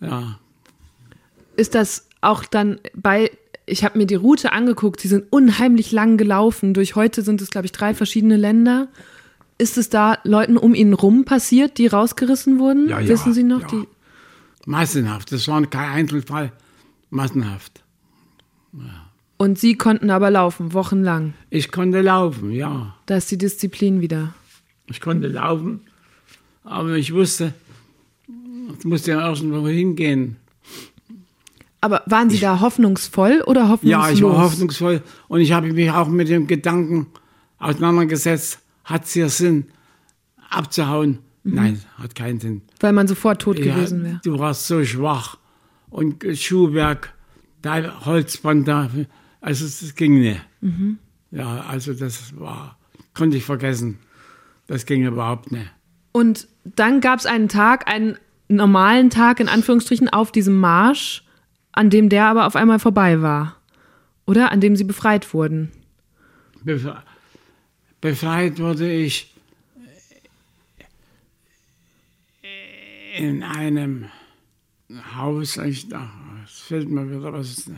Ja. 0.00 0.38
Ist 1.56 1.74
das 1.74 2.08
auch 2.20 2.44
dann 2.44 2.80
bei, 2.94 3.30
ich 3.66 3.84
habe 3.84 3.98
mir 3.98 4.06
die 4.06 4.14
Route 4.14 4.52
angeguckt, 4.52 5.00
sie 5.00 5.08
sind 5.08 5.24
unheimlich 5.30 5.92
lang 5.92 6.16
gelaufen. 6.16 6.74
Durch 6.74 6.94
heute 6.96 7.22
sind 7.22 7.40
es, 7.42 7.50
glaube 7.50 7.66
ich, 7.66 7.72
drei 7.72 7.94
verschiedene 7.94 8.36
Länder. 8.36 8.88
ist 9.58 9.78
es 9.78 9.88
da 9.90 10.18
Leuten 10.24 10.56
um 10.56 10.74
ihn 10.74 10.92
rum 10.92 11.24
passiert, 11.24 11.78
die 11.78 11.86
rausgerissen 11.86 12.58
wurden? 12.58 12.88
Ja, 12.88 13.00
ja, 13.00 13.08
Wissen 13.08 13.32
Sie 13.32 13.42
noch? 13.44 13.60
ja. 13.62 13.66
Die, 13.68 13.88
Massenhaft. 14.66 15.32
Das 15.32 15.46
war 15.48 15.64
kein 15.66 15.90
Einzelfall. 15.90 16.52
Massenhaft. 17.10 17.82
und 19.36 19.58
Sie 19.58 19.76
konnten 19.76 20.10
aber 20.10 20.30
laufen, 20.30 20.72
wochenlang. 20.72 21.34
Ich 21.50 21.70
konnte 21.72 22.00
laufen, 22.00 22.52
ja. 22.52 22.94
Da 23.06 23.16
ist 23.16 23.30
die 23.30 23.38
Disziplin 23.38 24.00
wieder. 24.00 24.34
Ich 24.86 25.00
konnte 25.00 25.28
laufen, 25.28 25.80
aber 26.64 26.94
ich 26.96 27.12
wusste, 27.12 27.52
es 28.78 28.84
musste 28.84 29.10
ja 29.12 29.28
irgendwo 29.28 29.66
hingehen. 29.68 30.36
Aber 31.82 32.02
waren 32.06 32.30
Sie 32.30 32.38
da 32.38 32.60
hoffnungsvoll 32.60 33.42
oder 33.46 33.68
hoffnungslos? 33.68 33.90
Ja, 34.08 34.10
ich 34.10 34.22
war 34.22 34.40
hoffnungsvoll 34.44 35.02
und 35.28 35.40
ich 35.40 35.52
habe 35.52 35.70
mich 35.72 35.90
auch 35.90 36.08
mit 36.08 36.28
dem 36.28 36.46
Gedanken 36.46 37.08
auseinandergesetzt, 37.58 38.60
hat 38.84 39.04
es 39.04 39.12
hier 39.12 39.28
Sinn, 39.28 39.66
abzuhauen? 40.48 41.18
Nein, 41.44 41.82
hat 41.98 42.14
keinen 42.14 42.38
Sinn. 42.38 42.62
Weil 42.80 42.92
man 42.92 43.08
sofort 43.08 43.42
tot 43.42 43.58
Ja, 43.58 43.74
gewesen 43.74 44.04
wäre. 44.04 44.20
du 44.22 44.38
warst 44.38 44.68
so 44.68 44.84
schwach 44.84 45.38
und 45.90 46.24
Schuhwerk, 46.38 47.12
da 47.62 48.04
Holzband 48.04 48.68
da, 48.68 48.88
also 49.40 49.64
es 49.64 49.94
ging 49.96 50.20
nicht. 50.20 50.40
Mhm. 50.60 50.98
Ja, 51.32 51.64
also 51.68 51.94
das 51.94 52.38
war, 52.38 52.78
konnte 53.14 53.36
ich 53.36 53.44
vergessen. 53.44 53.98
Das 54.68 54.86
ging 54.86 55.04
überhaupt 55.04 55.50
nicht. 55.50 55.68
Und 56.12 56.46
dann 56.64 57.00
gab 57.00 57.18
es 57.18 57.26
einen 57.26 57.48
Tag, 57.48 57.88
einen 57.88 58.18
normalen 58.48 59.10
Tag 59.10 59.40
in 59.40 59.48
Anführungsstrichen 59.48 60.08
auf 60.08 60.30
diesem 60.30 60.60
Marsch, 60.60 61.24
an 61.72 61.90
dem 61.90 62.08
der 62.08 62.26
aber 62.26 62.46
auf 62.46 62.56
einmal 62.56 62.78
vorbei 62.78 63.22
war. 63.22 63.56
Oder? 64.26 64.52
An 64.52 64.60
dem 64.60 64.76
sie 64.76 64.84
befreit 64.84 65.32
wurden. 65.34 65.72
Befre 66.62 67.02
befreit 68.00 68.58
wurde 68.58 68.90
ich 68.90 69.32
in 73.16 73.42
einem 73.42 74.06
Haus, 75.14 75.56
ich, 75.58 75.86
ach, 75.94 76.10
es 76.44 76.60
fällt 76.60 76.88
mir 76.88 77.08
wieder 77.08 77.32
was. 77.32 77.50
ist, 77.58 77.70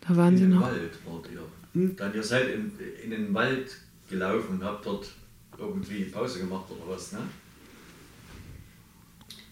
Da 0.00 0.16
waren 0.16 0.34
In 0.34 0.38
sie 0.38 0.44
den 0.44 0.54
noch. 0.54 0.62
Wald 0.62 0.92
wart 1.06 1.28
ihr. 1.32 1.94
Dann 1.96 2.14
ihr 2.14 2.22
seid 2.22 2.48
in, 2.54 2.72
in 3.02 3.10
den 3.10 3.34
Wald 3.34 3.76
gelaufen 4.08 4.54
und 4.56 4.64
habt 4.64 4.86
dort 4.86 5.10
irgendwie 5.58 6.04
Pause 6.04 6.40
gemacht 6.40 6.66
oder 6.70 6.94
was, 6.94 7.12
ne? 7.12 7.20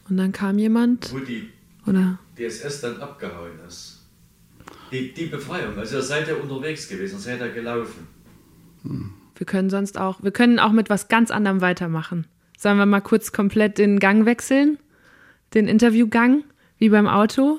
Und 0.09 0.16
dann 0.16 0.32
kam 0.32 0.59
jemand, 0.59 1.12
Wo 1.12 1.18
die 1.18 1.48
oder? 1.87 2.18
DSS 2.39 2.80
dann 2.80 3.01
abgehauen 3.01 3.59
ist. 3.66 4.01
Die, 4.91 5.12
die 5.12 5.26
Befreiung, 5.26 5.78
also 5.78 5.97
ihr 5.97 6.03
seid 6.03 6.28
ja 6.28 6.35
unterwegs 6.35 6.89
gewesen, 6.89 7.18
seid 7.18 7.41
ja 7.41 7.49
gelaufen. 7.49 8.07
Wir 9.37 9.47
können 9.47 9.70
sonst 9.70 9.99
auch, 9.99 10.22
wir 10.22 10.30
können 10.30 10.59
auch 10.59 10.72
mit 10.72 10.91
was 10.91 11.09
ganz 11.09 11.30
anderem 11.30 11.61
weitermachen. 11.61 12.26
Sollen 12.59 12.78
wir 12.78 12.87
mal 12.87 13.01
kurz 13.01 13.33
komplett 13.33 13.78
den 13.78 13.99
Gang 13.99 14.26
wechseln? 14.26 14.78
Den 15.55 15.66
Interviewgang, 15.66 16.45
wie 16.78 16.91
beim 16.91 17.09
Auto? 17.09 17.59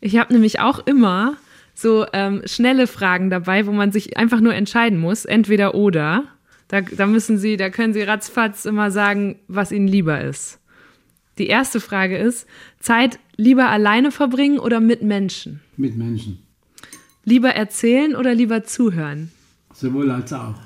Ich 0.00 0.16
habe 0.18 0.32
nämlich 0.32 0.60
auch 0.60 0.86
immer 0.86 1.36
so 1.74 2.06
ähm, 2.12 2.42
schnelle 2.44 2.86
Fragen 2.86 3.30
dabei, 3.30 3.66
wo 3.66 3.72
man 3.72 3.90
sich 3.90 4.16
einfach 4.16 4.40
nur 4.40 4.54
entscheiden 4.54 5.00
muss, 5.00 5.24
entweder 5.24 5.74
oder. 5.74 6.24
Da, 6.68 6.82
da 6.82 7.06
müssen 7.06 7.38
Sie, 7.38 7.56
da 7.56 7.70
können 7.70 7.92
Sie 7.92 8.02
ratzfatz 8.02 8.64
immer 8.64 8.90
sagen, 8.90 9.40
was 9.48 9.72
Ihnen 9.72 9.88
lieber 9.88 10.20
ist. 10.20 10.59
Die 11.38 11.46
erste 11.46 11.80
Frage 11.80 12.18
ist: 12.18 12.46
Zeit 12.78 13.18
lieber 13.36 13.68
alleine 13.68 14.10
verbringen 14.10 14.58
oder 14.58 14.80
mit 14.80 15.02
Menschen? 15.02 15.60
Mit 15.76 15.96
Menschen. 15.96 16.42
Lieber 17.24 17.50
erzählen 17.50 18.16
oder 18.16 18.34
lieber 18.34 18.64
zuhören? 18.64 19.30
Sowohl 19.72 20.10
als 20.10 20.32
auch. 20.32 20.58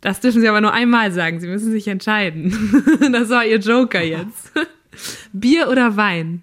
Das 0.00 0.20
dürfen 0.20 0.40
Sie 0.40 0.48
aber 0.48 0.60
nur 0.60 0.72
einmal 0.72 1.12
sagen. 1.12 1.40
Sie 1.40 1.48
müssen 1.48 1.70
sich 1.70 1.86
entscheiden. 1.88 2.52
Das 3.12 3.28
war 3.28 3.44
Ihr 3.44 3.58
Joker 3.58 4.02
jetzt. 4.02 4.52
Bier 5.32 5.68
oder 5.68 5.96
Wein? 5.96 6.42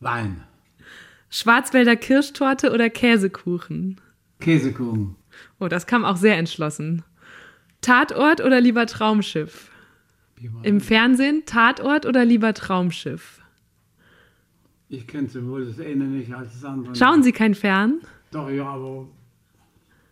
Wein. 0.00 0.44
Schwarzwälder 1.30 1.96
Kirschtorte 1.96 2.72
oder 2.72 2.88
Käsekuchen? 2.88 4.00
Käsekuchen. 4.40 5.16
Oh, 5.58 5.68
das 5.68 5.86
kam 5.86 6.04
auch 6.04 6.16
sehr 6.16 6.36
entschlossen. 6.38 7.02
Tatort 7.80 8.40
oder 8.40 8.60
lieber 8.60 8.86
Traumschiff? 8.86 9.67
Im 10.62 10.80
Fernsehen 10.80 11.42
Tatort 11.46 12.06
oder 12.06 12.24
lieber 12.24 12.54
Traumschiff? 12.54 13.40
Ich 14.88 15.06
kenne 15.06 15.28
sowohl 15.28 15.66
das 15.66 15.78
eine 15.80 16.04
nicht 16.04 16.32
als 16.32 16.52
das 16.52 16.64
andere. 16.64 16.94
Schauen 16.96 17.22
Sie 17.22 17.32
kein 17.32 17.54
Fern? 17.54 18.00
Doch, 18.30 18.48
ja, 18.48 18.66
aber, 18.66 19.08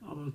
aber 0.06 0.32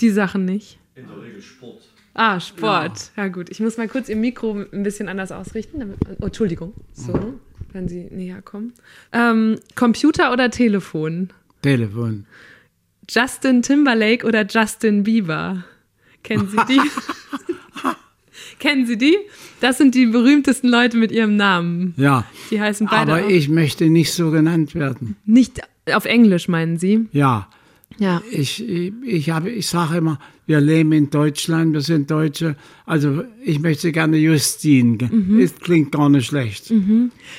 Die 0.00 0.10
Sachen 0.10 0.44
nicht. 0.44 0.78
In 0.94 1.06
der 1.08 1.20
Regel 1.22 1.42
Sport. 1.42 1.82
Ah, 2.14 2.38
Sport. 2.38 3.10
Ja. 3.16 3.28
gut. 3.28 3.50
Ich 3.50 3.60
muss 3.60 3.78
mal 3.78 3.88
kurz 3.88 4.08
Ihr 4.08 4.16
Mikro 4.16 4.66
ein 4.72 4.82
bisschen 4.82 5.08
anders 5.08 5.32
ausrichten. 5.32 5.80
Damit, 5.80 5.96
oh, 6.20 6.26
Entschuldigung. 6.26 6.74
So, 6.92 7.34
wenn 7.72 7.88
Sie 7.88 8.04
näher 8.10 8.42
kommen. 8.42 8.74
Ähm, 9.12 9.58
Computer 9.74 10.32
oder 10.32 10.50
Telefon? 10.50 11.30
Telefon. 11.62 12.26
Justin 13.08 13.62
Timberlake 13.62 14.26
oder 14.26 14.46
Justin 14.46 15.02
Bieber? 15.02 15.64
Kennen 16.22 16.48
Sie 16.48 16.58
die? 16.68 16.80
Kennen 18.62 18.86
Sie 18.86 18.96
die? 18.96 19.16
Das 19.60 19.76
sind 19.78 19.94
die 19.96 20.06
berühmtesten 20.06 20.68
Leute 20.68 20.96
mit 20.96 21.10
ihrem 21.10 21.36
Namen. 21.36 21.94
Ja. 21.96 22.24
Die 22.50 22.60
heißen 22.60 22.86
beide 22.88 23.12
Aber 23.12 23.24
auch- 23.24 23.28
ich 23.28 23.48
möchte 23.48 23.90
nicht 23.90 24.12
so 24.12 24.30
genannt 24.30 24.74
werden. 24.76 25.16
nicht 25.24 25.60
auf 25.92 26.04
Englisch, 26.04 26.46
meinen 26.46 26.76
Sie? 26.78 27.06
Ja. 27.10 27.48
Ja. 27.98 28.22
Ich, 28.30 28.64
ich, 29.04 29.30
habe, 29.30 29.50
ich 29.50 29.66
sage 29.66 29.96
immer, 29.98 30.18
wir 30.46 30.60
leben 30.60 30.92
in 30.92 31.10
Deutschland, 31.10 31.72
wir 31.74 31.80
sind 31.82 32.08
Deutsche. 32.10 32.54
Also 32.86 33.24
ich 33.44 33.58
möchte 33.60 33.90
gerne 33.90 34.16
Justin. 34.16 34.98
Es 35.40 35.56
klingt 35.56 35.90
gar 35.92 36.08
nicht 36.08 36.26
schlecht. 36.26 36.66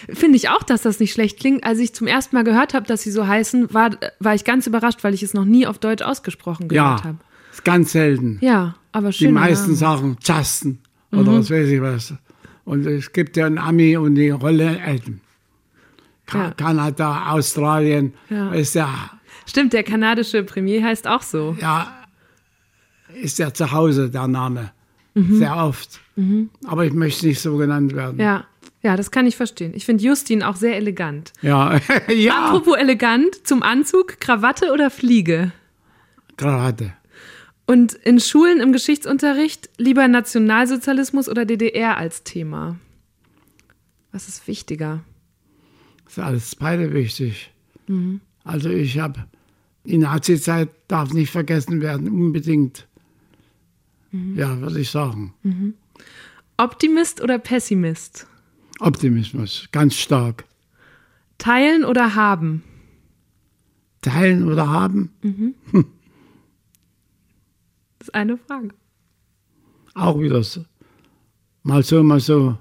Finde 0.10 0.36
ich 0.36 0.50
auch, 0.50 0.62
dass 0.64 0.82
das 0.82 1.00
nicht 1.00 1.14
schlecht 1.14 1.40
klingt. 1.40 1.64
Als 1.64 1.80
ich 1.80 1.94
zum 1.94 2.08
ersten 2.08 2.36
Mal 2.36 2.44
gehört 2.44 2.74
habe, 2.74 2.86
dass 2.86 3.02
sie 3.04 3.12
so 3.12 3.26
heißen, 3.28 3.74
war, 3.74 3.92
war 4.20 4.36
ich 4.36 4.44
ganz 4.44 4.68
überrascht, 4.68 5.04
weil 5.04 5.14
ich 5.14 5.24
es 5.24 5.34
noch 5.34 5.46
nie 5.46 5.66
auf 5.66 5.80
Deutsch 5.80 6.04
ausgesprochen 6.04 6.68
gehört 6.68 7.00
Ja, 7.00 7.04
habe. 7.06 7.18
ganz 7.64 7.94
selten. 7.94 8.38
Ja, 8.42 8.76
aber 8.92 9.10
Die 9.10 9.14
schön. 9.16 9.34
meisten 9.34 9.74
sagen 9.76 10.18
Justin 10.24 10.80
oder 11.14 11.34
was 11.40 11.50
weiß 11.52 11.70
ich 11.70 11.82
was. 11.82 12.14
Und 12.66 12.86
es 12.86 13.12
gibt 13.12 13.36
ja 13.38 13.46
einen 13.46 13.58
Ami 13.58 13.98
und 13.98 14.16
die 14.16 14.30
Rolle 14.30 14.80
Elton. 14.80 15.22
Ka 16.26 16.38
Ja. 16.46 16.52
Kanada, 16.52 17.32
Australien, 17.32 18.14
Ja. 18.30 18.52
ist 18.54 18.76
ja, 18.76 18.90
Stimmt, 19.46 19.74
der 19.74 19.84
kanadische 19.84 20.44
Premier 20.44 20.82
heißt 20.84 21.08
auch 21.08 21.22
so. 21.22 21.58
ja, 21.60 21.92
ist 23.22 23.40
ja 23.40 23.54
zu 23.54 23.72
Hause 23.72 24.10
der 24.10 24.28
Name. 24.28 24.72
Mhm. 25.16 25.38
Sehr 25.38 25.56
oft. 25.56 26.00
Aber 26.66 26.86
ich 26.86 26.94
möchte 26.94 27.28
nicht 27.28 27.40
so 27.42 27.58
genannt 27.58 27.94
werden. 27.96 28.20
Ja, 28.20 28.46
ja, 28.82 28.96
das 28.96 29.12
kann 29.12 29.26
ich 29.28 29.36
verstehen. 29.36 29.74
Ich 29.76 29.86
finde 29.86 30.04
Justin 30.04 30.44
auch 30.44 30.56
sehr 30.56 30.76
elegant. 30.78 31.34
Ja, 31.42 31.80
ja. 32.08 32.46
Apropos 32.48 32.78
elegant, 32.78 33.46
zum 33.46 33.62
Anzug, 33.64 34.20
Krawatte 34.20 34.72
oder 34.72 34.90
Fliege? 34.90 35.52
Krawatte. 36.38 36.94
Und 37.74 37.94
in 37.94 38.20
Schulen 38.20 38.60
im 38.60 38.72
Geschichtsunterricht 38.72 39.68
lieber 39.80 40.08
Nationalsozialismus 40.08 41.28
oder 41.28 41.44
DDR 41.44 41.98
als 41.98 42.22
Thema? 42.22 42.78
Was 44.12 44.28
ist 44.28 44.48
wichtiger? 44.48 45.04
ist 46.08 46.20
alles 46.20 46.56
beide 46.56 46.94
wichtig. 46.94 47.52
Mhm. 47.88 48.22
Also 48.44 48.70
ich 48.70 49.00
habe, 49.00 49.26
die 49.86 49.98
Nazi-Zeit 49.98 50.70
darf 50.88 51.14
nicht 51.14 51.32
vergessen 51.32 51.82
werden, 51.82 52.10
unbedingt. 52.10 52.88
Mhm. 54.12 54.38
Ja, 54.38 54.62
würde 54.62 54.80
ich 54.80 54.92
sagen. 54.92 55.34
Optimist 56.58 57.22
oder 57.22 57.40
Pessimist? 57.40 58.28
Optimismus, 58.82 59.68
ganz 59.72 59.96
stark. 59.96 60.46
Teilen 61.40 61.86
oder 61.86 62.14
haben? 62.14 62.62
Teilen 64.04 64.48
oder 64.48 64.70
haben, 64.70 65.10
Das 68.04 68.10
ist 68.10 68.16
eine 68.16 68.36
Frage. 68.36 68.68
auch 69.94 70.20
wieder 70.20 70.44
so. 70.44 70.66
Mal 71.64 71.84
so, 71.84 72.04
mal 72.04 72.20
so. 72.20 72.58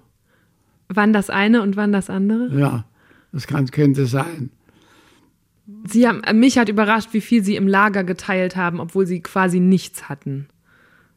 Wann 0.88 1.12
das 1.12 1.30
eine 1.30 1.62
und 1.62 1.74
wann 1.74 1.90
das 1.90 2.08
andere? 2.10 2.56
Ja, 2.56 2.84
das 3.32 3.48
kann, 3.48 3.66
könnte 3.66 4.06
sein. 4.06 4.50
Sie 5.84 6.06
haben, 6.06 6.22
mich 6.38 6.58
hat 6.58 6.68
überrascht, 6.68 7.08
wie 7.10 7.20
viel 7.20 7.42
Sie 7.42 7.56
im 7.56 7.66
Lager 7.66 8.04
geteilt 8.04 8.54
haben, 8.54 8.78
obwohl 8.78 9.04
Sie 9.04 9.20
quasi 9.20 9.58
nichts 9.58 10.08
hatten. 10.08 10.46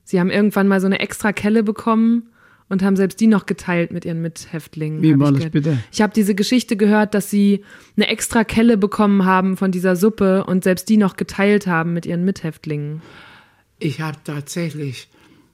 Sie 0.03 0.19
haben 0.19 0.31
irgendwann 0.31 0.67
mal 0.67 0.81
so 0.81 0.87
eine 0.87 0.97
extra 0.97 1.31
Kelle 1.31 1.61
bekommen 1.61 2.29
und 2.67 2.81
haben 2.81 2.95
selbst 2.95 3.19
die 3.19 3.27
noch 3.27 3.45
geteilt 3.45 3.91
mit 3.91 4.05
Ihren 4.05 4.23
Mithäftlingen. 4.23 5.03
Wie 5.03 5.19
war 5.19 5.27
das 5.29 5.37
gehört. 5.37 5.53
bitte? 5.53 5.77
Ich 5.91 6.01
habe 6.01 6.13
diese 6.15 6.33
Geschichte 6.33 6.77
gehört, 6.77 7.13
dass 7.13 7.29
Sie 7.29 7.63
eine 7.95 8.07
extra 8.07 8.43
Kelle 8.43 8.77
bekommen 8.77 9.23
haben 9.25 9.55
von 9.55 9.69
dieser 9.71 9.95
Suppe 9.95 10.45
und 10.45 10.63
selbst 10.63 10.89
die 10.89 10.97
noch 10.97 11.15
geteilt 11.15 11.67
haben 11.67 11.93
mit 11.93 12.07
Ihren 12.07 12.25
Mithäftlingen. 12.25 13.03
Ich 13.79 14.01
habe 14.01 14.17
tatsächlich 14.23 15.09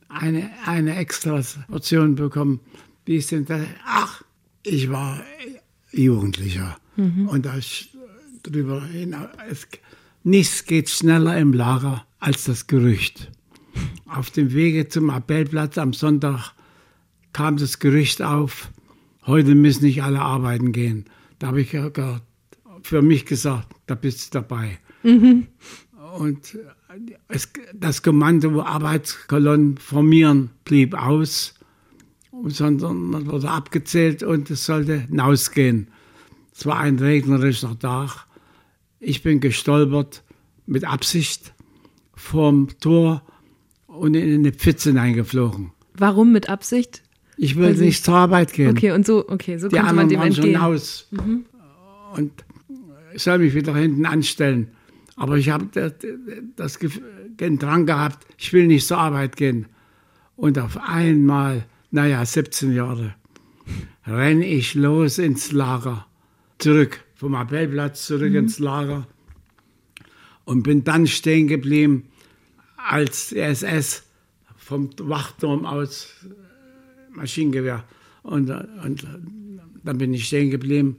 eine, 0.09 0.49
eine 0.65 0.95
extra 0.95 1.41
Portion 1.67 2.15
bekommen. 2.15 2.59
Wie 3.05 3.15
ist 3.15 3.31
denn 3.31 3.45
das? 3.45 3.61
Ach, 3.85 4.23
ich 4.63 4.89
war 4.89 5.23
Jugendlicher. 5.91 6.77
Und 7.27 7.45
da 7.45 7.55
drüber 8.43 8.85
hinaus, 8.85 9.29
es, 9.49 9.67
nichts 10.23 10.65
geht 10.65 10.89
schneller 10.89 11.37
im 11.37 11.53
Lager 11.53 12.05
als 12.19 12.43
das 12.43 12.67
Gerücht. 12.67 13.31
auf 14.11 14.29
dem 14.29 14.53
Wege 14.53 14.87
zum 14.87 15.09
Appellplatz 15.09 15.77
am 15.77 15.93
Sonntag 15.93 16.53
kam 17.33 17.57
das 17.57 17.79
Gerücht 17.79 18.21
auf, 18.21 18.69
heute 19.25 19.55
müssen 19.55 19.85
nicht 19.85 20.03
alle 20.03 20.19
arbeiten 20.19 20.71
gehen. 20.71 21.05
Da 21.39 21.47
habe 21.47 21.61
ich 21.61 21.75
für 22.83 23.01
mich 23.01 23.25
gesagt, 23.25 23.73
da 23.87 23.95
bist 23.95 24.33
du 24.33 24.39
dabei. 24.39 24.79
Mhm. 25.03 25.47
Und 26.17 26.57
das 27.73 28.03
Kommando 28.03 28.61
Arbeitskolonnen 28.61 29.77
formieren 29.77 30.49
blieb 30.65 30.93
aus, 30.93 31.53
sondern 32.45 33.03
man 33.03 33.27
wurde 33.27 33.49
abgezählt 33.49 34.23
und 34.23 34.49
es 34.49 34.65
sollte 34.65 35.01
hinausgehen. 35.01 35.87
Es 36.53 36.65
war 36.65 36.79
ein 36.79 36.99
regnerischer 36.99 37.77
Tag. 37.77 38.25
Ich 38.99 39.23
bin 39.23 39.39
gestolpert 39.39 40.23
mit 40.65 40.85
Absicht 40.85 41.53
vorm 42.15 42.67
Tor 42.79 43.23
und 43.87 44.15
in 44.15 44.33
eine 44.33 44.51
Pfütze 44.51 44.89
hineingeflogen. 44.89 45.71
Warum 45.95 46.31
mit 46.31 46.49
Absicht? 46.49 47.03
Ich 47.37 47.57
wollte 47.57 47.81
nicht 47.81 48.03
zur 48.03 48.15
Arbeit 48.15 48.53
gehen. 48.53 48.69
Okay, 48.71 48.91
und 48.91 49.05
so, 49.05 49.27
okay, 49.27 49.57
so 49.57 49.67
Die 49.67 49.75
konnte 49.75 49.93
man 49.93 50.09
dem 50.09 50.19
waren 50.19 50.33
schon 50.33 50.45
entgehen. 50.45 50.61
aus. 50.61 51.07
Mhm. 51.11 51.45
Und 52.15 52.31
ich 53.13 53.23
soll 53.23 53.39
mich 53.39 53.55
wieder 53.55 53.75
hinten 53.75 54.05
anstellen. 54.05 54.67
Aber 55.15 55.37
ich 55.37 55.49
habe 55.49 55.67
das, 55.71 55.93
das 56.55 56.79
den 57.39 57.59
Drang 57.59 57.85
gehabt, 57.85 58.25
ich 58.37 58.53
will 58.53 58.67
nicht 58.67 58.87
zur 58.87 58.97
Arbeit 58.97 59.35
gehen. 59.35 59.67
Und 60.35 60.57
auf 60.57 60.77
einmal, 60.77 61.65
naja, 61.91 62.25
17 62.25 62.73
Jahre, 62.73 63.15
renne 64.05 64.45
ich 64.45 64.75
los 64.75 65.17
ins 65.17 65.51
Lager. 65.51 66.07
Zurück, 66.57 67.03
vom 67.15 67.35
Appellplatz 67.35 68.05
zurück 68.05 68.33
ins 68.33 68.59
Lager. 68.59 69.07
Und 70.45 70.63
bin 70.63 70.83
dann 70.83 71.07
stehen 71.07 71.47
geblieben, 71.47 72.07
als 72.77 73.29
der 73.29 73.49
SS 73.49 74.03
vom 74.55 74.89
Wachturm 74.97 75.65
aus 75.65 76.07
äh, 76.23 77.15
Maschinengewehr. 77.15 77.83
Und, 78.23 78.49
äh, 78.49 78.63
und 78.83 79.03
äh, 79.03 79.07
dann 79.83 79.97
bin 79.97 80.13
ich 80.13 80.27
stehen 80.27 80.49
geblieben. 80.49 80.97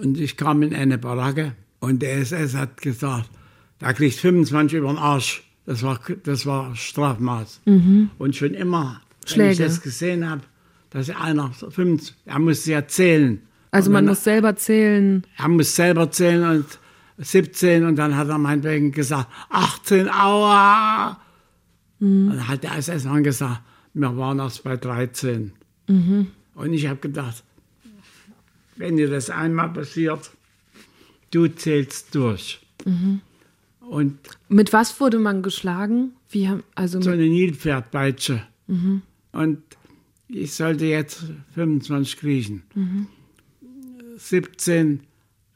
Und 0.00 0.18
ich 0.18 0.36
kam 0.36 0.62
in 0.62 0.74
eine 0.74 0.98
Baracke 0.98 1.54
und 1.80 2.00
der 2.02 2.18
SS 2.18 2.54
hat 2.54 2.80
gesagt, 2.80 3.28
da 3.78 3.92
kriegt 3.92 4.16
25 4.16 4.78
über 4.78 4.88
den 4.88 4.98
Arsch. 4.98 5.42
Das 5.66 5.82
war, 5.82 5.98
das 6.24 6.46
war 6.46 6.74
Strafmaß. 6.74 7.60
Und 7.64 8.36
schon 8.36 8.54
immer, 8.54 9.00
wenn 9.10 9.24
ich 9.26 9.30
Schläge. 9.32 9.64
das 9.64 9.80
gesehen 9.82 10.28
habe, 10.28 10.42
dass 10.90 11.08
einer, 11.10 11.52
so 11.56 11.70
25, 11.70 12.16
er 12.26 12.38
musste 12.38 12.72
ja 12.72 12.86
zählen. 12.86 13.40
Also 13.70 13.90
man 13.90 14.04
dann- 14.04 14.12
muss 14.12 14.24
selber 14.24 14.56
zählen. 14.56 15.24
er 15.36 15.48
muss 15.48 15.76
selber 15.76 16.10
zählen 16.10 16.56
und 16.58 16.78
17 17.18 17.84
und 17.84 17.96
dann 17.96 18.16
hat 18.16 18.28
er 18.28 18.38
meinetwegen 18.38 18.90
gesagt, 18.92 19.28
18, 19.50 20.08
aua. 20.08 21.20
Und 22.00 22.28
dann 22.30 22.48
hat 22.48 22.62
der 22.64 22.76
SS-Mann 22.76 23.22
gesagt, 23.22 23.60
wir 23.94 24.16
waren 24.16 24.38
erst 24.40 24.64
bei 24.64 24.76
13. 24.76 25.52
Und 25.86 26.72
ich 26.72 26.86
habe 26.88 26.98
gedacht, 26.98 27.44
wenn 28.76 28.96
dir 28.96 29.08
das 29.10 29.28
einmal 29.30 29.68
passiert, 29.72 30.30
du 31.30 31.48
zählst 31.48 32.14
durch. 32.14 32.60
Und 33.80 34.18
Mit 34.48 34.72
was 34.72 35.00
wurde 35.00 35.18
man 35.18 35.42
geschlagen? 35.42 36.12
Wie 36.30 36.48
haben, 36.48 36.62
also 36.74 37.00
so 37.00 37.10
eine 37.10 37.28
Nilpferdpeitsche. 37.28 38.42
Und 39.32 39.62
ich 40.28 40.54
sollte 40.54 40.86
jetzt 40.86 41.24
25 41.54 42.16
kriechen. 42.16 42.62
17, 44.16 45.00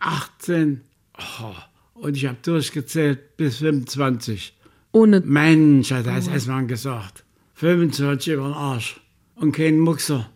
18, 0.00 0.80
oh, 1.18 1.54
und 1.94 2.16
ich 2.16 2.26
habe 2.26 2.38
durchgezählt 2.42 3.36
bis 3.36 3.58
25. 3.58 4.54
ohne. 4.92 5.20
Mensch, 5.20 5.92
hat 5.92 6.06
der 6.06 6.16
SS-Mann 6.16 6.66
gesagt. 6.66 7.24
25 7.54 8.34
über 8.34 8.44
den 8.48 8.52
Arsch. 8.52 9.00
Und 9.36 9.52
kein 9.52 9.78
Muxer. 9.78 10.30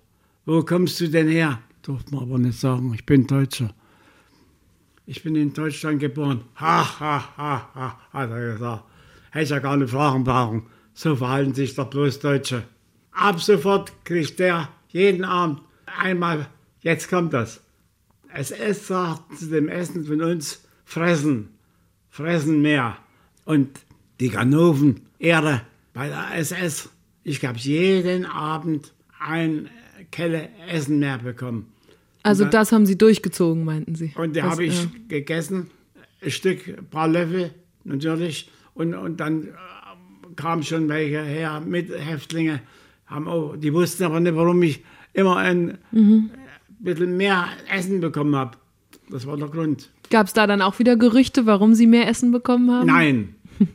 Wo 0.46 0.62
kommst 0.62 1.00
du 1.00 1.08
denn 1.08 1.28
her? 1.28 1.60
Durfte 1.82 2.14
man 2.14 2.24
aber 2.24 2.38
nicht 2.38 2.58
sagen, 2.58 2.92
ich 2.94 3.04
bin 3.04 3.26
Deutscher. 3.26 3.74
Ich 5.10 5.22
bin 5.22 5.36
in 5.36 5.54
Deutschland 5.54 6.00
geboren. 6.00 6.42
Ha, 6.56 7.00
ha, 7.00 7.32
ha, 7.38 7.70
ha, 7.74 7.98
hat 8.12 8.30
er 8.30 8.52
gesagt. 8.52 8.84
Hätte 9.30 9.54
ja 9.54 9.58
gar 9.58 9.78
nicht 9.78 9.88
fragen 9.88 10.22
brauchen. 10.22 10.66
So 10.92 11.16
verhalten 11.16 11.54
sich 11.54 11.74
doch 11.74 11.88
bloß 11.88 12.20
Deutsche. 12.20 12.64
Ab 13.12 13.40
sofort 13.40 14.04
kriegt 14.04 14.38
der 14.38 14.68
jeden 14.88 15.24
Abend 15.24 15.62
einmal, 15.86 16.48
jetzt 16.82 17.08
kommt 17.08 17.32
das. 17.32 17.62
SS 18.34 18.88
sagt 18.88 19.38
zu 19.38 19.46
dem 19.46 19.70
Essen 19.70 20.04
von 20.04 20.20
uns, 20.20 20.68
fressen, 20.84 21.54
fressen 22.10 22.60
mehr. 22.60 22.98
Und 23.46 23.80
die 24.20 24.28
Ganoven, 24.28 25.06
Ehre 25.18 25.62
bei 25.94 26.08
der 26.08 26.34
SS. 26.34 26.90
Ich 27.24 27.42
habe 27.46 27.56
jeden 27.56 28.26
Abend 28.26 28.92
ein 29.18 29.70
Kelle 30.10 30.50
Essen 30.68 30.98
mehr 30.98 31.16
bekommen. 31.16 31.72
Also 32.28 32.44
dann- 32.44 32.52
das 32.52 32.72
haben 32.72 32.86
sie 32.86 32.96
durchgezogen, 32.98 33.64
meinten 33.64 33.94
sie. 33.94 34.12
Und 34.16 34.36
Das, 34.36 34.44
habe 34.44 34.64
ich 34.64 34.82
ja. 34.84 34.88
gegessen, 35.08 35.70
ein 36.22 36.30
Stück, 36.30 36.66
ein 36.68 36.86
paar 36.90 37.08
Löffel 37.08 37.52
natürlich. 37.84 38.50
Und, 38.74 38.94
und 38.94 39.18
dann 39.18 39.44
äh, 39.44 39.50
kamen 40.36 40.62
schon 40.62 40.88
welche 40.88 41.22
her 41.22 41.60
mit 41.64 41.90
Häftlinge. 41.90 42.60
Haben 43.06 43.26
auch, 43.28 43.56
die 43.56 43.72
wussten 43.72 44.04
aber 44.04 44.20
nicht, 44.20 44.36
warum 44.36 44.62
ich 44.62 44.84
immer 45.14 45.36
ein 45.36 45.78
Mhm. 45.90 46.30
äh, 46.34 46.84
bisschen 46.84 47.16
mehr 47.16 47.46
Essen 47.74 48.00
bekommen 48.00 48.36
habe. 48.36 48.56
Das 49.10 49.26
war 49.26 49.36
der 49.36 49.48
Grund. 49.48 49.90
Gab 50.10 50.26
es 50.26 50.32
da 50.32 50.46
dann 50.46 50.62
auch 50.62 50.78
wieder 50.78 50.96
Gerüchte, 50.96 51.44
warum 51.46 51.74
sie 51.74 51.86
mehr 51.86 52.08
Essen 52.08 52.30
bekommen 52.32 52.70
haben? 52.70 52.86
Nein, 52.86 53.34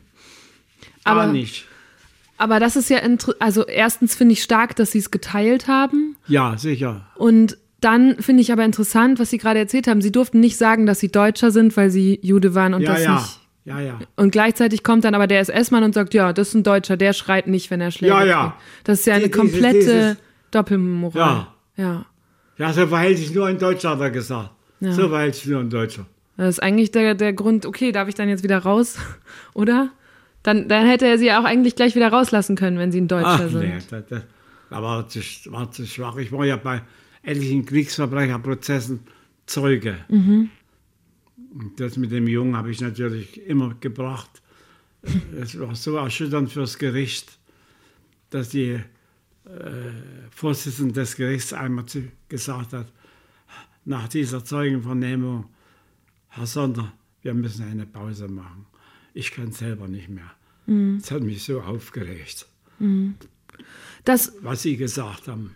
Aber- 1.04 1.24
gar 1.24 1.32
nicht. 1.32 1.66
Aber 2.36 2.58
das 2.58 2.74
ist 2.74 2.90
ja, 2.90 2.98
also 3.38 3.64
erstens 3.64 4.16
finde 4.16 4.32
ich 4.32 4.42
stark, 4.42 4.74
dass 4.74 4.90
sie 4.90 4.98
es 4.98 5.12
geteilt 5.12 5.68
haben. 5.68 6.16
Ja, 6.26 6.58
sicher. 6.58 7.06
Und 7.14 7.56
dann 7.84 8.16
finde 8.20 8.40
ich 8.42 8.50
aber 8.52 8.64
interessant, 8.64 9.18
was 9.20 9.30
Sie 9.30 9.38
gerade 9.38 9.58
erzählt 9.58 9.86
haben. 9.86 10.00
Sie 10.00 10.10
durften 10.12 10.40
nicht 10.40 10.56
sagen, 10.56 10.86
dass 10.86 11.00
Sie 11.00 11.10
Deutscher 11.12 11.50
sind, 11.50 11.76
weil 11.76 11.90
Sie 11.90 12.18
Jude 12.22 12.54
waren 12.54 12.74
und 12.74 12.82
Ja, 12.82 12.92
das 12.94 13.04
ja. 13.04 13.14
nicht. 13.14 13.40
Ja, 13.66 13.80
ja. 13.80 13.98
Und 14.16 14.30
gleichzeitig 14.30 14.82
kommt 14.82 15.04
dann 15.04 15.14
aber 15.14 15.26
der 15.26 15.40
SS-Mann 15.40 15.84
und 15.84 15.94
sagt, 15.94 16.12
ja, 16.12 16.32
das 16.34 16.48
ist 16.48 16.54
ein 16.54 16.62
Deutscher, 16.64 16.96
der 16.98 17.12
schreit 17.14 17.46
nicht, 17.46 17.70
wenn 17.70 17.80
er 17.80 17.90
schlägt. 17.90 18.12
Ja, 18.12 18.24
ja. 18.24 18.56
Das 18.84 19.00
ist 19.00 19.06
ja 19.06 19.14
eine 19.14 19.24
Die- 19.24 19.30
diese- 19.30 19.38
komplette 19.40 19.78
dieses- 19.78 20.16
Doppelmoral. 20.50 21.46
Ja. 21.76 22.06
Ja, 22.58 22.72
so 22.72 22.86
verhält 22.86 23.18
sich 23.18 23.34
nur 23.34 23.46
ein 23.46 23.58
Deutscher, 23.58 23.90
hat 23.90 24.00
er 24.00 24.10
gesagt. 24.10 24.50
Ja. 24.80 24.92
So 24.92 25.08
verhält 25.08 25.34
sich 25.34 25.46
nur 25.46 25.60
ein 25.60 25.70
Deutscher. 25.70 26.06
Das 26.36 26.48
ist 26.48 26.62
eigentlich 26.62 26.90
der, 26.92 27.14
der 27.14 27.32
Grund, 27.32 27.64
okay, 27.66 27.90
darf 27.92 28.08
ich 28.08 28.14
dann 28.14 28.28
jetzt 28.28 28.42
wieder 28.44 28.58
raus? 28.58 28.96
Oder? 29.54 29.90
Dann, 30.42 30.68
dann 30.68 30.86
hätte 30.86 31.06
er 31.06 31.18
sie 31.18 31.26
ja 31.26 31.40
auch 31.40 31.44
eigentlich 31.44 31.74
gleich 31.74 31.94
wieder 31.96 32.08
rauslassen 32.08 32.54
können, 32.56 32.78
wenn 32.78 32.92
sie 32.92 33.00
ein 33.00 33.08
Deutscher 33.08 33.28
Ach 33.46 33.48
sind. 33.48 33.60
nee, 33.60 33.78
da, 33.90 34.00
da, 34.00 34.22
da 34.70 34.82
war, 34.82 35.08
zu, 35.08 35.20
war 35.46 35.70
zu 35.70 35.86
schwach. 35.86 36.16
Ich 36.16 36.30
war 36.32 36.44
ja 36.44 36.56
bei 36.56 36.82
etlichen 37.24 37.64
Kriegsverbrecherprozessen 37.64 39.00
Zeuge. 39.46 39.98
Mhm. 40.08 40.50
Das 41.76 41.96
mit 41.96 42.10
dem 42.10 42.26
Jungen 42.26 42.56
habe 42.56 42.70
ich 42.70 42.80
natürlich 42.80 43.46
immer 43.46 43.74
gebracht. 43.74 44.42
Es 45.38 45.58
war 45.58 45.74
so 45.74 45.96
erschütternd 45.96 46.50
fürs 46.50 46.78
Gericht, 46.78 47.38
dass 48.30 48.48
die 48.48 48.70
äh, 48.70 48.80
Vorsitzende 50.30 50.94
des 50.94 51.16
Gerichts 51.16 51.52
einmal 51.52 51.86
zu, 51.86 52.08
gesagt 52.28 52.72
hat, 52.72 52.90
nach 53.84 54.08
dieser 54.08 54.44
Zeugenvernehmung, 54.44 55.46
Herr 56.28 56.46
Sonder, 56.46 56.92
wir 57.22 57.34
müssen 57.34 57.64
eine 57.64 57.86
Pause 57.86 58.28
machen. 58.28 58.66
Ich 59.12 59.30
kann 59.30 59.52
selber 59.52 59.86
nicht 59.86 60.08
mehr. 60.08 60.32
Mhm. 60.66 60.98
Das 61.00 61.10
hat 61.10 61.22
mich 61.22 61.44
so 61.44 61.60
aufgeregt 61.60 62.46
Das, 64.04 64.32
was 64.40 64.62
Sie 64.62 64.76
gesagt 64.76 65.28
haben. 65.28 65.54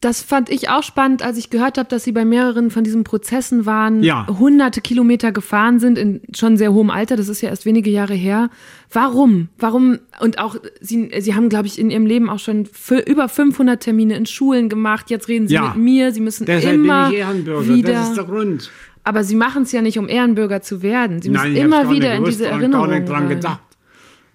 Das 0.00 0.22
fand 0.22 0.48
ich 0.50 0.68
auch 0.70 0.82
spannend, 0.82 1.22
als 1.22 1.36
ich 1.36 1.50
gehört 1.50 1.76
habe, 1.76 1.88
dass 1.88 2.04
Sie 2.04 2.12
bei 2.12 2.24
mehreren 2.24 2.70
von 2.70 2.84
diesen 2.84 3.04
Prozessen 3.04 3.66
waren, 3.66 4.02
Ja. 4.02 4.26
hunderte 4.38 4.80
Kilometer 4.80 5.30
gefahren 5.30 5.78
sind, 5.78 5.98
in 5.98 6.20
schon 6.34 6.56
sehr 6.56 6.72
hohem 6.72 6.88
Alter, 6.90 7.16
das 7.16 7.28
ist 7.28 7.42
ja 7.42 7.50
erst 7.50 7.66
wenige 7.66 7.90
Jahre 7.90 8.14
her. 8.14 8.48
Warum? 8.90 9.48
Warum? 9.58 9.98
Und 10.20 10.38
auch, 10.38 10.56
Sie, 10.80 11.10
Sie 11.20 11.34
haben, 11.34 11.48
glaube 11.50 11.66
ich, 11.66 11.78
in 11.78 11.90
Ihrem 11.90 12.06
Leben 12.06 12.30
auch 12.30 12.38
schon 12.38 12.66
über 13.06 13.28
500 13.28 13.82
Termine 13.82 14.16
in 14.16 14.24
Schulen 14.26 14.68
gemacht. 14.68 15.10
Jetzt 15.10 15.28
reden 15.28 15.48
Sie 15.48 15.54
Ja. 15.54 15.68
mit 15.74 15.76
mir, 15.84 16.12
Sie 16.12 16.20
müssen 16.20 16.46
Deshalb 16.46 16.74
immer 16.76 17.04
bin 17.08 17.12
ich 17.14 17.18
Ehrenbürger. 17.20 17.68
wieder... 17.68 17.92
Das 17.92 18.08
ist 18.08 18.16
der 18.16 18.24
Grund. 18.24 18.70
Aber 19.04 19.22
Sie 19.24 19.34
machen 19.34 19.62
es 19.64 19.72
ja 19.72 19.82
nicht, 19.82 19.98
um 19.98 20.08
Ehrenbürger 20.08 20.62
zu 20.62 20.82
werden. 20.82 21.20
Sie 21.22 21.30
müssen 21.30 21.52
Nein, 21.54 21.56
immer 21.56 21.84
gar 21.84 21.92
wieder 21.92 22.08
nicht 22.10 22.18
in 22.18 22.24
diese 22.24 22.44
gar 22.44 22.52
Erinnerung 22.52 22.90
nicht 22.90 23.08
dran 23.08 23.22
rein. 23.26 23.28
gedacht. 23.28 23.60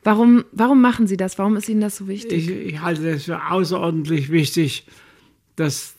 Warum, 0.04 0.44
warum 0.52 0.82
machen 0.82 1.08
Sie 1.08 1.18
das? 1.18 1.38
Warum 1.40 1.56
ist 1.58 1.68
Ihnen 1.70 1.82
das 1.82 1.98
so 1.98 2.08
wichtig? 2.08 2.50
Ich, 2.50 2.74
ich 2.74 2.82
halte 2.82 3.10
es 3.10 3.26
für 3.26 3.40
außerordentlich 3.50 4.32
wichtig, 4.32 4.86
dass 5.56 5.96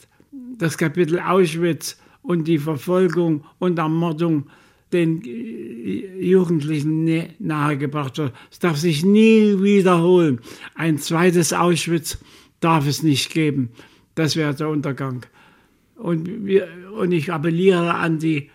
das 0.58 0.76
Kapitel 0.78 1.18
Auschwitz 1.20 1.98
und 2.22 2.46
die 2.48 2.58
Verfolgung 2.58 3.44
und 3.58 3.78
Ermordung 3.78 4.46
den 4.92 5.22
äh, 5.24 6.20
Jugendlichen 6.20 7.04
nä- 7.06 7.30
nahegebracht 7.38 8.18
wird. 8.18 8.32
Es 8.50 8.58
darf 8.58 8.76
sich 8.76 9.04
nie 9.04 9.62
wiederholen. 9.62 10.40
Ein 10.74 10.98
zweites 10.98 11.52
Auschwitz 11.52 12.18
darf 12.60 12.86
es 12.86 13.02
nicht 13.02 13.32
geben. 13.32 13.70
Das 14.14 14.36
wäre 14.36 14.54
der 14.54 14.68
Untergang. 14.68 15.26
Und, 15.96 16.46
wir, 16.46 16.68
und 16.98 17.12
ich 17.12 17.32
appelliere 17.32 17.94
an 17.94 18.18
die 18.18 18.50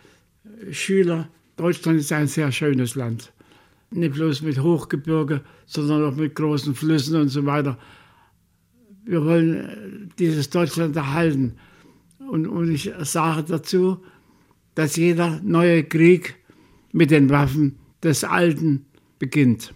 Schüler, 0.72 1.28
Deutschland 1.58 2.00
ist 2.00 2.12
ein 2.12 2.28
sehr 2.28 2.52
schönes 2.52 2.96
Land. 2.96 3.32
nicht 3.92 4.14
bloß 4.14 4.42
mit 4.42 4.62
Hochgebirge, 4.62 5.42
sondern 5.66 6.06
auch 6.06 6.16
mit 6.16 6.36
großen 6.36 6.74
Flüssen 6.76 7.20
und 7.20 7.30
so 7.30 7.46
weiter. 7.46 7.78
Wir 9.06 9.26
wollen 9.26 9.56
äh, 9.56 10.08
dieses 10.20 10.50
Deutschland 10.50 10.96
erhalten. 10.96 11.54
Und, 12.20 12.48
und 12.48 12.72
ich 12.72 12.92
sage 13.02 13.44
dazu, 13.44 13.98
dass 14.76 14.96
jeder 14.96 15.42
neue 15.44 15.84
Krieg 15.84 16.36
mit 16.92 17.12
den 17.12 17.30
Waffen 17.30 17.78
des 18.04 18.24
Alten 18.24 18.86
beginnt. 19.20 19.74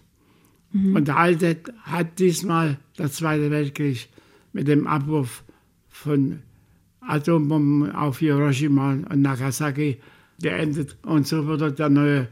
Mhm. 0.71 0.95
Und 0.95 1.07
der 1.07 1.17
Alte 1.17 1.57
hat 1.83 2.19
diesmal 2.19 2.77
der 2.97 3.11
Zweite 3.11 3.51
Weltkrieg 3.51 4.09
mit 4.53 4.67
dem 4.67 4.87
Abwurf 4.87 5.43
von 5.89 6.39
Atombomben 7.01 7.91
auf 7.91 8.19
Hiroshima 8.19 8.91
und 8.93 9.21
Nagasaki 9.21 9.99
geendet. 10.41 10.97
Und 11.03 11.27
so 11.27 11.45
würde 11.45 11.71
der 11.71 11.89
neue 11.89 12.27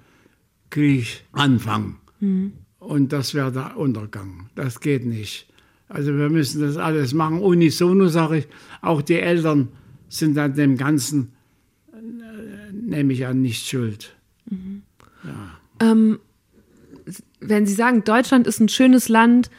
Krieg 0.70 1.24
anfangen. 1.32 1.98
Mhm. 2.20 2.54
Und 2.80 3.14
das 3.14 3.34
wäre 3.34 3.52
der 3.52 3.78
Untergang. 3.78 4.50
Das 4.56 4.80
geht 4.80 5.06
nicht. 5.06 5.53
Also 5.94 6.18
wir 6.18 6.30
müssen 6.30 6.62
das 6.62 6.78
alles 6.78 7.14
machen. 7.14 7.40
Unisono 7.40 8.08
sage 8.08 8.40
ich, 8.40 8.48
auch 8.82 9.04
die 9.04 9.20
Eltern 9.20 9.70
sind 10.10 10.38
an 10.40 10.56
dem 10.56 10.76
Ganzen, 10.76 11.34
äh, 11.94 12.74
nehme 12.74 13.14
ich 13.14 13.28
an, 13.28 13.42
nicht 13.42 13.68
schuld. 13.68 14.16
Mhm. 14.50 14.82
Ja. 15.24 15.92
Ähm, 15.92 16.20
wenn 17.40 17.68
Sie 17.68 17.74
sagen, 17.74 18.04
Deutschland 18.04 18.48
ist 18.48 18.60
ein 18.60 18.70
schönes 18.70 19.08
Land, 19.08 19.52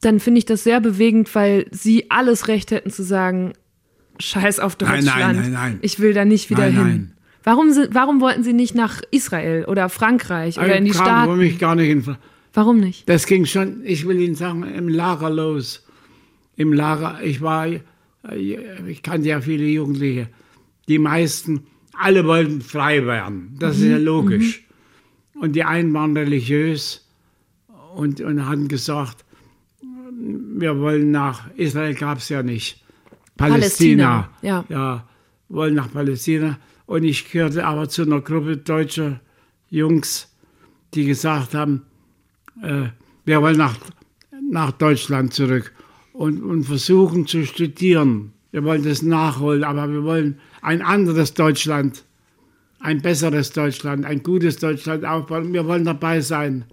dann 0.00 0.20
finde 0.20 0.38
ich 0.38 0.46
das 0.46 0.64
sehr 0.64 0.80
bewegend, 0.80 1.34
weil 1.34 1.66
Sie 1.70 2.10
alles 2.10 2.48
Recht 2.48 2.70
hätten 2.70 2.90
zu 2.90 3.02
sagen, 3.02 3.52
Scheiß 4.18 4.60
auf 4.60 4.76
Deutschland. 4.76 5.04
Nein, 5.04 5.36
nein, 5.36 5.36
nein, 5.36 5.52
nein. 5.52 5.78
Ich 5.82 6.00
will 6.00 6.14
da 6.14 6.24
nicht 6.24 6.48
wieder 6.48 6.70
nein, 6.70 6.74
hin. 6.74 6.84
Nein. 6.84 7.10
Warum, 7.42 7.68
warum 7.90 8.20
wollten 8.22 8.42
Sie 8.42 8.54
nicht 8.54 8.74
nach 8.74 9.02
Israel 9.10 9.66
oder 9.66 9.90
Frankreich 9.90 10.58
oder 10.58 10.76
in 10.76 10.86
die 10.86 10.94
Staaten? 10.94 11.36
Mich 11.36 11.58
gar 11.58 11.74
nicht 11.74 11.90
in 11.90 12.16
warum 12.54 12.80
nicht? 12.80 13.08
Das 13.08 13.26
ging 13.26 13.44
schon, 13.44 13.84
ich 13.84 14.06
will 14.06 14.20
Ihnen 14.20 14.34
sagen, 14.34 14.62
im 14.62 14.88
Lager 14.88 15.30
los. 15.30 15.86
Im 16.56 16.72
Lager, 16.72 17.20
ich 17.22 17.40
war, 17.40 17.66
ich 17.66 19.02
kannte 19.02 19.28
ja 19.28 19.40
viele 19.40 19.66
Jugendliche. 19.66 20.28
Die 20.88 20.98
meisten, 20.98 21.66
alle 21.92 22.24
wollten 22.24 22.60
frei 22.60 23.04
werden. 23.04 23.56
Das 23.58 23.78
mhm. 23.78 23.82
ist 23.82 23.90
ja 23.90 23.98
mhm, 23.98 24.04
logisch. 24.04 24.62
Mhm. 25.34 25.40
Und 25.42 25.56
die 25.56 25.64
einen 25.64 25.92
waren 25.92 26.16
religiös 26.16 27.06
und, 27.96 28.20
und 28.20 28.46
hatten 28.46 28.68
gesagt, 28.68 29.24
wir 30.56 30.78
wollen 30.78 31.10
nach, 31.10 31.50
Israel 31.56 31.94
gab 31.94 32.18
es 32.18 32.28
ja 32.28 32.42
nicht. 32.42 32.82
Palästina. 33.36 34.30
Palästina. 34.30 34.30
Ja. 34.42 34.64
ja, 34.68 35.08
wollen 35.48 35.74
nach 35.74 35.92
Palästina. 35.92 36.58
Und 36.86 37.04
ich 37.04 37.30
gehörte 37.30 37.66
aber 37.66 37.88
zu 37.88 38.02
einer 38.02 38.20
Gruppe 38.20 38.56
deutscher 38.56 39.20
Jungs, 39.70 40.32
die 40.94 41.04
gesagt 41.04 41.54
haben, 41.54 41.82
äh, 42.64 42.88
wir 43.24 43.42
wollen 43.42 43.56
nach, 43.56 43.76
nach 44.50 44.72
Deutschland 44.72 45.34
zurück 45.34 45.72
und, 46.12 46.42
und 46.42 46.64
versuchen 46.64 47.26
zu 47.26 47.44
studieren. 47.46 48.32
Wir 48.52 48.64
wollen 48.64 48.84
das 48.84 49.02
nachholen, 49.02 49.64
aber 49.64 49.90
wir 49.90 50.04
wollen 50.04 50.38
ein 50.62 50.82
anderes 50.82 51.34
Deutschland, 51.34 52.04
ein 52.80 53.02
besseres 53.02 53.52
Deutschland, 53.52 54.04
ein 54.04 54.22
gutes 54.22 54.58
Deutschland 54.58 55.04
aufbauen. 55.04 55.52
Wir 55.52 55.66
wollen 55.66 55.84
dabei 55.84 56.20
sein. 56.20 56.64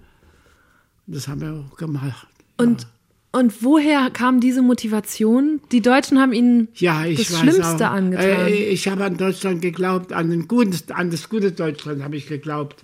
Das 1.08 1.28
haben 1.28 1.42
wir 1.42 1.54
auch 1.54 1.78
gemacht. 1.78 2.28
Und 2.58 2.84
ja. 2.84 2.88
Und 3.34 3.64
woher 3.64 4.10
kam 4.12 4.42
diese 4.42 4.62
Motivation? 4.62 5.62
Die 5.72 5.82
Deutschen 5.82 6.20
haben 6.20 6.34
ihnen 6.34 6.68
ja, 6.76 7.06
das 7.06 7.39
Schlimmste 7.39 7.89
auch. 7.89 7.94
angetan. 7.94 8.48
Äh, 8.48 8.50
ich 8.50 8.89
habe 8.89 9.06
an 9.06 9.16
Deutschland 9.16 9.62
geglaubt, 9.62 10.12
an, 10.12 10.48
guten, 10.50 10.78
an 10.92 11.12
das 11.12 11.30
gute 11.30 11.54
Deutschland 11.54 12.04
habe 12.04 12.18
ich 12.18 12.28
geglaubt. 12.28 12.84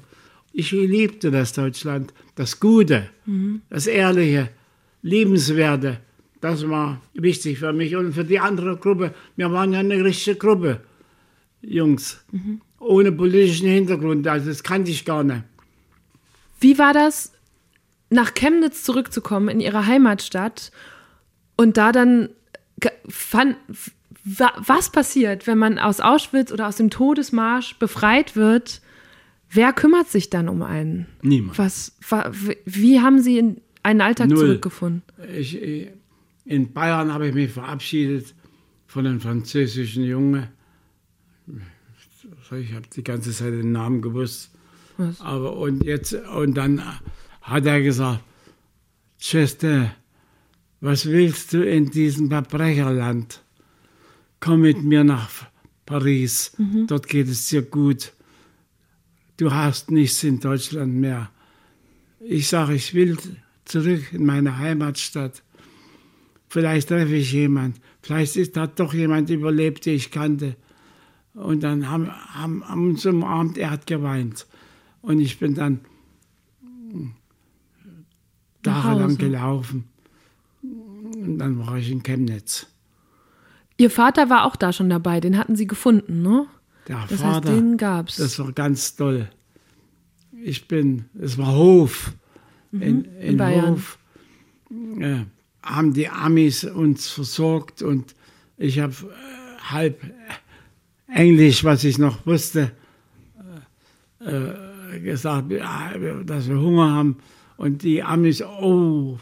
Ich 0.60 0.72
liebte 0.72 1.30
das 1.30 1.54
Deutschland, 1.54 2.16
das 2.34 2.60
Gute, 2.60 3.12
mhm. 3.28 3.62
das 3.70 3.86
Ehrliche, 3.86 4.50
Liebenswerte. 5.04 6.00
Das 6.42 6.68
war 6.68 7.00
wichtig 7.14 7.60
für 7.60 7.74
mich 7.74 7.96
und 7.96 8.14
für 8.14 8.24
die 8.24 8.40
andere 8.40 8.76
Gruppe. 8.76 9.14
Wir 9.36 9.52
waren 9.52 9.72
ja 9.74 9.82
eine 9.82 10.04
richtige 10.04 10.36
Gruppe, 10.36 10.82
Jungs, 11.62 12.24
mhm. 12.32 12.60
ohne 12.80 13.12
politischen 13.12 13.68
Hintergrund. 13.68 14.28
Also 14.28 14.50
das 14.50 14.64
kannte 14.64 14.90
ich 14.90 15.06
gar 15.06 15.24
nicht. 15.24 15.44
Wie 16.60 16.80
war 16.80 16.92
das 16.92 17.34
nach 18.10 18.34
Chemnitz 18.34 18.82
zurückzukommen, 18.82 19.50
in 19.50 19.60
ihre 19.60 19.86
Heimatstadt 19.86 20.72
und 21.56 21.78
da 21.78 21.92
dann 21.92 22.30
fand, 23.08 23.58
was 24.24 24.92
passiert, 24.92 25.46
wenn 25.46 25.60
man 25.60 25.78
aus 25.78 26.00
Auschwitz 26.00 26.52
oder 26.52 26.68
aus 26.68 26.78
dem 26.78 26.90
Todesmarsch 26.90 27.76
befreit 27.78 28.36
wird? 28.36 28.82
Wer 29.50 29.74
kümmert 29.74 30.10
sich 30.10 30.30
dann 30.30 30.50
um 30.50 30.62
einen? 30.62 31.08
Niemand. 31.22 31.58
Was, 31.58 31.98
wie 32.66 33.00
haben 33.00 33.22
Sie 33.22 33.38
in 33.38 33.62
einen 33.84 34.02
Alltag 34.02 34.30
Null. 34.30 34.40
zurückgefunden? 34.40 35.04
Ich, 35.34 35.58
in 36.46 36.74
Bayern 36.74 37.14
habe 37.14 37.28
ich 37.28 37.34
mich 37.34 37.52
verabschiedet 37.52 38.34
von 38.88 39.06
einem 39.06 39.22
französischen 39.22 40.04
Junge. 40.04 40.50
Ich 42.60 42.74
habe 42.74 42.88
die 42.96 43.04
ganze 43.04 43.32
Zeit 43.32 43.54
den 43.54 43.72
Namen 43.72 44.02
gewusst. 44.02 44.52
Was? 44.98 45.22
Aber 45.22 45.58
und 45.58 45.84
jetzt 45.84 46.14
und 46.14 46.56
dann 46.56 46.82
hat 47.42 47.66
er 47.66 47.82
gesagt, 47.82 48.24
Chester, 49.20 49.94
was 50.82 51.06
willst 51.06 51.54
du 51.54 51.64
in 51.64 51.90
diesem 51.90 52.30
Verbrecherland? 52.30 53.44
Komm 54.40 54.62
mit 54.62 54.84
mir 54.84 55.04
nach 55.04 55.30
Paris, 55.86 56.52
mhm. 56.58 56.88
dort 56.88 57.08
geht 57.08 57.28
es 57.28 57.48
dir 57.48 57.62
gut. 57.62 58.14
Du 59.38 59.54
hast 59.54 59.92
nichts 59.92 60.24
in 60.24 60.40
Deutschland 60.40 60.96
mehr. 60.96 61.30
Ich 62.20 62.48
sage, 62.50 62.74
ich 62.74 62.94
will 62.94 63.18
zurück 63.66 64.12
in 64.12 64.26
meine 64.26 64.58
Heimatstadt. 64.58 65.44
Vielleicht 66.50 66.90
treffe 66.90 67.16
ich 67.16 67.32
jemand. 67.34 67.80
Vielleicht 68.02 68.36
ist 68.36 68.58
da 68.58 68.68
doch 68.68 68.94
jemand 68.94 69.30
überlebt, 69.30 69.86
den 69.86 69.96
ich 69.96 70.12
kannte. 70.12 70.56
Und 71.34 71.62
dann 71.62 71.90
haben, 71.90 72.10
haben, 72.10 72.68
haben 72.68 72.90
uns 72.90 73.06
umarmt, 73.06 73.58
er 73.58 73.70
hat 73.70 73.86
geweint. 73.86 74.48
Und 75.02 75.20
ich 75.20 75.38
bin 75.38 75.54
dann 75.54 75.82
tagelang 78.64 79.18
gelaufen. 79.18 79.86
Und 80.64 81.38
dann 81.38 81.60
war 81.60 81.78
ich 81.78 81.92
in 81.92 82.02
Chemnitz. 82.02 82.68
Ihr 83.78 83.92
Vater 83.92 84.30
war 84.30 84.46
auch 84.46 84.56
da 84.56 84.74
schon 84.74 84.90
dabei, 84.90 85.20
den 85.20 85.38
hatten 85.38 85.56
Sie 85.56 85.68
gefunden, 85.68 86.24
ne? 86.24 86.48
Der 86.88 87.06
das 87.10 87.22
Vater, 87.22 87.50
heißt, 87.50 87.58
den 87.58 87.78
gab's. 87.78 88.16
Das 88.18 88.40
war 88.40 88.52
ganz 88.52 88.96
toll. 88.96 89.30
Ich 90.44 90.68
bin, 90.68 91.06
es 91.20 91.38
war 91.38 91.56
Hof. 91.56 92.14
Mhm, 92.72 92.82
in, 92.82 93.06
in, 93.06 93.22
in, 93.22 93.38
Bayern. 93.38 93.72
Hof 93.72 93.98
äh, 95.00 95.26
haben 95.64 95.94
die 95.94 96.08
Amis 96.08 96.64
uns 96.64 97.10
versorgt 97.10 97.82
und 97.82 98.16
ich 98.58 98.80
habe 98.80 98.94
äh, 98.94 99.62
halb 99.62 100.02
Englisch, 101.08 101.64
was 101.64 101.84
ich 101.84 101.98
noch 101.98 102.26
wusste, 102.26 102.72
äh, 104.22 104.32
äh 104.32 105.00
gesagt, 105.00 105.52
dass 106.26 106.48
wir 106.48 106.60
Hunger 106.60 106.92
haben. 106.92 107.18
Und 107.58 107.84
die 107.84 108.04
Amis, 108.04 108.42
oh, 108.42 109.20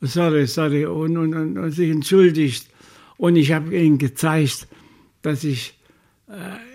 sorry, 0.00 0.46
sorry, 0.46 0.86
und, 0.86 1.16
und, 1.16 1.34
und, 1.34 1.58
und 1.58 1.70
sich 1.72 1.90
entschuldigt. 1.90 2.68
Und 3.16 3.36
ich 3.36 3.52
habe 3.52 3.76
ihnen 3.76 3.98
gezeigt, 3.98 4.68
dass 5.22 5.44
ich 5.44 5.79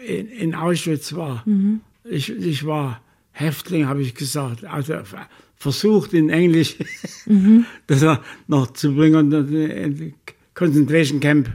in, 0.05 0.27
in, 0.27 0.55
Auschwitz 0.55 1.13
war. 1.13 1.43
Mhm. 1.45 1.81
Ich, 2.03 2.29
ich 2.29 2.65
war 2.65 3.01
Häftling, 3.31 3.87
habe 3.87 4.01
ich 4.01 4.15
gesagt. 4.15 4.65
Also 4.65 4.95
versucht 5.55 6.13
in 6.13 6.29
Englisch 6.29 6.77
mhm. 7.25 7.65
das 7.87 8.05
noch 8.47 8.73
zu 8.73 8.93
bringen. 8.93 9.33
Und 9.33 10.13
Concentration 10.53 11.19
Camp 11.19 11.49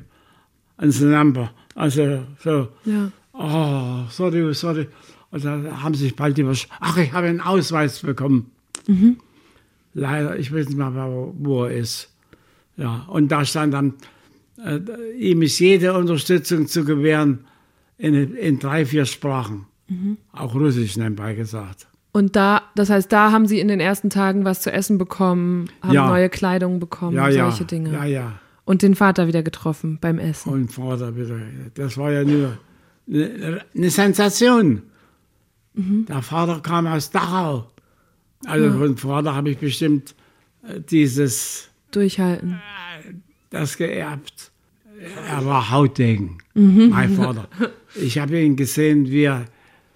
ans 0.76 1.01
Number. 1.01 1.53
Also 1.74 2.24
so, 2.42 2.68
ja. 2.84 3.12
oh, 3.32 4.09
sorry, 4.11 4.53
sorry. 4.55 4.88
Und 5.30 5.44
da 5.44 5.82
haben 5.82 5.94
sich 5.94 6.16
bald 6.16 6.36
über, 6.38 6.55
ach, 6.80 6.96
ich 6.96 7.12
habe 7.12 7.28
einen 7.28 7.40
Ausweis 7.40 8.01
bekommen. 8.01 8.51
Mhm 8.86 9.16
leider, 9.94 10.38
ich 10.38 10.53
weiß 10.53 10.68
nicht 10.68 10.78
mehr, 10.78 10.92
wo 11.38 11.64
er 11.64 11.76
ist. 11.76 12.09
Ja, 12.76 13.07
und 13.09 13.28
da 13.28 13.44
stand 13.44 13.74
dann, 13.74 13.94
äh, 14.64 14.78
ihm 15.18 15.42
ist 15.42 15.59
jede 15.59 15.94
Unterstützung 15.94 16.66
zu 16.66 16.84
gewähren 16.84 17.40
in, 18.01 18.34
in 18.34 18.59
drei, 18.59 18.86
vier 18.86 19.05
Sprachen. 19.05 19.66
Mhm. 19.88 20.16
Auch 20.32 20.55
Russisch 20.55 20.96
nebenbei 20.96 21.34
gesagt. 21.34 21.86
Und 22.12 22.34
da, 22.34 22.62
das 22.74 22.90
heißt, 22.90 23.12
da 23.12 23.30
haben 23.30 23.46
Sie 23.46 23.61
in 23.61 23.68
den 23.68 23.78
ersten 23.78 24.11
Tagen 24.11 24.44
was 24.44 24.62
zu 24.62 24.72
essen 24.72 24.98
bekommen, 24.98 25.68
haben 25.82 25.92
ja. 25.92 26.09
neue 26.09 26.28
Kleidung 26.28 26.80
bekommen, 26.80 27.16
ja, 27.16 27.30
solche 27.30 27.61
ja. 27.61 27.66
Dinge. 27.66 27.92
Ja, 27.92 28.05
ja. 28.05 28.32
Und 28.64 28.82
den 28.82 28.94
Vater 28.94 29.26
wieder 29.26 29.42
getroffen 29.42 29.98
beim 30.01 30.18
Essen. 30.18 30.53
Und 30.53 30.72
Vater 30.72 31.16
wieder. 31.16 31.38
Das 31.74 31.96
war 31.96 32.11
ja 32.11 32.24
nur 32.24 32.59
eine, 33.09 33.64
eine 33.74 33.90
Sensation. 33.90 34.82
Mhm. 35.74 36.07
Der 36.07 36.22
Vater 36.22 36.61
kam 36.61 36.86
aus 36.86 37.11
Dachau. 37.11 37.70
Also 38.46 38.66
ja. 38.66 38.72
von 38.72 38.96
Vater 38.96 39.34
habe 39.34 39.51
ich 39.51 39.59
bestimmt 39.59 40.14
äh, 40.66 40.80
dieses 40.80 41.68
Durchhalten. 41.90 42.53
Äh, 42.53 43.14
das 43.51 43.76
geerbt. 43.76 44.49
Er 45.28 45.44
war 45.46 45.70
hautdegen, 45.70 46.38
mhm. 46.55 46.90
mein 46.90 47.14
Vater. 47.14 47.48
Ich 47.94 48.18
habe 48.18 48.40
ihn 48.40 48.57
gesehen, 48.57 49.11
wie 49.11 49.22
er 49.22 49.46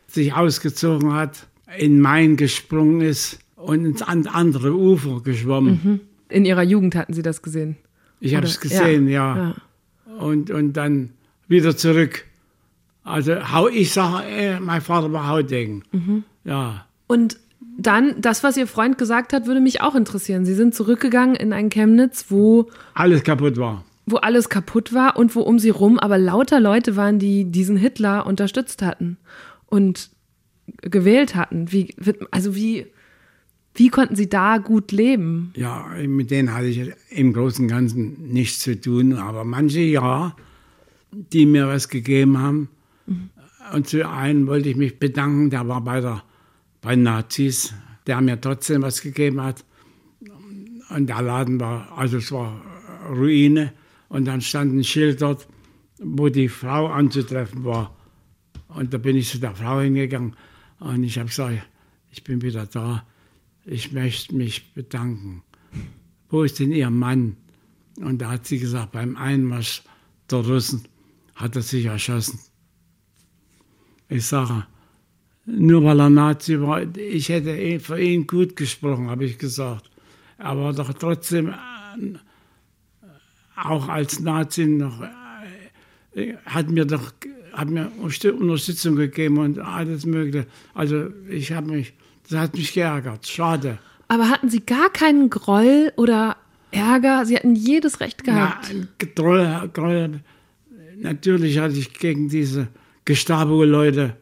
sich 0.06 0.32
ausgezogen 0.32 1.12
hat, 1.12 1.46
in 1.76 2.00
Main 2.00 2.36
gesprungen 2.36 3.00
ist 3.00 3.38
und 3.56 3.84
ins 3.84 4.02
andere 4.02 4.74
Ufer 4.74 5.20
geschwommen. 5.22 5.80
Mhm. 5.82 6.00
In 6.28 6.44
Ihrer 6.44 6.62
Jugend 6.62 6.94
hatten 6.94 7.12
Sie 7.12 7.22
das 7.22 7.42
gesehen? 7.42 7.76
Ich 8.20 8.34
habe 8.34 8.46
es 8.46 8.60
gesehen, 8.60 9.08
ja. 9.08 9.36
ja. 9.36 10.16
Und, 10.18 10.50
und 10.50 10.72
dann 10.74 11.10
wieder 11.48 11.76
zurück. 11.76 12.24
Also 13.02 13.36
ich 13.72 13.92
sage, 13.92 14.26
äh, 14.26 14.60
mein 14.60 14.80
Vater 14.80 15.12
war 15.12 15.28
Hautdegen. 15.28 15.84
Mhm. 15.92 16.24
Ja. 16.44 16.86
Und 17.06 17.38
dann, 17.76 18.20
das, 18.20 18.42
was 18.42 18.56
Ihr 18.56 18.66
Freund 18.66 18.96
gesagt 18.96 19.32
hat, 19.32 19.46
würde 19.46 19.60
mich 19.60 19.82
auch 19.82 19.94
interessieren. 19.94 20.46
Sie 20.46 20.54
sind 20.54 20.74
zurückgegangen 20.74 21.34
in 21.34 21.52
ein 21.52 21.68
Chemnitz, 21.68 22.26
wo 22.30 22.70
alles 22.94 23.22
kaputt 23.24 23.58
war. 23.58 23.84
Wo 24.06 24.16
alles 24.16 24.48
kaputt 24.48 24.92
war 24.92 25.16
und 25.16 25.34
wo 25.34 25.40
um 25.40 25.58
Sie 25.58 25.70
rum 25.70 25.98
aber 25.98 26.18
lauter 26.18 26.60
Leute 26.60 26.96
waren, 26.96 27.18
die 27.18 27.46
diesen 27.50 27.76
Hitler 27.76 28.26
unterstützt 28.26 28.82
hatten 28.82 29.16
und 29.66 30.10
gewählt 30.82 31.34
hatten. 31.34 31.72
Wie, 31.72 31.94
also 32.30 32.54
wie, 32.54 32.86
wie 33.74 33.88
konnten 33.88 34.14
Sie 34.14 34.28
da 34.28 34.58
gut 34.58 34.92
leben? 34.92 35.52
Ja, 35.56 35.86
mit 36.06 36.30
denen 36.30 36.52
hatte 36.52 36.66
ich 36.66 36.92
im 37.10 37.32
Großen 37.32 37.64
und 37.64 37.70
Ganzen 37.70 38.32
nichts 38.32 38.60
zu 38.60 38.78
tun, 38.78 39.14
aber 39.14 39.44
manche 39.44 39.80
ja, 39.80 40.36
die 41.10 41.46
mir 41.46 41.66
was 41.68 41.88
gegeben 41.88 42.38
haben. 42.38 42.68
Mhm. 43.06 43.30
Und 43.72 43.88
zu 43.88 44.08
einem 44.08 44.46
wollte 44.46 44.68
ich 44.68 44.76
mich 44.76 44.98
bedanken, 44.98 45.48
der 45.48 45.66
war 45.66 45.82
bei 45.82 46.00
der 46.00 46.22
bei 46.84 46.96
Nazis, 46.96 47.74
der 48.06 48.20
mir 48.20 48.40
trotzdem 48.40 48.82
was 48.82 49.00
gegeben 49.00 49.42
hat. 49.42 49.64
Und 50.90 51.06
der 51.08 51.22
Laden 51.22 51.58
war, 51.58 51.90
also 51.96 52.18
es 52.18 52.30
war 52.30 52.60
Ruine. 53.10 53.72
Und 54.14 54.26
dann 54.26 54.40
stand 54.42 54.72
ein 54.72 54.84
Schild 54.84 55.22
dort, 55.22 55.48
wo 55.98 56.28
die 56.28 56.48
Frau 56.48 56.86
anzutreffen 56.86 57.64
war. 57.64 57.96
Und 58.68 58.94
da 58.94 58.98
bin 58.98 59.16
ich 59.16 59.28
zu 59.28 59.40
der 59.40 59.56
Frau 59.56 59.80
hingegangen 59.80 60.36
und 60.78 61.02
ich 61.02 61.18
habe 61.18 61.30
gesagt, 61.30 61.66
ich 62.12 62.22
bin 62.22 62.40
wieder 62.40 62.64
da. 62.64 63.04
Ich 63.64 63.90
möchte 63.90 64.36
mich 64.36 64.72
bedanken. 64.72 65.42
Wo 66.28 66.44
ist 66.44 66.60
denn 66.60 66.70
Ihr 66.70 66.90
Mann? 66.90 67.36
Und 67.96 68.22
da 68.22 68.30
hat 68.30 68.46
sie 68.46 68.60
gesagt, 68.60 68.92
beim 68.92 69.16
Einmarsch 69.16 69.82
der 70.30 70.46
Russen 70.46 70.86
hat 71.34 71.56
er 71.56 71.62
sich 71.62 71.86
erschossen. 71.86 72.38
Ich 74.08 74.26
sage, 74.26 74.64
nur 75.44 75.82
weil 75.82 75.98
er 75.98 76.10
Nazi 76.10 76.60
war. 76.60 76.82
Ich 76.96 77.30
hätte 77.30 77.80
für 77.80 78.00
ihn 78.00 78.28
gut 78.28 78.54
gesprochen, 78.54 79.10
habe 79.10 79.24
ich 79.24 79.38
gesagt. 79.38 79.90
Er 80.38 80.56
war 80.56 80.72
doch 80.72 80.92
trotzdem 80.92 81.52
auch 83.56 83.88
als 83.88 84.20
Nazi 84.20 84.66
noch, 84.66 85.02
äh, 86.14 86.34
hat 86.46 86.70
mir 86.70 86.84
doch 86.84 87.12
hat 87.52 87.70
mir 87.70 87.88
Unterstützung 88.00 88.96
gegeben 88.96 89.38
und 89.38 89.60
alles 89.60 90.06
Mögliche. 90.06 90.46
Also 90.74 91.10
ich 91.28 91.52
habe 91.52 91.70
mich, 91.70 91.94
das 92.28 92.38
hat 92.40 92.56
mich 92.56 92.72
geärgert. 92.72 93.28
Schade. 93.28 93.78
Aber 94.08 94.28
hatten 94.28 94.50
Sie 94.50 94.58
gar 94.58 94.90
keinen 94.90 95.30
Groll 95.30 95.92
oder 95.96 96.36
Ärger? 96.72 97.24
Sie 97.26 97.36
hatten 97.36 97.54
jedes 97.54 98.00
Recht 98.00 98.24
gehabt. 98.24 98.72
Ja, 98.72 99.06
Groll, 99.14 99.70
Groll. 99.72 100.20
Natürlich 100.96 101.58
hatte 101.60 101.74
ich 101.76 101.92
gegen 101.92 102.28
diese 102.28 102.66
Gestapo-Leute 103.04 104.16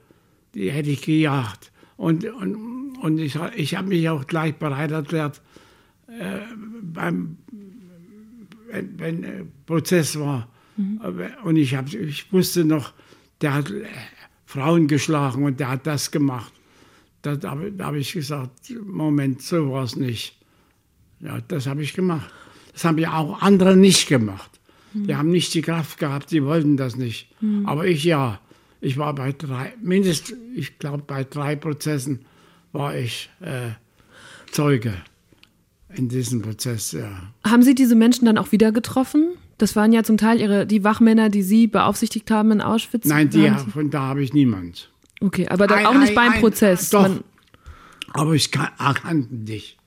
die 0.55 0.71
hätte 0.71 0.91
ich 0.91 1.03
gejagt. 1.03 1.73
Und, 1.97 2.25
und, 2.25 2.97
und 2.99 3.19
ich, 3.19 3.39
ich 3.57 3.75
habe 3.75 3.89
mich 3.89 4.09
auch 4.09 4.27
gleich 4.27 4.57
bereit 4.57 4.91
erklärt, 4.91 5.41
äh, 6.09 6.41
beim, 6.83 7.39
wenn, 8.73 8.99
wenn 8.99 9.25
äh, 9.25 9.45
Prozess 9.67 10.19
war. 10.19 10.49
Mhm. 10.77 11.01
Und 11.45 11.57
ich, 11.57 11.75
hab, 11.75 11.93
ich 11.93 12.33
wusste 12.33 12.65
noch, 12.65 12.93
der 13.41 13.55
hat 13.55 13.71
äh, 13.71 13.85
Frauen 14.47 14.89
geschlagen 14.89 15.45
und 15.45 15.61
der 15.61 15.69
hat 15.69 15.87
das 15.87 16.11
gemacht. 16.11 16.53
Da, 17.21 17.37
da, 17.37 17.55
da 17.55 17.87
habe 17.87 17.99
ich 17.99 18.13
gesagt, 18.13 18.73
Moment, 18.85 19.43
so 19.43 19.71
war 19.71 19.85
es 19.85 19.97
nicht. 19.97 20.39
Ja, 21.21 21.41
das 21.47 21.67
habe 21.67 21.83
ich 21.83 21.95
gemacht. 21.95 22.33
Das 22.73 22.85
haben 22.85 22.99
ja 22.99 23.17
auch 23.17 23.43
andere 23.43 23.77
nicht 23.77 24.09
gemacht. 24.09 24.51
Mhm. 24.93 25.07
Die 25.07 25.17
haben 25.17 25.31
nicht 25.31 25.55
die 25.55 25.63
Kraft 25.63 25.99
gehabt, 25.99 26.31
die 26.31 26.43
wollten 26.43 26.77
das 26.77 26.97
nicht. 26.97 27.31
Mhm. 27.41 27.67
Aber 27.67 27.87
ich 27.87 28.05
ja. 28.05 28.41
Ich 28.85 28.99
war 28.99 29.15
bei 29.15 29.31
drei, 29.31 29.75
mindestens, 29.81 30.37
ich 30.57 30.81
glaube, 30.81 31.05
bei 31.07 31.23
drei 31.23 31.55
Prozessen 31.55 32.25
war 32.73 32.97
ich 32.97 33.31
äh, 33.41 33.71
Zeuge 34.51 34.95
in 35.95 36.09
diesem 36.09 36.43
Prozess. 36.43 36.93
Ja. 36.93 37.33
Haben 37.45 37.63
Sie 37.63 37.75
diese 37.75 37.95
Menschen 37.95 38.27
dann 38.27 38.39
auch 38.39 38.53
wieder 38.53 38.73
getroffen? 38.73 39.33
Das 39.59 39.77
waren 39.77 39.93
ja 39.93 40.03
zum 40.03 40.17
Teil 40.17 40.41
ihre, 40.41 40.67
die 40.67 40.83
Wachmänner, 40.85 41.29
die 41.29 41.43
Sie 41.43 41.67
beaufsichtigt 41.67 42.31
haben 42.31 42.51
in 42.51 42.61
Auschwitz. 42.61 43.07
Nein, 43.07 43.31
die, 43.31 43.51
von 43.73 43.91
da 43.91 44.01
habe 44.03 44.23
ich 44.23 44.33
niemand. 44.33 44.91
Okay, 45.21 45.49
aber 45.49 45.67
dann 45.67 45.81
ein, 45.81 45.87
auch 45.87 45.99
nicht 45.99 46.11
ein, 46.11 46.15
beim 46.15 46.33
ein, 46.33 46.41
Prozess. 46.41 46.91
Doch, 46.91 47.03
Man 47.03 47.25
aber 48.13 48.35
ich 48.35 48.51
kan 48.51 48.69
erkannte 48.79 49.35
dich. 49.35 49.79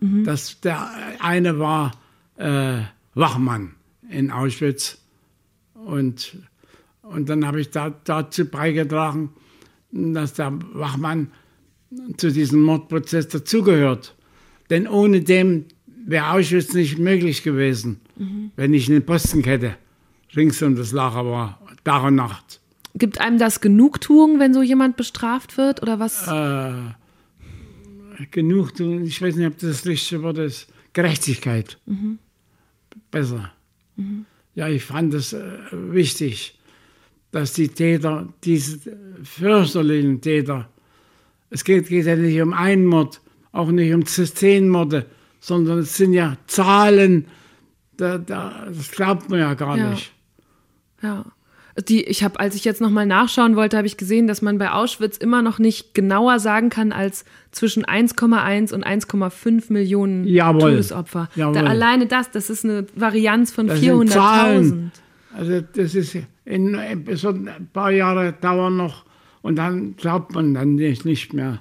Mhm. 0.00 0.24
Das, 0.24 0.60
der 0.60 0.90
eine 1.20 1.58
war 1.58 1.92
äh, 2.36 2.82
Wachmann 3.14 3.74
in 4.08 4.30
Auschwitz 4.30 4.98
und 5.74 6.36
und 7.08 7.28
dann 7.28 7.46
habe 7.46 7.60
ich 7.60 7.70
da, 7.70 7.90
dazu 8.04 8.44
beigetragen, 8.44 9.30
dass 9.90 10.34
der 10.34 10.52
Wachmann 10.74 11.32
zu 12.18 12.30
diesem 12.30 12.62
Mordprozess 12.62 13.28
dazugehört. 13.28 14.14
Denn 14.70 14.86
ohne 14.86 15.22
dem 15.22 15.64
wäre 16.06 16.30
Auschwitz 16.30 16.74
nicht 16.74 16.98
möglich 16.98 17.42
gewesen, 17.42 18.00
mhm. 18.16 18.50
wenn 18.56 18.74
ich 18.74 18.88
eine 18.88 19.00
Postenkette 19.00 19.76
rings 20.36 20.62
um 20.62 20.76
das 20.76 20.92
Lager 20.92 21.24
war, 21.26 21.60
Tag 21.84 22.04
und 22.04 22.16
Nacht. 22.16 22.60
Gibt 22.94 23.20
einem 23.20 23.38
das 23.38 23.60
Genugtuung, 23.60 24.40
wenn 24.40 24.52
so 24.54 24.62
jemand 24.62 24.96
bestraft 24.96 25.56
wird 25.56 25.82
oder 25.82 25.98
was? 26.00 26.26
Äh, 26.26 26.72
Genugtuung, 28.30 29.04
ich 29.04 29.22
weiß 29.22 29.36
nicht, 29.36 29.46
ob 29.46 29.58
das 29.58 29.86
richtige 29.86 30.22
Wort 30.22 30.38
ist. 30.38 30.68
Gerechtigkeit. 30.92 31.78
Mhm. 31.86 32.18
Besser. 33.10 33.52
Mhm. 33.96 34.26
Ja, 34.54 34.68
ich 34.68 34.84
fand 34.84 35.14
das 35.14 35.32
äh, 35.32 35.40
wichtig 35.72 36.58
dass 37.30 37.52
die 37.52 37.68
Täter, 37.68 38.32
diese 38.44 38.78
fürchterlichen 39.22 40.20
Täter, 40.20 40.68
es 41.50 41.64
geht, 41.64 41.88
geht 41.88 42.06
ja 42.06 42.16
nicht 42.16 42.40
um 42.40 42.52
einen 42.52 42.86
Mord, 42.86 43.20
auch 43.58 43.70
nicht 43.70 43.92
um 43.92 44.06
zehn 44.06 44.68
Morde, 44.68 45.06
sondern 45.40 45.80
es 45.80 45.96
sind 45.96 46.12
ja 46.12 46.36
Zahlen, 46.46 47.26
da, 47.96 48.18
da, 48.18 48.66
das 48.68 48.90
glaubt 48.90 49.28
man 49.28 49.40
ja 49.40 49.54
gar 49.54 49.76
ja. 49.76 49.90
nicht. 49.90 50.12
Ja. 51.02 51.24
Die, 51.88 52.02
ich 52.02 52.24
habe, 52.24 52.40
als 52.40 52.56
ich 52.56 52.64
jetzt 52.64 52.80
nochmal 52.80 53.06
nachschauen 53.06 53.54
wollte, 53.54 53.76
habe 53.76 53.86
ich 53.86 53.96
gesehen, 53.96 54.26
dass 54.26 54.42
man 54.42 54.58
bei 54.58 54.72
Auschwitz 54.72 55.16
immer 55.16 55.42
noch 55.42 55.60
nicht 55.60 55.94
genauer 55.94 56.40
sagen 56.40 56.70
kann 56.70 56.90
als 56.90 57.24
zwischen 57.52 57.84
1,1 57.84 58.74
und 58.74 58.84
1,5 58.84 59.72
Millionen 59.72 60.26
Jawohl. 60.26 60.72
Todesopfer. 60.72 61.28
Jawohl. 61.36 61.54
Da, 61.54 61.64
alleine 61.64 62.06
das, 62.06 62.32
das 62.32 62.50
ist 62.50 62.64
eine 62.64 62.86
Varianz 62.96 63.52
von 63.52 63.70
400.000. 63.70 64.90
Also 65.36 65.60
das 65.60 65.94
ist 65.94 66.16
in, 66.44 66.74
in 66.74 67.16
so 67.16 67.28
ein 67.28 67.68
paar 67.72 67.92
Jahre 67.92 68.32
dauern 68.32 68.76
noch 68.76 69.04
und 69.42 69.56
dann 69.56 69.94
glaubt 69.96 70.34
man 70.34 70.54
dann 70.54 70.74
nicht, 70.74 71.04
nicht 71.04 71.32
mehr, 71.32 71.60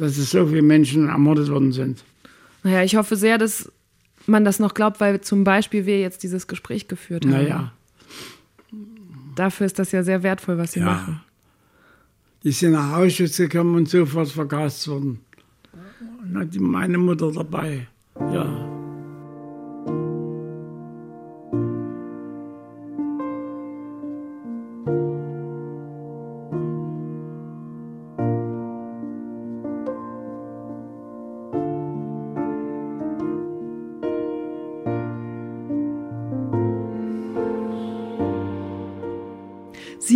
dass 0.00 0.16
es 0.16 0.30
so 0.30 0.46
viele 0.46 0.62
Menschen 0.62 1.08
ermordet 1.08 1.50
worden 1.50 1.72
sind. 1.72 2.02
Naja, 2.62 2.82
ich 2.82 2.96
hoffe 2.96 3.16
sehr, 3.16 3.36
dass 3.36 3.70
man 4.26 4.44
das 4.44 4.58
noch 4.58 4.72
glaubt, 4.72 4.98
weil 5.00 5.20
zum 5.20 5.44
Beispiel 5.44 5.84
wir 5.84 6.00
jetzt 6.00 6.22
dieses 6.22 6.46
Gespräch 6.46 6.88
geführt 6.88 7.24
haben. 7.24 7.32
Naja. 7.32 7.72
Dafür 9.36 9.66
ist 9.66 9.78
das 9.78 9.92
ja 9.92 10.02
sehr 10.02 10.22
wertvoll, 10.22 10.56
was 10.58 10.72
Sie 10.72 10.80
ja. 10.80 10.86
machen. 10.86 11.20
Die 12.42 12.52
sind 12.52 12.72
nach 12.72 12.96
Auschwitz 12.96 13.36
gekommen 13.36 13.74
und 13.76 13.88
sofort 13.88 14.30
vergast 14.30 14.88
worden. 14.88 15.20
Und 16.22 16.38
hat 16.38 16.54
meine 16.54 16.96
Mutter 16.96 17.30
dabei. 17.30 17.86
Ja. 18.18 18.79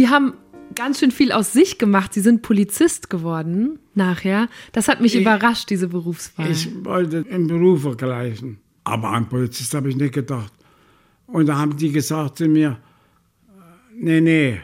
Sie 0.05 0.11
haben 0.11 0.35
ganz 0.75 1.01
schön 1.01 1.11
viel 1.11 1.33
aus 1.33 1.55
sich 1.55 1.79
gemacht. 1.79 2.13
Sie 2.13 2.21
sind 2.21 2.43
Polizist 2.43 3.09
geworden 3.09 3.79
nachher. 3.95 4.51
Das 4.73 4.87
hat 4.87 5.01
mich 5.01 5.15
ich, 5.15 5.23
überrascht, 5.23 5.71
diese 5.71 5.89
Berufswahl. 5.89 6.51
Ich 6.51 6.69
wollte 6.85 7.25
im 7.31 7.47
Beruf 7.47 7.81
vergleichen. 7.81 8.59
Aber 8.85 9.09
an 9.09 9.31
Polizist 9.31 9.73
habe 9.73 9.89
ich 9.89 9.97
nicht 9.97 10.13
gedacht. 10.13 10.53
Und 11.27 11.47
da 11.47 11.57
haben 11.57 11.75
die 11.79 11.91
gesagt 11.91 12.37
zu 12.37 12.49
mir, 12.49 12.77
nee, 13.97 14.21
nee, 14.21 14.61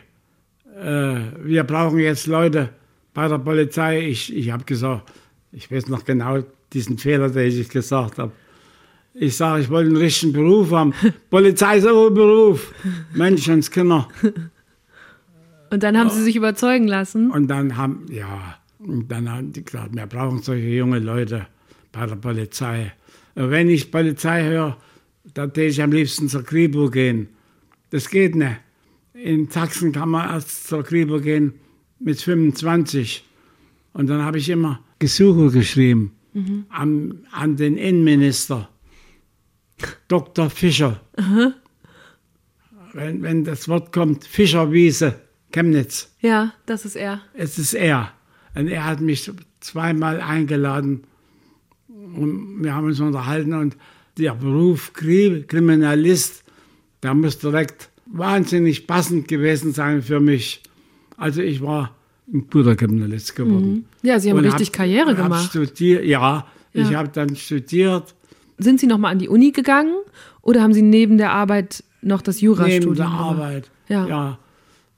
äh, 0.79 1.21
wir 1.43 1.65
brauchen 1.65 2.01
jetzt 2.01 2.27
Leute 2.27 2.69
bei 3.15 3.27
der 3.27 3.39
Polizei. 3.39 4.09
Ich, 4.09 4.37
ich 4.37 4.51
habe 4.51 4.65
gesagt, 4.65 5.11
ich 5.53 5.73
weiß 5.73 5.89
noch 5.89 6.05
genau 6.05 6.45
diesen 6.75 6.99
Fehler, 6.99 7.31
den 7.31 7.49
ich 7.49 7.71
gesagt 7.71 8.19
habe. 8.19 8.33
Ich 9.15 9.39
sage, 9.39 9.63
ich 9.63 9.71
wollte 9.71 9.89
einen 9.89 9.97
richtigen 9.97 10.35
Beruf 10.35 10.71
haben. 10.71 10.93
Polizei 11.31 11.79
ist 11.79 11.87
auch 11.87 12.09
ein 12.09 12.15
Beruf. 12.15 12.75
Menschenskinder. 13.15 14.07
Und 15.71 15.83
dann 15.83 15.97
haben 15.97 16.11
sie 16.11 16.23
sich 16.23 16.37
überzeugen 16.37 16.89
lassen. 16.89 17.31
Und 17.31 17.49
dann 17.49 17.77
haben, 17.77 18.07
ja, 18.11 18.57
und 18.79 19.11
dann 19.11 19.31
haben 19.31 19.53
die 19.53 19.65
gesagt, 19.65 19.95
wir 19.95 20.07
brauchen 20.07 20.43
solche 20.43 20.69
junge 20.69 20.99
Leute. 20.99 21.47
bei 21.93 22.07
der 22.07 22.17
Polizei. 22.17 22.93
Wenn 23.35 23.69
ich 23.69 23.91
Polizei 23.91 24.45
höre, 24.45 24.77
dann 25.35 25.51
würde 25.51 25.67
ich 25.67 25.83
am 25.83 25.93
liebsten 25.93 26.29
zur 26.29 26.43
Kripo 26.43 26.91
gehen. 26.91 27.29
Das 27.91 28.09
geht 28.09 28.35
nicht. 28.35 28.57
In 29.15 29.51
Sachsen 29.51 29.93
kann 29.93 30.11
man 30.11 30.31
erst 30.31 30.69
zur 30.69 30.83
Kripo 30.83 31.21
gehen 31.21 31.55
mit 31.99 32.21
25. 32.21 33.25
Und 33.93 34.09
dann 34.09 34.23
habe 34.23 34.39
ich 34.39 34.49
immer 34.49 34.81
Gesuche 34.99 35.51
geschrieben 35.51 36.13
mhm. 36.33 36.67
an, 36.69 37.27
an 37.33 37.57
den 37.57 37.77
Innenminister, 37.77 38.69
Dr. 40.09 40.49
Fischer. 40.51 41.01
Mhm. 41.19 41.55
Wenn, 42.93 43.23
wenn 43.23 43.45
das 43.45 43.69
Wort 43.69 43.93
kommt, 43.93 44.25
Fischerwiese, 44.25 45.21
Chemnitz. 45.53 46.11
Ja, 46.21 46.53
das 46.67 46.85
ist 46.85 46.97
er. 46.97 47.21
Es 47.35 47.59
ist 47.59 47.75
er. 47.75 48.13
Und 48.55 48.69
er 48.69 48.85
hat 48.85 49.01
mich 49.01 49.31
zweimal 49.61 50.21
eingeladen 50.21 51.05
und 51.89 52.63
wir 52.63 52.75
haben 52.75 52.87
uns 52.87 53.01
unterhalten 53.01 53.55
und 53.55 53.77
der 54.19 54.35
Beruf 54.35 54.93
Kriminalist, 54.93 56.43
der 57.03 57.15
muss 57.15 57.39
direkt 57.39 57.91
wahnsinnig 58.07 58.87
passend 58.87 59.29
gewesen 59.29 59.73
sein 59.73 60.03
für 60.03 60.21
mich. 60.21 60.63
Also 61.17 61.43
ich 61.43 61.63
war 61.63 61.95
ein 62.33 62.47
guter 62.51 62.77
Kriminalist 62.77 63.37
geworden. 63.37 63.71
Mhm. 63.71 63.85
Ja, 64.03 64.19
Sie 64.19 64.31
haben 64.31 64.39
und 64.39 64.45
richtig 64.45 64.69
hab, 64.69 64.77
Karriere 64.77 65.15
gemacht. 65.15 65.51
Studiert, 65.51 66.05
ja, 66.05 66.47
ja, 66.73 66.83
ich 66.83 66.95
habe 66.95 67.09
dann 67.09 67.37
studiert. 67.37 68.15
Sind 68.59 68.81
Sie 68.81 68.87
nochmal 68.87 69.13
an 69.13 69.19
die 69.19 69.29
Uni 69.29 69.53
gegangen 69.53 69.97
oder 70.43 70.63
haben 70.63 70.73
Sie 70.73 70.83
neben 70.83 71.19
der 71.19 71.33
Arbeit 71.33 71.85
noch 72.03 72.23
das 72.23 72.41
Jurastudium 72.41 72.81
Neben 72.81 72.95
der 72.95 73.07
gemacht? 73.07 73.21
Arbeit, 73.21 73.71
ja. 73.89 74.07
ja. 74.07 74.39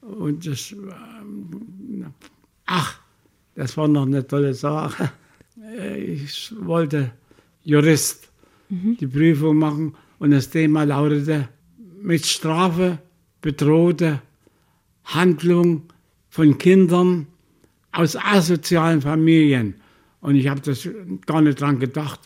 Und 0.02 0.46
das, 0.46 0.72
ähm, 0.72 2.06
ach, 2.66 3.00
das 3.54 3.76
war 3.76 3.88
noch 3.88 4.06
eine 4.06 4.26
tolle 4.26 4.52
Sache. 4.52 5.12
Ich 5.96 6.52
wollte 6.58 7.12
Jurist 7.62 8.28
mhm. 8.68 8.96
die 8.98 9.06
Prüfung 9.06 9.58
machen 9.58 9.94
und 10.18 10.32
das 10.32 10.50
Thema 10.50 10.82
lautete 10.84 11.48
mit 12.02 12.26
Strafe 12.26 12.98
bedrohte 13.40 14.20
Handlung 15.04 15.84
von 16.30 16.58
Kindern 16.58 17.28
aus 17.92 18.16
asozialen 18.16 19.02
Familien. 19.02 19.74
Und 20.20 20.34
ich 20.34 20.48
habe 20.48 20.60
das 20.60 20.88
gar 21.26 21.42
nicht 21.42 21.60
dran 21.60 21.78
gedacht, 21.78 22.20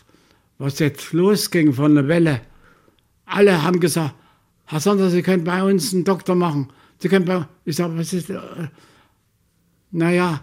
was 0.57 0.79
jetzt 0.79 1.13
losging 1.13 1.73
von 1.73 1.93
der 1.93 2.07
Welle. 2.07 2.41
Alle 3.25 3.61
haben 3.61 3.79
gesagt, 3.79 4.15
Herr 4.65 4.79
Sonder, 4.79 5.09
Sie 5.09 5.21
können 5.21 5.43
bei 5.43 5.63
uns 5.63 5.93
einen 5.93 6.03
Doktor 6.03 6.35
machen. 6.35 6.69
Sie 6.99 7.09
können 7.09 7.25
bei 7.25 7.45
Ich 7.65 7.75
sage, 7.75 7.97
was 7.97 8.13
ist. 8.13 8.29
Äh, 8.29 8.39
naja, 9.91 10.41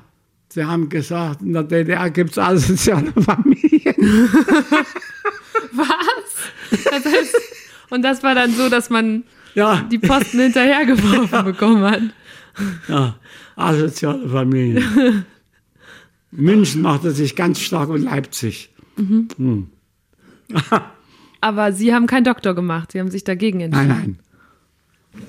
Sie 0.49 0.65
haben 0.65 0.89
gesagt, 0.89 1.43
in 1.43 1.53
der 1.53 1.65
DDR 1.65 2.11
gibt 2.11 2.31
es 2.31 2.39
asoziale 2.39 3.13
Familien. 3.13 3.95
was? 5.73 6.85
Das 6.85 7.05
heißt, 7.05 7.37
und 7.91 8.03
das 8.03 8.23
war 8.23 8.35
dann 8.35 8.53
so, 8.53 8.69
dass 8.69 8.89
man 8.91 9.25
ja. 9.55 9.87
die 9.91 9.99
Posten 9.99 10.41
hinterhergeworfen 10.41 11.29
ja. 11.33 11.43
bekommen 11.43 11.83
hat. 11.83 12.03
Ja, 12.89 13.17
asoziale 13.57 14.29
Familien. 14.29 15.25
München 16.31 16.83
machte 16.83 17.11
sich 17.11 17.37
ganz 17.37 17.61
stark 17.61 17.89
und 17.89 18.03
Leipzig. 18.03 18.71
Mhm. 18.97 19.29
Hm. 19.37 19.71
Aber 21.41 21.73
Sie 21.73 21.93
haben 21.93 22.07
keinen 22.07 22.25
Doktor 22.25 22.55
gemacht, 22.55 22.93
Sie 22.93 23.01
haben 23.01 23.11
sich 23.11 23.25
dagegen 23.25 23.61
entschieden. 23.61 23.89
Nein, 23.89 23.99
nein. 23.99 24.19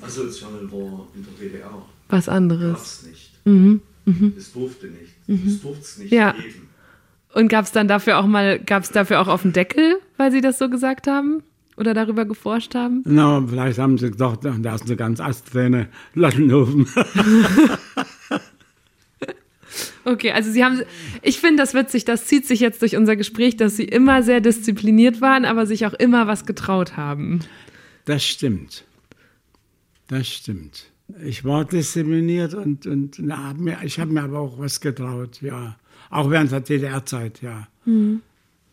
Asozial 0.02 0.70
war 0.70 1.06
in 1.14 1.24
der 1.24 1.48
DDR. 1.48 1.86
Was 2.08 2.28
anderes. 2.28 2.72
Gab's 2.72 3.06
nicht. 3.06 3.30
Mhm. 3.44 3.80
Mhm. 4.04 4.34
Es 4.36 4.52
durfte 4.52 4.86
nicht. 4.86 5.12
Mhm. 5.26 5.48
Es 5.48 5.60
durfte 5.60 5.82
es 5.82 5.98
nicht 5.98 6.12
ja. 6.12 6.32
geben. 6.32 6.68
Und 7.34 7.48
gab 7.48 7.64
es 7.66 7.72
dann 7.72 7.88
dafür 7.88 8.18
auch 8.18 8.26
mal, 8.26 8.58
gab 8.58 8.84
es 8.84 8.90
dafür 8.90 9.20
auch 9.20 9.28
auf 9.28 9.42
den 9.42 9.52
Deckel, 9.52 9.96
weil 10.16 10.32
Sie 10.32 10.40
das 10.40 10.58
so 10.58 10.70
gesagt 10.70 11.06
haben? 11.06 11.42
Oder 11.76 11.92
darüber 11.92 12.24
geforscht 12.24 12.74
haben? 12.74 13.02
Na, 13.04 13.40
no, 13.40 13.48
vielleicht 13.48 13.78
haben 13.78 13.98
sie 13.98 14.10
gedacht, 14.10 14.40
da 14.42 14.74
ist 14.74 14.86
eine 14.86 14.96
ganz 14.96 15.20
Asträne, 15.20 15.88
Lattenhofen. 16.14 16.88
okay, 20.04 20.32
also 20.32 20.50
Sie 20.50 20.64
haben, 20.64 20.80
ich 21.20 21.38
finde 21.38 21.62
das 21.62 21.74
witzig, 21.74 22.06
das 22.06 22.24
zieht 22.24 22.46
sich 22.46 22.60
jetzt 22.60 22.80
durch 22.80 22.96
unser 22.96 23.14
Gespräch, 23.14 23.58
dass 23.58 23.76
Sie 23.76 23.84
immer 23.84 24.22
sehr 24.22 24.40
diszipliniert 24.40 25.20
waren, 25.20 25.44
aber 25.44 25.66
sich 25.66 25.84
auch 25.84 25.92
immer 25.92 26.26
was 26.26 26.46
getraut 26.46 26.96
haben. 26.96 27.40
Das 28.06 28.24
stimmt. 28.24 28.84
Das 30.06 30.28
stimmt. 30.28 30.92
Ich 31.24 31.44
war 31.44 31.64
diszipliniert 31.64 32.54
und, 32.54 32.86
und 32.86 33.18
na, 33.18 33.54
mir, 33.54 33.78
ich 33.84 33.98
habe 34.00 34.12
mir 34.12 34.22
aber 34.22 34.40
auch 34.40 34.58
was 34.58 34.80
getraut, 34.80 35.40
ja. 35.40 35.76
Auch 36.10 36.30
während 36.30 36.52
der 36.52 36.60
DDR-Zeit, 36.60 37.42
ja. 37.42 37.68
Mhm. 37.84 38.22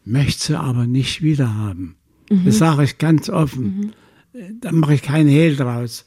Möchte 0.06 0.60
aber 0.60 0.88
nicht 0.88 1.22
wieder 1.22 1.54
haben. 1.54 1.96
Mhm. 2.30 2.46
Das 2.46 2.58
sage 2.58 2.84
ich 2.84 2.98
ganz 2.98 3.30
offen. 3.30 3.94
Mhm. 4.34 4.62
Da 4.62 4.72
mache 4.72 4.96
ich 4.96 5.02
keinen 5.04 5.30
Hehl 5.30 5.56
draus. 5.56 6.06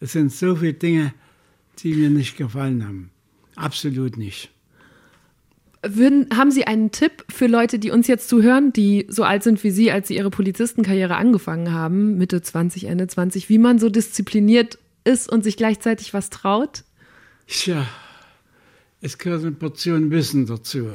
Es 0.00 0.12
sind 0.12 0.32
so 0.32 0.56
viele 0.56 0.74
Dinge, 0.74 1.14
die 1.78 1.94
mir 1.94 2.10
nicht 2.10 2.36
gefallen 2.36 2.84
haben. 2.84 3.10
Absolut 3.54 4.16
nicht. 4.16 4.50
Würden, 5.82 6.26
haben 6.36 6.50
Sie 6.50 6.66
einen 6.66 6.90
Tipp 6.90 7.24
für 7.28 7.46
Leute, 7.46 7.78
die 7.78 7.90
uns 7.90 8.08
jetzt 8.08 8.28
zuhören, 8.28 8.72
die 8.72 9.06
so 9.08 9.22
alt 9.22 9.44
sind 9.44 9.62
wie 9.62 9.70
Sie, 9.70 9.92
als 9.92 10.08
Sie 10.08 10.16
Ihre 10.16 10.30
Polizistenkarriere 10.30 11.16
angefangen 11.16 11.72
haben, 11.72 12.16
Mitte 12.18 12.42
20, 12.42 12.84
Ende 12.84 13.06
20, 13.06 13.48
wie 13.48 13.58
man 13.58 13.78
so 13.78 13.88
diszipliniert 13.88 14.78
ist 15.04 15.30
und 15.30 15.44
sich 15.44 15.56
gleichzeitig 15.56 16.12
was 16.14 16.30
traut? 16.30 16.84
Tja, 17.46 17.86
es 19.00 19.18
gehört 19.18 19.42
eine 19.42 19.52
Portion 19.52 20.10
Wissen 20.10 20.46
dazu. 20.46 20.88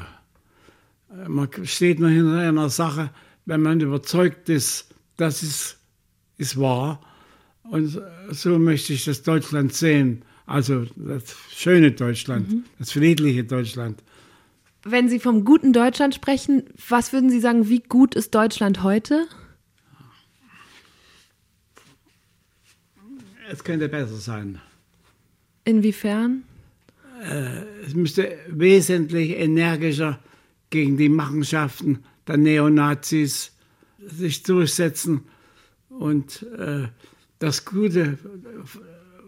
Man 1.28 1.48
steht 1.64 2.00
nur 2.00 2.10
hinter 2.10 2.40
einer 2.40 2.70
Sache, 2.70 3.12
wenn 3.46 3.62
man 3.62 3.80
überzeugt 3.80 4.50
ist, 4.50 4.90
das 5.18 5.44
ist, 5.44 5.78
ist 6.38 6.60
wahr. 6.60 7.02
Und 7.64 8.02
so 8.32 8.60
möchte 8.60 8.94
ich 8.94 9.06
das 9.06 9.24
Deutschland 9.24 9.74
sehen. 9.74 10.24
Also 10.46 10.86
das 10.96 11.24
schöne 11.52 11.92
Deutschland, 11.92 12.52
mhm. 12.52 12.64
das 12.80 12.92
friedliche 12.92 13.46
Deutschland. 13.46 14.04
Wenn 14.86 15.08
Sie 15.08 15.20
vom 15.20 15.46
guten 15.46 15.72
Deutschland 15.72 16.14
sprechen, 16.14 16.64
was 16.90 17.14
würden 17.14 17.30
Sie 17.30 17.40
sagen, 17.40 17.70
wie 17.70 17.80
gut 17.80 18.16
ist 18.16 18.36
Deutschland 18.36 18.84
heute? 18.84 19.28
Es 23.50 23.64
könnte 23.64 23.88
besser 23.88 24.16
sein. 24.16 24.60
Inwiefern? 25.64 26.44
Äh, 27.24 27.64
es 27.86 27.96
müsste 27.96 28.38
wesentlich 28.50 29.38
energischer 29.38 30.20
gegen 30.70 30.98
die 30.98 31.10
Machenschaften 31.10 32.04
der 32.28 32.38
Neonazis 32.38 33.54
sich 34.00 34.44
durchsetzen 34.44 35.22
und 35.88 36.46
äh, 36.58 36.88
das 37.40 37.64
Gute 37.64 38.18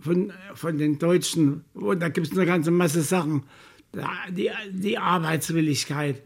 von, 0.01 0.33
von 0.53 0.77
den 0.77 0.99
Deutschen, 0.99 1.63
und 1.73 2.01
da 2.01 2.09
gibt 2.09 2.27
es 2.27 2.33
eine 2.33 2.45
ganze 2.45 2.71
Masse 2.71 3.01
Sachen, 3.01 3.43
die, 4.31 4.49
die 4.71 4.97
Arbeitswilligkeit 4.97 6.21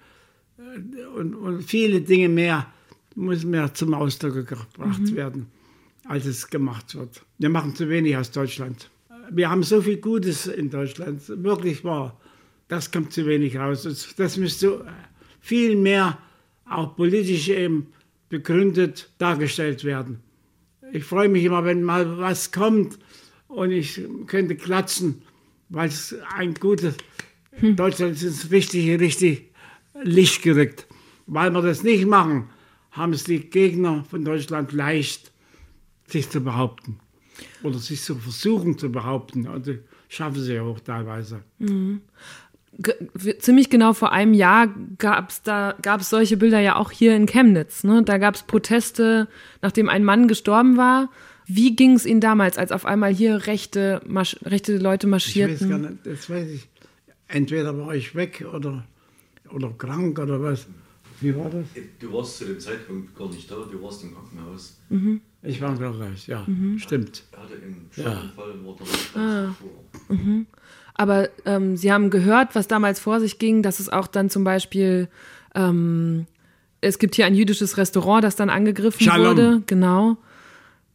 äh, 0.58 1.06
und, 1.16 1.36
und, 1.36 1.64
viele 1.64 2.02
Dinge 2.02 2.30
mehr 2.30 2.68
müssen 3.16 3.52
mehr 3.52 3.74
zum 3.74 3.94
Ausdruck 3.94 4.48
gebracht 4.48 5.02
mhm. 5.02 5.16
werden, 5.16 5.46
als 6.06 6.26
es 6.26 6.48
gemacht 6.48 6.96
wird. 6.96 7.24
Wir 7.38 7.50
machen 7.50 7.76
zu 7.76 7.90
wenig 7.90 8.16
aus 8.16 8.32
Deutschland. 8.32 8.90
Wir 9.32 9.50
haben 9.50 9.64
so 9.64 9.82
viel 9.82 9.98
Gutes 9.98 10.48
in 10.48 10.70
Deutschland, 10.70 11.22
wirklich 11.44 11.84
wahr. 11.84 12.20
Das 12.68 12.92
kommt 12.92 13.14
zu 13.14 13.26
wenig 13.26 13.58
raus. 13.58 13.84
Das, 13.84 14.16
das 14.16 14.38
müsste 14.38 14.86
viel 15.40 15.76
mehr 15.76 16.18
auch 16.66 16.96
politisch 16.96 17.50
eben 17.50 17.88
begründet 18.30 19.10
dargestellt 19.18 19.84
werden. 19.84 20.20
Ich 20.92 21.04
freue 21.04 21.30
mich 21.30 21.44
immer, 21.44 21.66
wenn 21.66 21.84
mal 21.84 22.18
was 22.18 22.52
kommt 22.52 22.98
und 23.48 23.72
ich 23.72 24.02
könnte 24.28 24.56
klatschen, 24.56 25.22
weil 25.70 25.90
es 25.90 26.16
ein 26.36 26.54
gutes 26.54 26.96
hm. 27.60 27.76
Deutschland 27.76 28.14
ist 28.14 28.24
ins 28.24 28.52
richtige, 28.52 29.00
richtig 29.00 29.52
Licht 30.04 30.42
gerückt. 30.42 30.88
Weil 31.28 31.52
wir 31.52 31.62
das 31.62 31.84
nicht 31.84 32.06
machen, 32.06 32.50
haben 32.92 33.14
es 33.14 33.24
die 33.24 33.40
Gegner 33.40 34.04
von 34.10 34.26
Deutschland 34.26 34.72
leicht, 34.72 35.32
sich 36.08 36.30
zu 36.30 36.42
behaupten. 36.42 37.00
Oder 37.64 37.78
sich 37.78 38.02
zu 38.02 38.16
versuchen 38.16 38.78
zu 38.78 38.92
behaupten. 38.92 39.48
Und 39.48 39.54
also 39.54 39.76
schaffen 40.08 40.42
sie 40.42 40.56
ja 40.56 40.64
auch 40.64 40.80
teilweise. 40.80 41.44
Mhm 41.60 42.02
ziemlich 43.40 43.70
genau 43.70 43.94
vor 43.94 44.12
einem 44.12 44.34
Jahr 44.34 44.74
gab 44.98 45.30
es 45.30 45.42
da 45.42 45.76
gab 45.82 46.02
es 46.02 46.10
solche 46.10 46.38
Bilder 46.38 46.60
ja 46.60 46.76
auch 46.76 46.92
hier 46.92 47.16
in 47.16 47.26
Chemnitz. 47.26 47.84
Ne? 47.84 48.04
Da 48.04 48.18
gab 48.18 48.36
es 48.36 48.44
Proteste, 48.44 49.28
nachdem 49.62 49.90
ein 49.90 50.04
Mann 50.04 50.28
gestorben 50.28 50.78
war. 50.78 51.10
Wie 51.46 51.76
ging 51.76 51.94
es 51.94 52.06
Ihnen 52.06 52.22
damals, 52.22 52.60
als 52.60 52.72
auf 52.72 52.86
einmal 52.86 53.12
hier 53.12 53.48
rechte, 53.48 54.02
rechte 54.44 54.78
Leute 54.78 55.08
marschierten? 55.08 55.56
Ich 55.56 55.62
weiß 55.62 55.70
gar 55.70 55.78
nicht, 55.80 56.06
das 56.06 56.30
weiß 56.30 56.48
ich. 56.48 56.69
Entweder 57.30 57.78
war 57.78 57.96
ich 57.96 58.14
weg 58.16 58.46
oder, 58.54 58.86
oder 59.52 59.70
krank 59.78 60.20
oder 60.20 60.42
was. 60.42 60.68
Wie 61.22 61.36
war 61.36 61.50
das? 61.50 61.66
Du 62.00 62.12
warst 62.12 62.38
zu 62.38 62.46
dem 62.46 62.60
Zeitpunkt 62.60 63.16
gar 63.16 63.30
nicht 63.30 63.50
da, 63.50 63.56
du 63.56 63.82
warst 63.82 64.04
im 64.04 64.14
Krankenhaus. 64.14 64.80
Mhm. 64.90 65.22
Ich 65.44 65.62
war 65.62 65.70
im 65.70 65.78
Krankenhaus, 65.78 66.28
ja, 66.28 66.44
mhm. 66.46 66.78
stimmt. 66.78 67.24
Er 67.32 67.44
hatte 67.44 67.54
einen 67.54 67.88
Schlaganfall 67.92 68.54
ja. 69.16 69.22
ah. 69.22 69.56
Mhm. 70.10 70.48
Aber 70.96 71.30
ähm, 71.46 71.78
Sie 71.78 71.94
haben 71.94 72.10
gehört, 72.10 72.56
was 72.56 72.68
damals 72.68 73.00
vor 73.00 73.22
sich 73.22 73.40
ging, 73.40 73.64
dass 73.64 73.80
es 73.80 73.90
auch 73.90 74.08
dann 74.08 74.30
zum 74.30 74.44
Beispiel 74.44 75.08
ähm, 75.56 76.26
es 76.82 77.00
gibt 77.00 77.16
hier 77.16 77.26
ein 77.26 77.36
jüdisches 77.36 77.78
Restaurant, 77.78 78.24
das 78.24 78.36
dann 78.36 78.50
angegriffen 78.50 79.04
Shalom. 79.04 79.38
wurde. 79.38 79.64
Genau. 79.66 80.18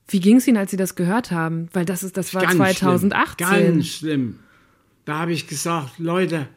Wie 0.09 0.21
ging 0.21 0.37
es 0.37 0.47
Ihnen, 0.47 0.57
als 0.57 0.71
Sie 0.71 0.77
das 0.77 0.95
gehört 0.95 1.31
haben? 1.31 1.69
Weil 1.73 1.85
das 1.85 2.03
ist, 2.03 2.17
das 2.17 2.35
war 2.35 2.43
Ganz 2.43 2.57
2018. 2.57 3.47
Schlimm, 3.47 3.75
ganz 3.75 3.87
schlimm. 3.87 4.39
Da 5.05 5.21
habe 5.21 5.33
ich 5.33 5.47
gesagt, 5.47 5.99
Leute, 5.99 6.49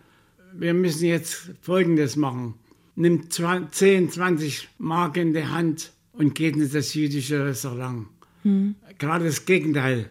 wir 0.54 0.74
müssen 0.74 1.06
jetzt 1.06 1.52
Folgendes 1.62 2.16
machen. 2.16 2.56
Nimmt 2.96 3.32
20, 3.32 3.72
10, 3.74 4.12
20 4.12 4.70
Mark 4.80 5.18
in 5.18 5.34
die 5.34 5.46
Hand 5.46 5.92
und 6.14 6.34
geht 6.34 6.56
in 6.56 6.72
das 6.72 6.94
jüdische 6.94 7.46
Restaurant. 7.46 8.08
Gerade 8.98 9.26
das 9.26 9.46
Gegenteil. 9.46 10.10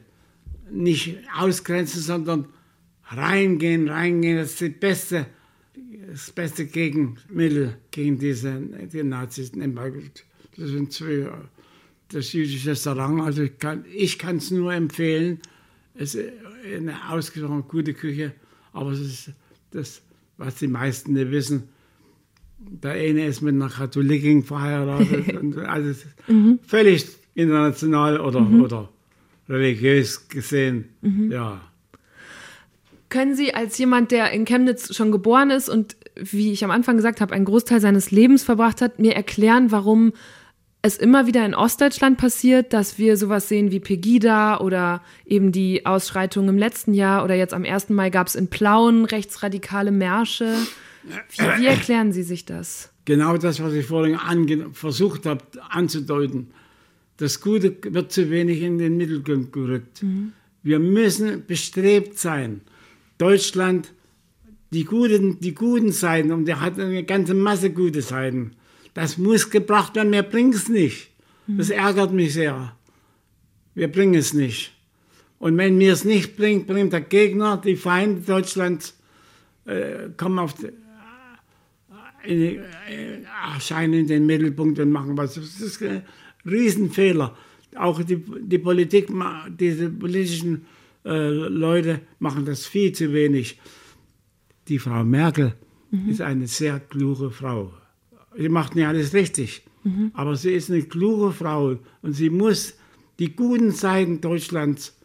Nicht 0.70 1.18
ausgrenzen, 1.37 2.01
sondern 2.01 2.47
reingehen, 3.09 3.89
reingehen. 3.89 4.37
Das 4.37 4.53
ist 4.53 4.61
die 4.61 4.68
beste, 4.68 5.26
das 6.09 6.30
beste 6.30 6.66
Gegenmittel 6.66 7.76
gegen 7.91 8.18
diese 8.18 8.61
die 8.61 9.03
Nazis. 9.03 9.53
Das 9.53 10.68
sind 10.68 10.93
zwei, 10.93 11.28
das 12.09 12.32
jüdische 12.32 12.70
Restaurant. 12.70 13.22
Also 13.22 13.43
ich 13.43 14.18
kann 14.18 14.37
es 14.37 14.51
nur 14.51 14.72
empfehlen. 14.72 15.41
Es 15.99 16.14
ist 16.14 16.32
eine 16.64 17.11
ausgesprochen 17.11 17.64
gute 17.68 17.94
Küche, 17.94 18.32
aber 18.72 18.90
es 18.92 19.01
ist 19.01 19.30
das, 19.70 20.03
was 20.36 20.57
die 20.57 20.68
meisten 20.68 21.14
nicht 21.14 21.30
wissen. 21.30 21.68
Der 22.59 22.92
eine 22.92 23.26
ist 23.26 23.42
mit 23.42 23.55
einer 23.55 23.68
Katholikin 23.68 24.42
verheiratet. 24.42 25.36
und 25.40 25.59
also 25.59 25.90
es 25.90 25.99
ist 25.99 26.14
völlig 26.66 27.07
international 27.34 28.20
oder, 28.20 28.40
oder 28.40 28.88
religiös 29.49 30.28
gesehen. 30.28 30.86
Ja. 31.30 31.61
Können 33.09 33.36
Sie 33.36 33.55
als 33.55 33.78
jemand, 33.78 34.11
der 34.11 34.32
in 34.32 34.44
Chemnitz 34.44 34.94
schon 34.94 35.12
geboren 35.12 35.51
ist 35.51 35.68
und 35.68 35.97
wie 36.16 36.53
ich 36.53 36.64
am 36.64 36.70
Anfang 36.70 36.97
gesagt 36.97 37.20
habe, 37.20 37.34
einen 37.34 37.44
Großteil 37.44 37.80
seines 37.80 38.11
Lebens 38.11 38.42
verbracht 38.42 38.80
hat, 38.80 38.99
mir 38.99 39.14
erklären, 39.14 39.70
warum 39.70 40.12
es 40.87 40.97
immer 40.97 41.26
wieder 41.26 41.45
in 41.45 41.55
Ostdeutschland 41.55 42.18
passiert, 42.18 42.72
dass 42.72 42.99
wir 42.99 43.16
sowas 43.16 43.49
sehen 43.49 43.70
wie 43.70 43.80
Pegida 43.80 44.61
oder 44.61 45.03
eben 45.24 45.53
die 45.53 45.84
Ausschreitungen 45.87 46.51
im 46.51 46.59
letzten 46.59 46.95
Jahr 46.95 47.24
oder 47.24 47.34
jetzt 47.34 47.55
am 47.55 47.64
1. 47.64 47.91
Mai 47.91 48.11
gab 48.11 48.26
es 48.26 48.34
in 48.34 48.49
Plauen 48.49 49.05
rechtsradikale 49.05 49.91
Märsche. 49.91 50.55
Wie, 51.05 51.61
wie 51.61 51.66
erklären 51.66 52.12
Sie 52.12 52.22
sich 52.22 52.45
das? 52.45 52.91
Genau 53.05 53.37
das, 53.37 53.62
was 53.62 53.72
ich 53.72 53.87
vorhin 53.87 54.18
versucht 54.72 55.26
habe 55.26 55.45
anzudeuten. 55.70 56.49
Das 57.16 57.41
Gute 57.41 57.76
wird 57.82 58.12
zu 58.12 58.30
wenig 58.30 58.62
in 58.62 58.78
den 58.78 58.97
Mittelpunkt 58.97 59.53
gerückt. 59.53 60.05
Wir 60.62 60.78
müssen 60.78 61.47
bestrebt 61.47 62.18
sein, 62.18 62.62
Deutschland 63.18 63.93
die 64.72 64.84
guten, 64.84 65.41
die 65.41 65.55
guten 65.55 65.93
Seiten, 65.93 66.32
und 66.32 66.47
der 66.47 66.61
hat 66.61 66.78
eine 66.78 67.05
ganze 67.05 67.34
Masse 67.34 67.70
gute 67.70 68.03
Seiten, 68.03 68.57
das 68.97 69.18
muss 69.18 69.51
gebracht 69.51 69.94
werden, 69.94 70.11
wir 70.12 70.22
bringen 70.22 70.53
es 70.55 70.68
nicht. 70.68 71.11
Das 71.47 71.68
ärgert 71.70 72.12
mich 72.12 72.32
sehr. 72.32 72.74
Wir 73.74 73.88
bringen 73.92 74.14
es 74.14 74.32
nicht. 74.32 74.72
Und 75.38 75.57
wenn 75.59 75.78
wir 75.78 75.92
es 75.92 76.05
nicht 76.05 76.36
bringen, 76.36 76.64
bringt 76.66 76.92
der 76.94 77.03
Gegner, 77.03 77.59
die 77.59 77.76
Feinde 77.76 78.22
Deutschlands, 78.22 78.99
äh, 79.66 80.09
kommen 80.16 80.38
auf 80.38 80.55
die, 80.55 80.68
in, 82.24 82.38
die- 82.40 82.57
äh, 82.90 83.22
erscheinen 83.55 83.94
in 83.94 84.07
den 84.07 84.24
Mittelpunkt 84.26 84.78
und 84.78 84.90
machen 84.90 85.16
was. 85.16 85.34
Das 85.34 85.61
ist 85.61 85.82
ein 85.82 86.03
Riesenfehler. 86.47 87.36
Auch 87.76 88.03
die, 88.03 88.16
die 88.40 88.59
Politik, 88.59 89.09
diese 89.61 89.90
politischen 89.90 90.64
äh, 91.05 91.28
Leute 91.28 92.01
machen 92.18 92.47
das 92.47 92.64
viel 92.66 92.92
zu 92.92 93.12
wenig. 93.12 93.59
Die 94.68 94.78
Frau 94.78 95.05
Merkel 95.05 95.55
ist 96.09 96.20
eine 96.22 96.47
sehr 96.49 96.80
kluge 96.80 97.30
Frau. 97.30 97.72
Sie 98.37 98.49
macht 98.49 98.74
nicht 98.74 98.87
alles 98.87 99.14
richtig, 99.14 99.62
aber 100.14 100.37
sie 100.37 100.53
ist 100.53 100.70
eine 100.70 100.82
kluge 100.82 101.32
Frau 101.32 101.76
und 102.03 102.12
sie 102.12 102.30
muss 102.30 102.74
die 103.18 103.34
guten 103.34 103.70
Seiten 103.70 104.20
Deutschlands 104.20 104.97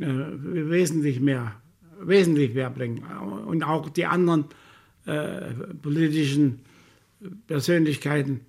äh, 0.00 0.06
wesentlich 0.06 1.20
mehr, 1.20 1.52
wesentlich 2.00 2.54
mehr 2.54 2.70
bringen. 2.70 3.02
Und 3.46 3.62
auch 3.62 3.88
die 3.88 4.06
anderen 4.06 4.46
äh, 5.04 5.52
politischen 5.82 6.60
Persönlichkeiten 7.46 8.40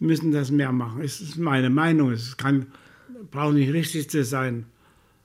müssen 0.00 0.32
das 0.32 0.50
mehr 0.50 0.72
machen. 0.72 1.02
Es 1.02 1.20
ist 1.20 1.36
meine 1.36 1.70
Meinung. 1.70 2.10
Es 2.12 2.36
kann, 2.36 2.66
braucht 3.30 3.54
nicht 3.54 3.72
richtig 3.72 4.10
zu 4.10 4.24
sein. 4.24 4.66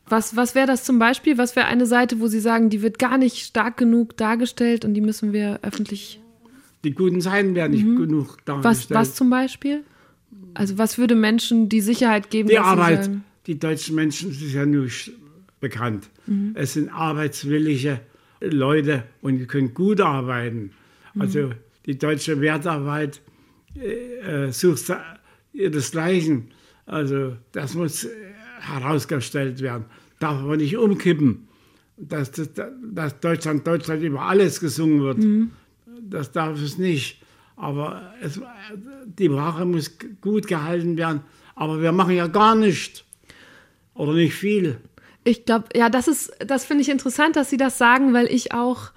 Was, 0.07 0.35
was 0.35 0.55
wäre 0.55 0.67
das 0.67 0.83
zum 0.83 0.99
Beispiel? 0.99 1.37
Was 1.37 1.55
wäre 1.55 1.67
eine 1.67 1.85
Seite, 1.85 2.19
wo 2.19 2.27
Sie 2.27 2.39
sagen, 2.39 2.69
die 2.69 2.81
wird 2.81 2.99
gar 2.99 3.17
nicht 3.17 3.37
stark 3.37 3.77
genug 3.77 4.17
dargestellt 4.17 4.83
und 4.85 4.93
die 4.93 5.01
müssen 5.01 5.33
wir 5.33 5.59
öffentlich. 5.61 6.20
Die 6.83 6.91
guten 6.93 7.21
Seiten 7.21 7.55
werden 7.55 7.71
nicht 7.71 7.85
genug 7.85 8.09
Mhm. 8.27 8.27
Was, 8.29 8.45
dargestellt. 8.45 8.99
was 8.99 9.15
zum 9.15 9.29
Beispiel? 9.29 9.83
Also, 10.53 10.77
was 10.77 10.97
würde 10.97 11.15
Menschen 11.15 11.69
die 11.69 11.81
Sicherheit 11.81 12.29
geben, 12.29 12.49
Die 12.49 12.57
Arbeit, 12.57 13.09
die 13.47 13.57
deutschen 13.59 13.95
Menschen, 13.95 14.31
ist 14.31 14.53
ja 14.53 14.65
nur 14.65 14.87
bekannt. 15.59 16.09
Mhm. 16.25 16.51
Es 16.55 16.73
sind 16.73 16.89
arbeitswillige 16.89 18.01
Leute 18.41 19.03
und 19.21 19.37
die 19.37 19.45
können 19.45 19.73
gut 19.73 20.01
arbeiten. 20.01 20.71
Mhm. 21.13 21.21
Also 21.21 21.51
die 21.85 21.97
deutsche 21.97 22.41
Wertarbeit 22.41 23.21
äh, 23.75 24.47
äh, 24.47 24.51
sucht 24.51 24.91
ihresgleichen. 25.53 26.47
Also 26.85 27.35
das 27.51 27.75
muss 27.75 28.05
äh, 28.05 28.09
herausgestellt 28.59 29.61
werden. 29.61 29.85
Darf 30.19 30.39
aber 30.41 30.57
nicht 30.57 30.77
umkippen, 30.77 31.47
dass, 31.97 32.31
das, 32.31 32.49
dass 32.91 33.19
Deutschland, 33.19 33.65
Deutschland 33.65 34.03
über 34.03 34.21
alles 34.23 34.59
gesungen 34.59 35.01
wird. 35.01 35.17
Mhm. 35.19 35.51
Das 36.09 36.31
darf 36.31 36.61
es 36.61 36.77
nicht. 36.77 37.21
Aber 37.55 38.13
es, 38.21 38.41
die 39.05 39.31
Wache 39.31 39.65
muss 39.65 39.91
gut 40.19 40.47
gehalten 40.47 40.97
werden. 40.97 41.21
Aber 41.55 41.81
wir 41.81 41.91
machen 41.91 42.15
ja 42.15 42.27
gar 42.27 42.55
nichts. 42.55 43.03
Oder 43.93 44.13
nicht 44.13 44.33
viel. 44.33 44.77
Ich 45.23 45.45
glaube, 45.45 45.65
ja, 45.75 45.89
das 45.89 46.07
ist, 46.07 46.31
das 46.39 46.65
finde 46.65 46.81
ich 46.81 46.89
interessant, 46.89 47.35
dass 47.35 47.49
Sie 47.49 47.57
das 47.57 47.77
sagen, 47.77 48.13
weil 48.13 48.25
ich 48.25 48.53
auch, 48.53 48.91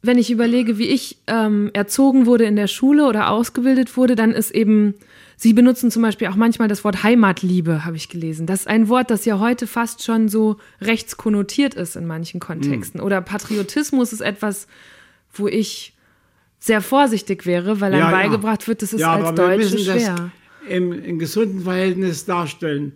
wenn 0.00 0.16
ich 0.16 0.30
überlege, 0.30 0.78
wie 0.78 0.88
ich 0.88 1.18
ähm, 1.26 1.70
erzogen 1.74 2.24
wurde 2.24 2.44
in 2.44 2.56
der 2.56 2.68
Schule 2.68 3.06
oder 3.06 3.28
ausgebildet 3.28 3.96
wurde, 3.96 4.14
dann 4.14 4.32
ist 4.32 4.52
eben, 4.52 4.94
Sie 5.36 5.52
benutzen 5.52 5.90
zum 5.90 6.00
Beispiel 6.00 6.28
auch 6.28 6.36
manchmal 6.36 6.68
das 6.68 6.84
Wort 6.84 7.02
Heimatliebe, 7.02 7.84
habe 7.84 7.96
ich 7.96 8.08
gelesen. 8.08 8.46
Das 8.46 8.60
ist 8.60 8.68
ein 8.68 8.88
Wort, 8.88 9.10
das 9.10 9.26
ja 9.26 9.38
heute 9.38 9.66
fast 9.66 10.02
schon 10.02 10.28
so 10.28 10.56
rechtskonnotiert 10.80 11.74
ist 11.74 11.96
in 11.96 12.06
manchen 12.06 12.40
Kontexten. 12.40 13.00
Oder 13.00 13.20
Patriotismus 13.20 14.14
ist 14.14 14.22
etwas, 14.22 14.66
wo 15.34 15.46
ich 15.48 15.94
sehr 16.58 16.80
vorsichtig 16.80 17.46
wäre, 17.46 17.80
weil 17.80 17.92
einem 17.92 18.00
Ja, 18.02 18.10
ja. 18.10 18.16
beigebracht 18.16 18.66
wird, 18.66 18.82
das 18.82 18.92
ist 18.92 19.00
ja, 19.00 19.12
als 19.14 19.26
aber 19.26 19.48
wir 19.50 19.58
Deutsche 19.58 19.78
schwer. 19.78 20.30
im, 20.68 20.92
im 20.92 21.18
gesunden 21.18 21.60
Verhältnis 21.60 22.24
darstellen. 22.24 22.92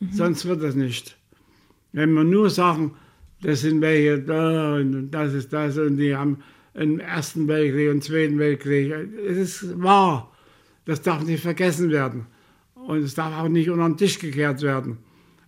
Mhm. 0.00 0.12
Sonst 0.12 0.46
wird 0.46 0.62
das 0.62 0.74
nicht. 0.74 1.16
Wenn 1.92 2.12
wir 2.12 2.24
nur 2.24 2.50
sagen, 2.50 2.94
das 3.42 3.60
sind 3.60 3.80
welche 3.80 4.18
da 4.20 4.74
und 4.74 5.10
das 5.10 5.32
ist 5.32 5.52
das 5.52 5.78
und 5.78 5.96
die 5.96 6.14
haben 6.14 6.38
im 6.74 7.00
Ersten 7.00 7.48
Weltkrieg 7.48 7.90
und 7.90 8.04
Zweiten 8.04 8.38
Weltkrieg. 8.38 8.92
Es 9.26 9.36
ist 9.36 9.82
wahr. 9.82 10.32
Das 10.84 11.02
darf 11.02 11.24
nicht 11.24 11.42
vergessen 11.42 11.90
werden. 11.90 12.26
Und 12.74 12.98
es 13.02 13.14
darf 13.14 13.36
auch 13.36 13.48
nicht 13.48 13.68
unter 13.70 13.84
den 13.88 13.96
Tisch 13.96 14.18
gekehrt 14.18 14.62
werden. 14.62 14.98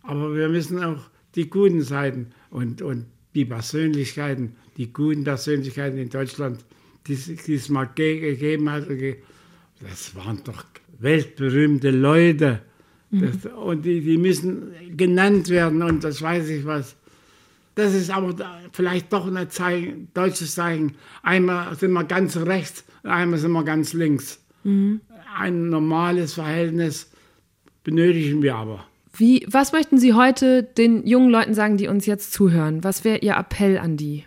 Aber 0.02 0.34
wir 0.34 0.48
müssen 0.48 0.82
auch 0.82 1.02
die 1.34 1.48
guten 1.48 1.82
Seiten 1.82 2.30
und, 2.50 2.82
und 2.82 3.06
die 3.34 3.44
Persönlichkeiten, 3.44 4.56
die 4.76 4.92
guten 4.92 5.24
Persönlichkeiten 5.24 5.98
in 5.98 6.08
Deutschland, 6.08 6.64
die 7.06 7.54
es 7.54 7.68
mal 7.68 7.88
ge 7.94 8.20
gegeben 8.20 8.70
hat, 8.70 8.86
das 9.80 10.14
waren 10.14 10.42
doch 10.44 10.64
weltberühmte 10.98 11.90
Leute. 11.90 12.60
Das, 13.12 13.46
und 13.46 13.84
die, 13.84 14.00
die 14.02 14.18
müssen 14.18 14.72
genannt 14.96 15.48
werden 15.48 15.82
und 15.82 16.04
das 16.04 16.22
weiß 16.22 16.48
ich 16.50 16.64
was. 16.64 16.94
Das 17.74 17.94
ist 17.94 18.10
aber 18.10 18.34
vielleicht 18.72 19.12
doch 19.12 19.26
ein 19.26 19.50
Zeichen, 19.50 20.08
deutsches 20.14 20.54
Zeichen. 20.54 20.96
Einmal 21.22 21.74
sind 21.76 21.92
wir 21.92 22.04
ganz 22.04 22.36
rechts, 22.36 22.84
einmal 23.02 23.38
sind 23.38 23.52
wir 23.52 23.64
ganz 23.64 23.94
links. 23.94 24.38
Ein 25.36 25.70
normales 25.70 26.34
Verhältnis 26.34 27.10
benötigen 27.82 28.42
wir 28.42 28.54
aber. 28.56 28.86
Wie, 29.16 29.44
was 29.48 29.72
möchten 29.72 29.98
Sie 29.98 30.14
heute 30.14 30.62
den 30.62 31.06
jungen 31.06 31.30
Leuten 31.30 31.54
sagen, 31.54 31.76
die 31.76 31.88
uns 31.88 32.06
jetzt 32.06 32.32
zuhören? 32.32 32.84
Was 32.84 33.04
wäre 33.04 33.18
Ihr 33.18 33.34
Appell 33.34 33.78
an 33.78 33.96
die? 33.96 34.24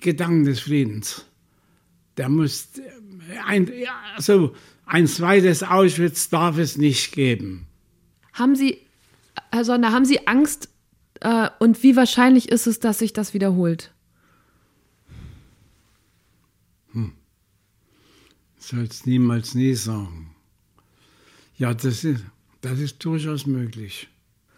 Gedanken 0.00 0.44
des 0.44 0.60
Friedens. 0.60 1.26
Der 2.16 2.28
muss 2.28 2.68
ein, 3.46 3.66
ja, 3.66 3.94
also 4.16 4.54
ein 4.86 5.06
zweites 5.06 5.62
Auschwitz 5.62 6.28
darf 6.28 6.58
es 6.58 6.76
nicht 6.76 7.12
geben. 7.12 7.66
Haben 8.32 8.54
Sie, 8.54 8.78
Herr 9.50 9.64
Sonder, 9.64 9.92
haben 9.92 10.04
Sie 10.04 10.26
Angst 10.26 10.68
äh, 11.20 11.48
und 11.58 11.82
wie 11.82 11.96
wahrscheinlich 11.96 12.48
ist 12.48 12.66
es, 12.66 12.80
dass 12.80 12.98
sich 12.98 13.12
das 13.12 13.34
wiederholt? 13.34 13.94
Soll 18.64 18.84
es 18.84 19.04
niemals 19.04 19.54
nie 19.54 19.74
sagen. 19.74 20.30
Ja, 21.58 21.74
das 21.74 22.02
ist, 22.02 22.24
das 22.62 22.78
ist 22.78 23.04
durchaus 23.04 23.44
möglich. 23.46 24.08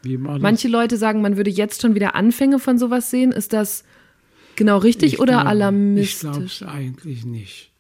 Manche 0.05 0.69
Leute 0.69 0.97
sagen, 0.97 1.23
man 1.23 1.37
würde 1.37 1.51
jetzt 1.51 1.83
schon 1.83 1.97
wieder 1.97 2.15
Anfänge 2.15 2.61
von 2.61 2.79
sowas 2.79 3.11
sehen. 3.11 3.33
Ist 3.33 3.53
das 3.53 3.83
genau 4.57 4.79
richtig 4.79 5.15
Ich 5.15 5.19
oder 5.21 5.33
glaub- 5.35 5.45
Ich 5.45 5.49
alarmistisch? 5.51 6.21
glaube 6.21 6.45
es 6.45 6.63
eigentlich 6.63 7.25
nicht. 7.25 7.71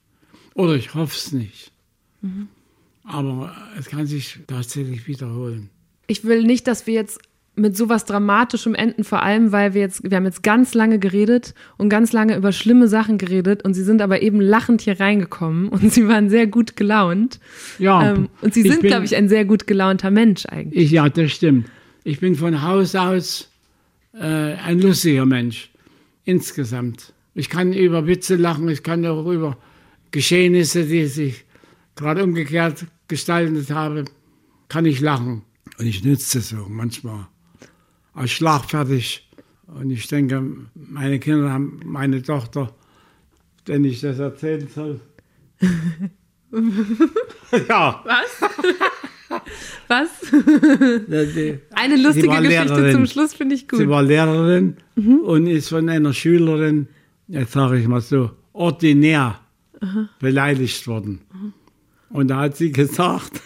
Oder 0.54 0.74
ich 0.74 0.94
hoffe 0.94 1.14
es 1.16 1.32
nicht. 1.32 1.72
Mhm. 2.22 2.48
Aber 3.04 3.54
es 3.78 3.86
kann 3.86 4.06
sich 4.06 4.38
tatsächlich 4.46 5.06
wiederholen. 5.06 5.70
Ich 6.06 6.24
will 6.24 6.42
nicht, 6.42 6.66
dass 6.66 6.86
wir 6.86 6.94
jetzt 6.94 7.20
mit 7.58 7.74
sowas 7.76 8.04
Dramatischem 8.04 8.74
enden, 8.74 9.02
vor 9.02 9.22
allem, 9.22 9.50
weil 9.50 9.72
wir 9.72 9.80
jetzt, 9.80 10.02
wir 10.08 10.14
haben 10.16 10.26
jetzt 10.26 10.42
ganz 10.42 10.74
lange 10.74 10.98
geredet 10.98 11.54
und 11.78 11.88
ganz 11.88 12.12
lange 12.12 12.36
über 12.36 12.52
schlimme 12.52 12.86
Sachen 12.86 13.16
geredet 13.16 13.64
und 13.64 13.72
sie 13.72 13.82
sind 13.82 14.02
aber 14.02 14.20
eben 14.20 14.40
lachend 14.42 14.82
hier 14.82 15.00
reingekommen 15.00 15.68
und 15.70 15.92
sie 15.92 16.06
waren 16.06 16.28
sehr 16.28 16.46
gut 16.46 16.76
gelaunt. 16.76 17.40
Ja. 17.78 18.12
Ähm, 18.12 18.28
und 18.42 18.52
sie 18.52 18.62
sind, 18.62 18.82
glaube 18.82 19.06
ich, 19.06 19.16
ein 19.16 19.28
sehr 19.28 19.44
gut 19.46 19.66
gelaunter 19.66 20.10
Mensch 20.10 20.44
eigentlich. 20.46 20.84
Ich, 20.84 20.90
ja, 20.90 21.08
das 21.08 21.32
stimmt. 21.32 21.68
Ich 22.04 22.20
bin 22.20 22.34
von 22.34 22.60
Haus 22.62 22.94
aus 22.94 23.48
äh, 24.14 24.20
ein 24.22 24.80
lustiger 24.80 25.24
Mensch. 25.26 25.70
Insgesamt. 26.26 27.14
Ich 27.34 27.48
kann 27.48 27.72
über 27.72 28.06
Witze 28.06 28.36
lachen, 28.36 28.68
ich 28.68 28.82
kann 28.82 29.06
auch 29.06 29.26
über 29.30 29.56
Geschehnisse, 30.10 30.84
die 30.84 31.06
sich 31.06 31.44
gerade 31.94 32.24
umgekehrt 32.24 32.86
gestaltet 33.08 33.70
haben, 33.70 34.04
kann 34.68 34.84
ich 34.86 35.00
lachen. 35.00 35.42
Und 35.78 35.86
ich 35.86 36.02
nütze 36.02 36.40
es 36.40 36.48
so 36.48 36.66
manchmal 36.68 37.28
als 38.12 38.32
schlagfertig. 38.32 39.30
Und 39.68 39.90
ich 39.90 40.08
denke, 40.08 40.42
meine 40.74 41.20
Kinder 41.20 41.52
haben 41.52 41.80
meine 41.84 42.22
Tochter, 42.22 42.74
wenn 43.66 43.84
ich 43.84 44.00
das 44.00 44.18
erzählen 44.18 44.68
soll. 44.68 45.00
ja. 47.68 48.02
Was? 48.04 48.50
Was? 49.88 50.08
Eine 51.74 51.96
lustige 51.96 52.28
Geschichte 52.28 52.48
Lehrerin. 52.48 52.92
zum 52.92 53.06
Schluss 53.06 53.34
finde 53.34 53.54
ich 53.54 53.68
gut. 53.68 53.78
Sie 53.78 53.88
war 53.88 54.02
Lehrerin 54.02 54.76
mhm. 54.94 55.20
und 55.20 55.46
ist 55.46 55.68
von 55.68 55.88
einer 55.88 56.12
Schülerin, 56.12 56.88
jetzt 57.28 57.52
sage 57.52 57.78
ich 57.78 57.86
mal 57.86 58.00
so, 58.00 58.30
ordinär 58.52 59.40
Aha. 59.80 60.08
beleidigt 60.18 60.86
worden. 60.86 61.20
Mhm. 61.32 61.52
Und 62.10 62.28
da 62.28 62.38
hat 62.38 62.56
sie 62.56 62.72
gesagt, 62.72 63.40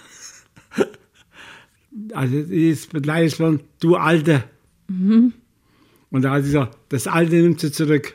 also 2.13 2.43
sie 2.45 2.71
ist 2.71 2.93
beleidigt 2.93 3.41
worden, 3.41 3.61
du 3.81 3.97
Alte. 3.97 4.45
Mhm. 4.89 5.33
Und 6.11 6.23
da 6.23 6.33
hat 6.33 6.45
sie 6.45 6.53
gesagt, 6.53 6.77
das 6.91 7.07
Alte 7.07 7.37
nimmt 7.37 7.61
sie 7.61 7.73
zurück. 7.73 8.15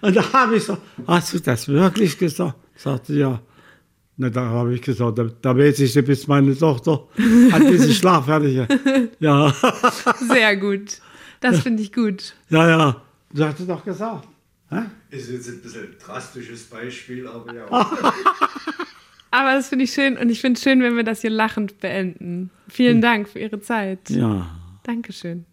und 0.00 0.16
da 0.16 0.32
habe 0.32 0.56
ich 0.56 0.60
gesagt, 0.60 0.82
hast 1.06 1.34
du 1.34 1.38
das 1.38 1.68
wirklich 1.68 2.18
gesagt? 2.18 2.56
Sagte 2.74 3.14
ja. 3.14 3.40
Na, 4.16 4.30
da 4.30 4.42
habe 4.42 4.74
ich 4.74 4.82
gesagt, 4.82 5.18
da, 5.18 5.24
da 5.24 5.56
weiß 5.56 5.80
ich, 5.80 5.94
bis 6.04 6.28
meine 6.28 6.56
Tochter 6.56 7.08
hat 7.50 7.62
diese 7.62 7.92
schlaffertige. 7.94 8.68
Ja. 9.18 9.52
Sehr 10.28 10.56
gut. 10.56 11.00
Das 11.40 11.60
finde 11.60 11.82
ich 11.82 11.92
gut. 11.92 12.34
Ja, 12.48 12.68
ja. 12.68 13.02
Du 13.32 13.44
hast 13.44 13.58
es 13.58 13.66
doch 13.66 13.84
gesagt. 13.84 14.28
Hä? 14.70 14.82
Ist 15.10 15.30
jetzt 15.30 15.48
ein 15.48 15.60
bisschen 15.60 15.82
ein 15.82 15.96
drastisches 16.04 16.64
Beispiel, 16.64 17.26
aber 17.26 17.54
ja. 17.54 17.66
aber 19.30 19.54
das 19.54 19.68
finde 19.68 19.84
ich 19.84 19.92
schön 19.92 20.16
und 20.16 20.30
ich 20.30 20.40
finde 20.40 20.58
es 20.58 20.62
schön, 20.62 20.80
wenn 20.80 20.96
wir 20.96 21.04
das 21.04 21.20
hier 21.20 21.30
lachend 21.30 21.80
beenden. 21.80 22.50
Vielen 22.68 23.00
Dank 23.00 23.28
für 23.28 23.40
Ihre 23.40 23.60
Zeit. 23.60 24.10
Ja. 24.10 24.58
Dankeschön. 24.84 25.44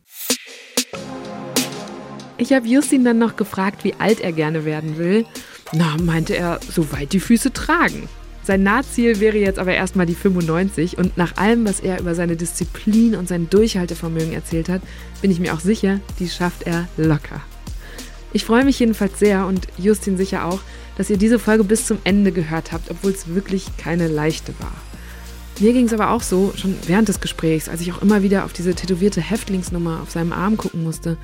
Ich 2.38 2.54
habe 2.54 2.68
Justin 2.68 3.04
dann 3.04 3.18
noch 3.18 3.36
gefragt, 3.36 3.84
wie 3.84 3.94
alt 3.96 4.20
er 4.20 4.32
gerne 4.32 4.66
werden 4.66 4.98
will. 4.98 5.26
Na, 5.74 5.96
meinte 5.98 6.36
er, 6.36 6.60
so 6.70 6.92
weit 6.92 7.14
die 7.14 7.20
Füße 7.20 7.54
tragen. 7.54 8.10
Sein 8.44 8.64
Nahziel 8.64 9.20
wäre 9.20 9.38
jetzt 9.38 9.60
aber 9.60 9.74
erstmal 9.74 10.06
die 10.06 10.16
95 10.16 10.98
und 10.98 11.16
nach 11.16 11.38
allem, 11.38 11.66
was 11.66 11.80
er 11.80 12.00
über 12.00 12.16
seine 12.16 12.36
Disziplin 12.36 13.16
und 13.16 13.28
sein 13.28 13.50
Durchhaltevermögen 13.50 14.34
erzählt 14.34 14.68
hat, 14.68 14.82
bin 15.22 15.32
ich 15.32 15.40
mir 15.40 15.54
auch 15.54 15.60
sicher, 15.60 16.00
die 16.20 16.28
schafft 16.28 16.64
er 16.64 16.88
locker. 16.98 17.42
Ich 18.34 18.44
freue 18.44 18.66
mich 18.66 18.80
jedenfalls 18.80 19.20
sehr 19.20 19.46
und 19.46 19.68
Justin 19.78 20.18
sicher 20.18 20.46
auch, 20.46 20.60
dass 20.98 21.10
ihr 21.10 21.18
diese 21.18 21.40
Folge 21.40 21.64
bis 21.64 21.86
zum 21.86 22.00
Ende 22.04 22.32
gehört 22.32 22.72
habt, 22.72 22.90
obwohl 22.90 23.12
es 23.12 23.34
wirklich 23.34 23.66
keine 23.78 24.08
leichte 24.08 24.54
war. 24.60 24.74
Mir 25.60 25.74
ging 25.74 25.86
es 25.86 25.94
aber 25.94 26.10
auch 26.10 26.24
so, 26.24 26.54
schon 26.56 26.76
während 26.88 27.08
des 27.08 27.22
Gesprächs, 27.22 27.70
als 27.70 27.82
ich 27.82 27.94
auch 27.94 28.02
immer 28.02 28.24
wieder 28.24 28.46
auf 28.46 28.54
diese 28.54 28.74
tätowierte 28.74 29.22
Häftlingsnummer 29.22 30.00
auf 30.02 30.10
seinem 30.10 30.34
Arm 30.34 30.58
gucken 30.58 30.84
musste. 30.84 31.18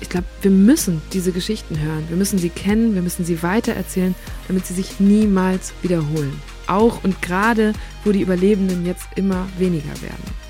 Ich 0.00 0.08
glaube, 0.08 0.26
wir 0.42 0.50
müssen 0.50 1.02
diese 1.12 1.32
Geschichten 1.32 1.80
hören. 1.80 2.04
Wir 2.08 2.16
müssen 2.16 2.38
sie 2.38 2.50
kennen, 2.50 2.94
wir 2.94 3.02
müssen 3.02 3.24
sie 3.24 3.42
weitererzählen, 3.42 4.14
damit 4.46 4.66
sie 4.66 4.74
sich 4.74 5.00
niemals 5.00 5.72
wiederholen. 5.82 6.40
Auch 6.66 7.02
und 7.02 7.20
gerade, 7.22 7.72
wo 8.04 8.12
die 8.12 8.22
Überlebenden 8.22 8.86
jetzt 8.86 9.06
immer 9.16 9.48
weniger 9.58 10.00
werden. 10.02 10.48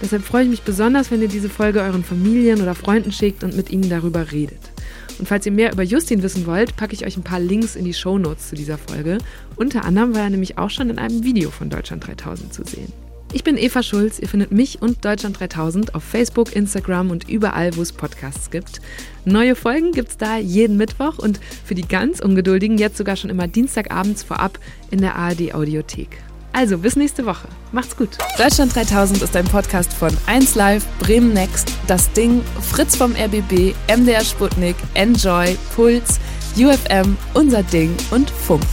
Deshalb 0.00 0.24
freue 0.24 0.44
ich 0.44 0.50
mich 0.50 0.62
besonders, 0.62 1.10
wenn 1.10 1.20
ihr 1.20 1.28
diese 1.28 1.50
Folge 1.50 1.82
euren 1.82 2.04
Familien 2.04 2.62
oder 2.62 2.74
Freunden 2.74 3.12
schickt 3.12 3.44
und 3.44 3.54
mit 3.54 3.70
ihnen 3.70 3.90
darüber 3.90 4.32
redet. 4.32 4.70
Und 5.18 5.26
falls 5.26 5.44
ihr 5.44 5.52
mehr 5.52 5.72
über 5.72 5.82
Justin 5.82 6.22
wissen 6.22 6.46
wollt, 6.46 6.76
packe 6.76 6.94
ich 6.94 7.04
euch 7.04 7.18
ein 7.18 7.22
paar 7.22 7.40
Links 7.40 7.76
in 7.76 7.84
die 7.84 7.92
Show 7.92 8.16
Notes 8.16 8.48
zu 8.48 8.54
dieser 8.54 8.78
Folge. 8.78 9.18
Unter 9.56 9.84
anderem 9.84 10.14
war 10.14 10.22
er 10.22 10.30
nämlich 10.30 10.56
auch 10.56 10.70
schon 10.70 10.88
in 10.88 10.98
einem 10.98 11.22
Video 11.22 11.50
von 11.50 11.68
Deutschland 11.68 12.06
3000 12.06 12.54
zu 12.54 12.64
sehen. 12.64 12.90
Ich 13.32 13.44
bin 13.44 13.56
Eva 13.56 13.82
Schulz. 13.82 14.18
Ihr 14.18 14.28
findet 14.28 14.50
mich 14.50 14.82
und 14.82 15.04
Deutschland 15.04 15.38
3000 15.38 15.94
auf 15.94 16.02
Facebook, 16.02 16.54
Instagram 16.56 17.10
und 17.10 17.28
überall, 17.28 17.76
wo 17.76 17.82
es 17.82 17.92
Podcasts 17.92 18.50
gibt. 18.50 18.80
Neue 19.24 19.54
Folgen 19.54 19.92
gibt 19.92 20.08
es 20.10 20.16
da 20.16 20.36
jeden 20.36 20.76
Mittwoch 20.76 21.18
und 21.18 21.38
für 21.64 21.76
die 21.76 21.86
ganz 21.86 22.20
Ungeduldigen 22.20 22.76
jetzt 22.76 22.96
sogar 22.96 23.14
schon 23.14 23.30
immer 23.30 23.46
Dienstagabends 23.46 24.24
vorab 24.24 24.58
in 24.90 25.00
der 25.00 25.14
ARD 25.14 25.54
Audiothek. 25.54 26.08
Also 26.52 26.78
bis 26.78 26.96
nächste 26.96 27.24
Woche. 27.24 27.46
Macht's 27.70 27.96
gut. 27.96 28.18
Deutschland 28.36 28.74
3000 28.74 29.22
ist 29.22 29.36
ein 29.36 29.44
Podcast 29.44 29.92
von 29.92 30.10
1Live, 30.26 30.82
Bremen 30.98 31.32
Next, 31.32 31.72
Das 31.86 32.10
Ding, 32.12 32.42
Fritz 32.60 32.96
vom 32.96 33.12
RBB, 33.12 33.74
MDR 33.96 34.24
Sputnik, 34.24 34.74
Enjoy, 34.94 35.56
Puls, 35.76 36.18
UFM, 36.56 37.16
Unser 37.34 37.62
Ding 37.62 37.94
und 38.10 38.28
Funk. 38.28 38.66